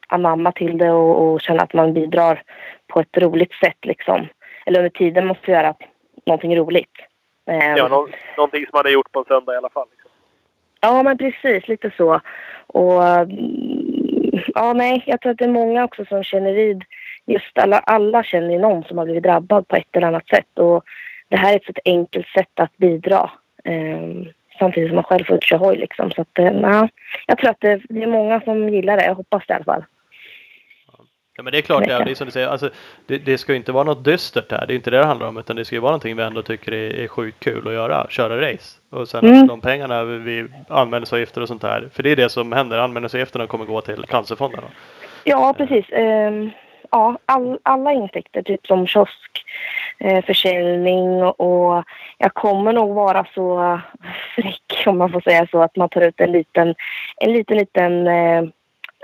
[0.07, 2.43] anamma till det och, och känna att man bidrar
[2.87, 4.27] på ett roligt sätt liksom.
[4.65, 5.73] Eller under tiden måste göra
[6.25, 6.91] någonting roligt.
[7.49, 8.07] Eh, Ja, nå-
[8.37, 9.87] någonting som man har gjort på en söndag i alla fall.
[9.91, 10.11] Liksom.
[10.81, 11.67] Ja, men precis.
[11.67, 12.19] Lite så.
[12.67, 16.83] Och mm, ja, nej, jag tror att det är många också som känner vid
[17.25, 20.59] just alla, alla känner ju någon som har blivit drabbad på ett eller annat sätt.
[20.59, 20.83] Och
[21.29, 23.29] det här är ett så enkelt sätt att bidra.
[23.63, 26.11] Eh, samtidigt som man själv får ut hoj liksom.
[26.11, 26.85] Så att, eh,
[27.27, 29.05] jag tror att det, det är många som gillar det.
[29.05, 29.83] Jag hoppas det i alla fall.
[31.35, 32.69] Ja men det är klart, det är, det är som du säger, alltså,
[33.05, 34.67] det, det ska ju inte vara något dystert här.
[34.67, 35.37] Det är inte det det handlar om.
[35.37, 38.07] Utan det ska ju vara någonting vi ändå tycker är, är sjukt kul att göra.
[38.09, 38.79] Köra race.
[38.89, 39.47] Och sen Mm.
[39.47, 41.89] de pengarna vi anmälningsavgifter och sånt där.
[41.93, 42.77] För det är det som händer.
[42.77, 44.63] Anmälningsavgifterna kommer gå till Cancerfonden.
[45.23, 45.85] Ja, precis.
[45.91, 46.49] Ehm,
[46.91, 51.19] ja, all, alla intäkter, typ som kioskförsäljning.
[51.19, 51.83] eh, och
[52.17, 53.79] jag kommer nog vara så
[54.35, 56.75] fräck om man får säga så att man tar ut en liten,
[57.17, 58.43] en liten, liten eh,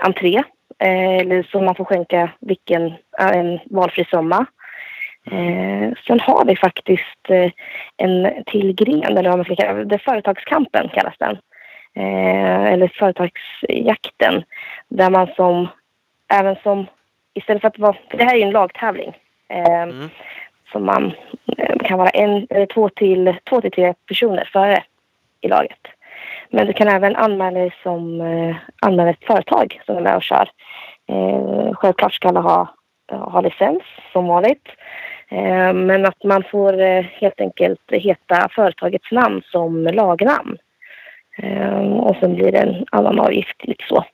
[0.00, 0.42] entré.
[0.78, 4.46] Eh, eller så man får skänka vilken, en valfri summa.
[5.30, 7.50] Eh, sen har vi faktiskt eh,
[7.96, 11.38] en till gren, eller vad man ska kalla det, företagskampen kallas den.
[11.94, 14.44] Eh, eller företagsjakten.
[14.88, 15.68] Där man som
[16.32, 16.86] även som
[17.34, 19.16] istället för att vara, för det här är ju en lagtävling.
[19.48, 20.08] Eh, Mm.
[20.72, 21.12] Som man
[21.58, 24.82] eh, kan vara en eller två till, två till tre personer före
[25.40, 25.78] i laget.
[26.50, 30.22] Men du kan även anmäla dig som eh, anmäla ett företag som är med och
[30.22, 30.50] kör.
[31.08, 32.74] Eh, självklart ska alla ha,
[33.12, 33.82] ha licens
[34.12, 34.68] som vanligt.
[35.28, 40.56] Eh, men att man får eh, helt enkelt heta företagets namn som lagnamn.
[41.38, 44.04] Eh, och sen blir det en annan avgift lite så.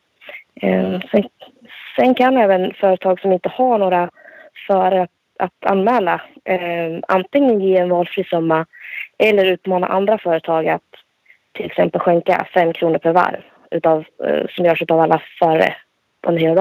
[0.61, 1.25] Eh, sen,
[1.97, 4.11] sen kan även företag som inte har några
[4.67, 8.67] för att, att anmäla eh, antingen ge en valfri summa
[9.19, 10.83] eller utmana andra företag att
[11.53, 15.77] till exempel skänka fem kronor per varv utav, eh, som görs av alla förare
[16.21, 16.59] på en hel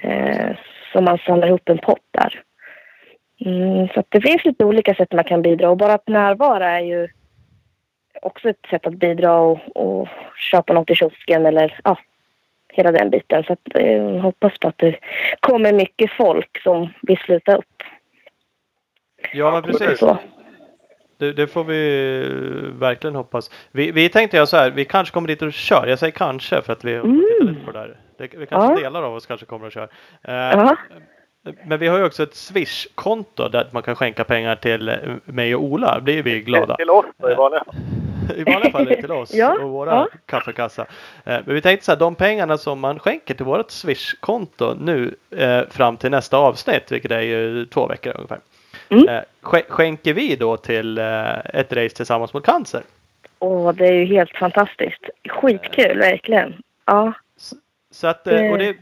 [0.00, 0.56] Eh,
[0.92, 2.42] så man samlar ihop en pott där.
[3.44, 6.70] Mm, så att det finns lite olika sätt man kan bidra och bara att närvara
[6.70, 7.08] är ju
[8.22, 10.08] också ett sätt att bidra och, och
[10.50, 11.98] köpa något i kiosken eller ja,
[12.72, 13.44] hela den biten.
[13.44, 14.96] Så att, eh, hoppas på att det
[15.40, 17.64] kommer mycket folk som vill sluta upp.
[19.32, 19.98] Ja men precis.
[19.98, 20.18] Så.
[21.18, 23.50] Det, det får vi eh, verkligen hoppas.
[23.72, 24.70] Vi, vi tänkte göra så här.
[24.70, 25.86] Vi kanske kommer dit och kör.
[25.86, 27.20] Jag säger kanske för att vi har Mm.
[27.20, 27.96] tittat lite på det där.
[28.18, 28.78] Det, vi kanske Ja.
[28.80, 29.88] delar av oss kanske kommer och kör.
[30.22, 30.72] Eh.
[31.64, 34.94] Men vi har ju också ett Swish-konto där man kan skänka pengar till eh,
[35.24, 35.94] mig och Ola.
[36.00, 36.76] Det blir vi glada.
[36.76, 37.60] Till oss fall.
[38.36, 40.08] I vanliga fall är det till oss Ja, och våra ja.
[40.26, 40.82] kaffekassa.
[41.24, 45.14] Eh, Men vi tänkte så här, de pengarna som man skänker till vårt Swish-konto nu
[45.36, 48.38] eh, fram till nästa avsnitt, vilket är ju två veckor ungefär.
[48.88, 49.08] Mm.
[49.08, 52.82] Eh, sk- skänker vi då till ett race tillsammans mot cancer.
[53.38, 55.04] Och det är ju helt fantastiskt.
[55.28, 56.54] Skitkul, verkligen.
[56.86, 57.12] Ja.
[57.90, 58.76] Så att, och det,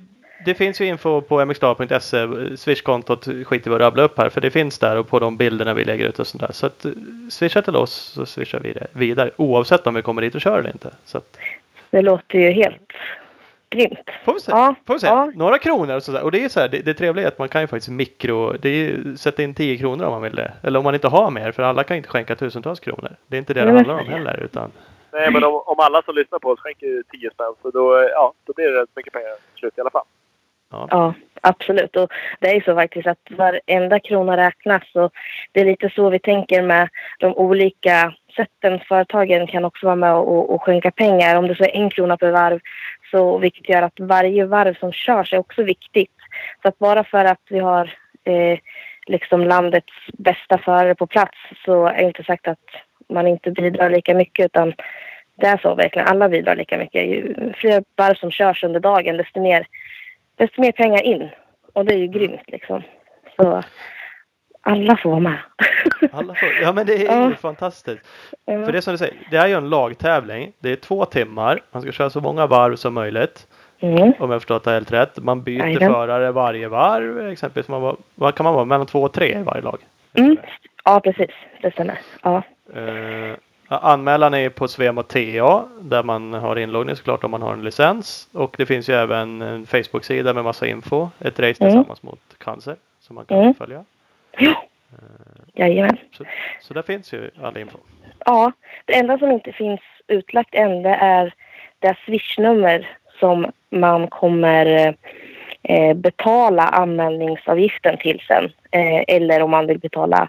[0.44, 4.50] det finns ju info på mxstar.se, Swish-kontot skiter vi att rabbla upp här för det
[4.50, 6.52] finns där och på de bilderna vi lägger ut och sånt där.
[6.52, 6.90] Så att eh,
[7.30, 10.58] swisha till oss så swishar vi det vidare oavsett om vi kommer dit och kör
[10.58, 10.90] eller inte.
[11.04, 11.36] Så att,
[11.90, 12.92] Det låter ju helt
[13.70, 14.10] grymt.
[14.24, 14.50] Får vi se.
[14.52, 15.06] Ja, Får vi se.
[15.06, 15.32] ja.
[15.34, 16.22] Några kronor och sådär.
[16.22, 18.52] Och det är så här, det, det trevliga är att man kan ju faktiskt mikro,
[18.52, 20.52] det är, ju- sätta in 10 kronor om man vill det.
[20.62, 23.16] Eller om man inte har mer, för alla kan inte skänka tusentals kronor.
[23.26, 24.40] Det är inte det det handlar om heller.
[24.44, 24.70] Utan,
[25.12, 28.32] Nej, men om, om alla som lyssnar på oss skänker 10 spänn så då, ja,
[28.46, 30.04] då blir det rätt mycket pengar till slut i alla fall.
[30.70, 30.86] Ja.
[30.90, 31.96] Ja, absolut.
[31.96, 34.82] Och det är ju så faktiskt att varenda krona räknas.
[34.94, 35.12] Och
[35.52, 36.88] det är lite så vi tänker med
[37.18, 38.80] de olika sätten.
[38.88, 41.36] Företagen kan också vara med och, och skänka pengar.
[41.36, 42.60] Om det så är en krona per varv,
[43.10, 46.16] så vilket gör att varje varv som körs är också viktigt.
[46.62, 47.94] Så att bara för att vi har
[48.24, 48.58] eh,
[49.06, 52.58] liksom landets bästa förare på plats så är det inte sagt att
[53.08, 54.74] man inte bidrar lika mycket utan
[55.40, 56.08] det är så verkligen.
[56.08, 57.06] Alla bidrar lika mycket.
[57.06, 59.66] Ju fler varv som körs under dagen desto mer,
[60.40, 61.28] desto mer pengar in.
[61.72, 62.82] Och det är ju grymt liksom.
[63.36, 63.62] Så
[64.62, 65.38] alla får vara med.
[66.12, 67.36] Alla får, ja men det är ju Ja.
[67.40, 68.02] fantastiskt.
[68.44, 68.64] Ja.
[68.64, 70.52] För det är som du säger, det är ju en lagtävling.
[70.58, 71.60] Det är två timmar.
[71.72, 73.46] Man ska köra så många varv som möjligt.
[73.80, 74.12] Mm.
[74.18, 75.18] Om jag förstått det helt rätt.
[75.18, 77.28] Man byter förare varje varv.
[77.30, 78.64] Exempelvis, man var, vad kan man vara?
[78.64, 79.78] Mellan två och tre i varje lag.
[80.14, 80.36] Mm.
[80.84, 81.30] Ja, precis.
[81.62, 81.98] Det stämmer.
[82.22, 82.42] Ja.
[82.74, 83.34] Eh,
[83.76, 88.28] anmälan är på Svemo TA där man har inloggning såklart om man har en licens.
[88.32, 91.08] Och det finns ju även en Facebook-sida med massa info.
[91.18, 91.72] Ett race Mm.
[91.72, 93.54] tillsammans mot cancer som man kan Mm.
[93.54, 93.84] följa.
[94.38, 94.64] Ja.
[95.54, 95.96] Jajamän.
[96.12, 96.24] Så,
[96.60, 97.78] så där finns ju all info.
[98.24, 98.52] Ja,
[98.84, 101.34] det enda som inte finns utlagt än det är
[101.78, 102.88] det swishnummer
[103.20, 104.94] som man kommer
[105.62, 108.44] eh, betala anmälningsavgiften till sen.
[108.70, 110.28] Eh, eller om man vill betala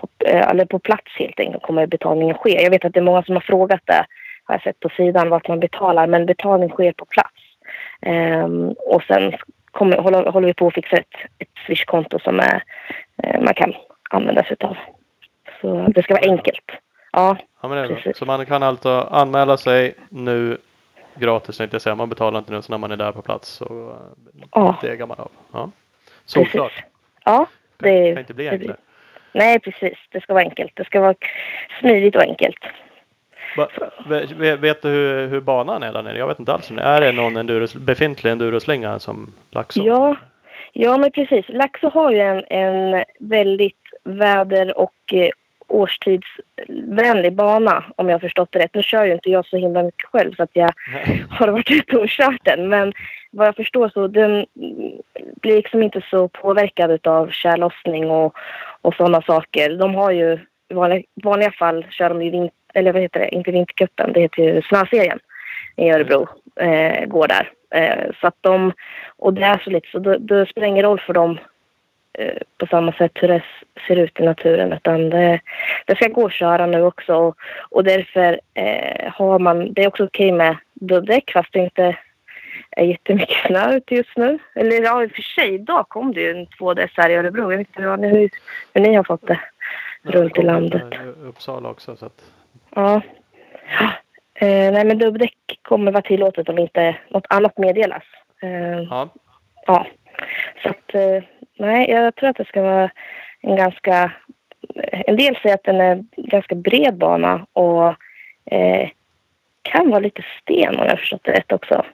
[0.00, 2.62] på, eh, eller på plats helt enkelt kommer betalningen ske.
[2.62, 4.06] Jag vet att det är många som har frågat det
[4.44, 7.34] har jag sett på sidan vart man betalar men betalning sker på plats.
[8.02, 9.32] Ehm, och sen
[9.70, 12.62] kommer, håller, håller vi på att fixa ett, ett swishkonto som är,
[13.22, 13.74] eh, man kan
[14.10, 14.76] använda sig av.
[15.60, 16.70] Så det ska vara enkelt.
[17.12, 17.88] Ja, Ja.
[18.14, 20.58] Så man kan alltså anmäla sig nu
[21.14, 21.94] gratis tänkte jag säga.
[21.94, 24.76] Man betalar inte nu så när man är där på plats så eh, Ja.
[24.82, 25.30] degar man av.
[25.52, 25.70] Ja.
[26.24, 26.84] Solklart.
[27.24, 27.46] Ja,
[27.76, 28.76] Det det, kan inte bli enklare.
[29.32, 29.98] Nej, precis.
[30.10, 30.72] Det ska vara enkelt.
[30.74, 31.14] Det ska vara
[31.80, 32.58] smidigt och enkelt.
[33.56, 33.68] Va,
[34.08, 36.18] ve- ve- vet du hur, hur banan är där nere?
[36.18, 36.70] Jag vet inte alls.
[36.70, 39.82] Är det någon enduros, befintlig enduroslinga som Laxå?
[39.86, 40.16] Ja,
[40.72, 41.44] ja, men precis.
[41.48, 45.30] Laxå har ju en, en väldigt väder och eh,
[45.68, 48.74] årstidsvänlig bana om jag har förstått det rätt.
[48.74, 50.70] Nu kör ju inte jag så himla mycket själv så att jag
[51.06, 51.24] Nej.
[51.30, 52.68] har varit ute och kört den.
[52.68, 52.92] Men
[53.30, 54.46] vad jag förstår så den
[55.42, 58.36] blir liksom inte så påverkad av tjällossning och,
[58.82, 59.76] och sådana saker.
[59.76, 60.38] De har ju
[60.68, 64.20] i vanliga, vanliga fall kör de ju vin, eller vad heter det, inte vintercupen, det
[64.20, 65.18] heter ju snöserien
[65.76, 66.28] i Örebro.
[66.56, 67.50] Eh, går där.
[67.74, 68.72] Eh, så att de,
[69.16, 71.38] och det är så lite så då, då spelar det ingen roll för dem
[72.18, 73.42] eh, på samma sätt hur det
[73.86, 75.40] ser ut i naturen utan det,
[75.86, 77.36] det ska gå att köra nu också och,
[77.70, 81.96] och därför eh, har man, det är också okej med dubbdäck fast det inte
[82.70, 84.38] är jättemycket snö ute just nu.
[84.54, 87.42] Eller ja, i och för sig, idag kom det ju en 2DS här i Örebro.
[87.42, 88.30] Jag vet inte hur, hur,
[88.74, 89.40] hur ni har fått det
[90.02, 90.82] runt i landet.
[91.24, 91.96] Uppsala också.
[91.96, 92.22] Så att,
[92.74, 93.02] Ja.
[94.34, 98.02] Eh, nej, men dubbdäck kommer vara tillåtet om inte något annat meddelas.
[98.42, 99.08] Eh, ja.
[99.66, 99.86] Ja.
[100.62, 101.22] Så att, eh,
[101.58, 102.90] nej, jag tror att det ska vara
[103.40, 104.12] en ganska...
[104.90, 107.86] En del säger att den är ganska bred bana och
[108.44, 108.90] eh,
[109.62, 111.84] kan vara lite sten om jag förstått det rätt också.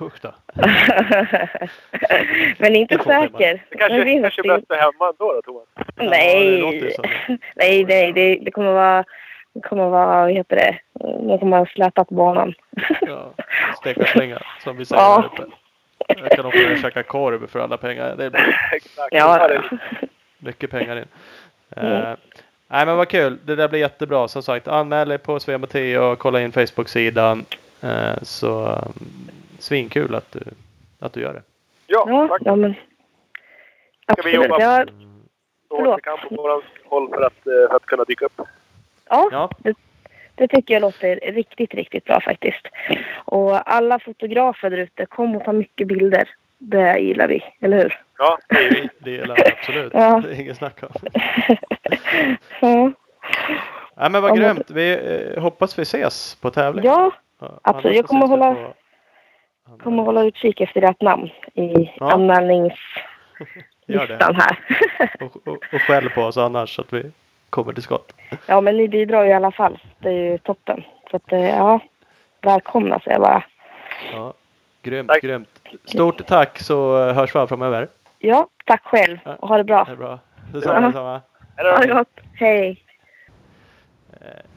[0.00, 0.34] Usch då.
[2.58, 3.64] Men inte Det säker.
[3.70, 4.48] Det kanske, vi kanske se.
[4.48, 5.68] bäst är hemma ändå då, Thomas?
[5.74, 6.60] Ja, det Nej.
[6.94, 7.38] som det.
[7.56, 9.04] nej, nej, det, det kommer vara...
[9.54, 10.78] Det kommer vara, vad heter det?
[11.28, 12.54] De kommer ha slätat banan.
[13.00, 13.30] Ja,
[13.76, 15.30] steka slänga som vi säger Ja.
[15.38, 15.52] här uppe.
[16.20, 18.14] Jag kan också käka korv för alla pengar.
[18.16, 19.08] Det blir Exakt.
[19.10, 19.60] Ja, det ja.
[19.60, 19.78] är
[20.38, 21.04] mycket pengar in.
[21.76, 21.92] Mm.
[21.92, 22.16] Eh,
[22.68, 23.38] nej men vad kul.
[23.44, 24.28] Det där blir jättebra.
[24.28, 27.44] Som sagt, anmäl dig på Svemot och kolla in Facebook-sidan.
[27.82, 28.92] Eh, så um,
[29.62, 30.40] svinkul att du,
[31.00, 31.42] att du gör det.
[31.86, 32.46] Ja, faktiskt.
[32.46, 32.74] ja men...
[34.12, 34.60] Ska vi jobba?
[34.60, 34.84] Ja,
[35.68, 35.98] Så förlåt.
[35.98, 38.40] vi kan på våran håll för att, eh, för att kunna dyka upp.
[39.08, 39.74] ja, Ja, Det,
[40.34, 42.66] det tycker jag låter riktigt, riktigt bra faktiskt.
[43.24, 46.28] Och alla fotografer där ute, kom och ta mycket bilder.
[46.58, 48.00] Det gillar vi, eller hur?
[48.18, 49.92] Ja, det, det gillar jag absolut.
[49.94, 50.20] Ja.
[50.24, 50.88] Det är inget snack om.
[52.60, 52.92] ja,
[53.96, 54.70] Nej men vad grymt.
[54.70, 54.92] Vi
[55.36, 56.84] eh, hoppas vi ses på tävling.
[56.84, 57.60] ja absolut.
[57.84, 58.74] annars Jag kommer vi hålla- på-
[59.82, 62.12] kommer hålla utkik efter ert namn i Ja.
[62.12, 62.74] anmälningslistan
[63.88, 64.34] det.
[64.34, 64.58] här.
[65.20, 67.10] Och, och, och skäll på oss annars så att vi
[67.50, 68.12] kommer till skott.
[68.46, 69.78] ja, men ni bidrar ju i alla fall.
[69.98, 70.84] Det är ju toppen.
[71.10, 71.80] Så att, eh, ja,
[72.40, 73.44] välkomna säger jag bara.
[74.12, 74.34] Ja,
[74.82, 75.22] grymt, Tack.
[75.22, 75.48] grymt.
[75.84, 77.88] Stort tack så eh, hörs vi av framöver.
[78.18, 79.84] Ja, tack själv och ha det bra.
[79.84, 80.18] Det är bra.
[80.52, 81.20] Detsamma, detsamma.
[81.56, 82.20] Ha det gott.
[82.34, 82.84] Hej.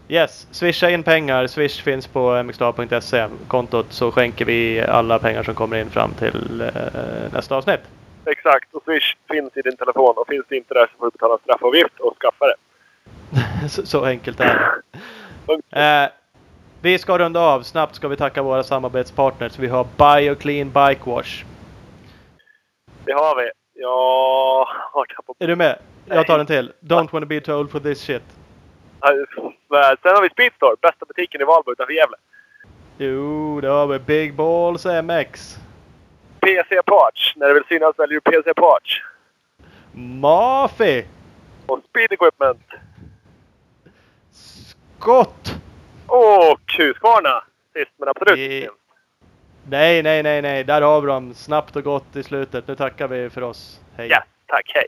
[0.08, 1.48] Yes, swisha in pengar.
[1.48, 6.62] Swish finns på mxstar.se kontot så skänker vi alla pengar som kommer in fram till
[6.62, 7.80] eh, nästa avsnitt.
[8.26, 8.74] Exakt.
[8.74, 10.14] Och Swish finns i din telefon.
[10.18, 12.56] Och finns det inte där så får du betala straffavgift och skaffa det.
[13.70, 14.82] så, så enkelt är
[15.46, 15.82] det.
[15.82, 16.10] Eh,
[16.82, 17.62] vi ska runda av.
[17.62, 19.60] Snabbt ska vi tacka våra samarbetspartners.
[19.60, 21.44] Vi har BioClean Bike Wash.
[23.06, 23.50] Det har vi.
[23.82, 25.36] Jag har tappat...
[25.40, 25.80] Är du med?
[26.06, 26.72] Jag tar en till.
[26.80, 28.24] Don't wanna be too old for this shit.
[30.02, 32.18] Sen har vi Speedstore, bästa butiken i Valbo utanför Gävle.
[32.98, 34.00] Jo, det har vi.
[34.00, 35.58] Big Balls MX.
[36.40, 37.34] PC Parts.
[37.36, 39.02] När du vill synas väljer du PC Parts.
[40.22, 41.06] Mafi!
[41.66, 42.62] Och Speed Equipment.
[44.32, 45.56] Skott!
[46.08, 47.44] Och Husqvarna.
[47.74, 48.72] Sist men absolut Det- minst.
[49.70, 50.64] Nej, nej, nej, nej.
[50.64, 51.34] Där har vi dem.
[51.34, 52.68] Snabbt och gott i slutet.
[52.68, 53.80] Nu tackar vi för oss.
[53.98, 54.08] Hej.
[54.10, 54.72] Ja, tack.
[54.76, 54.88] Hej.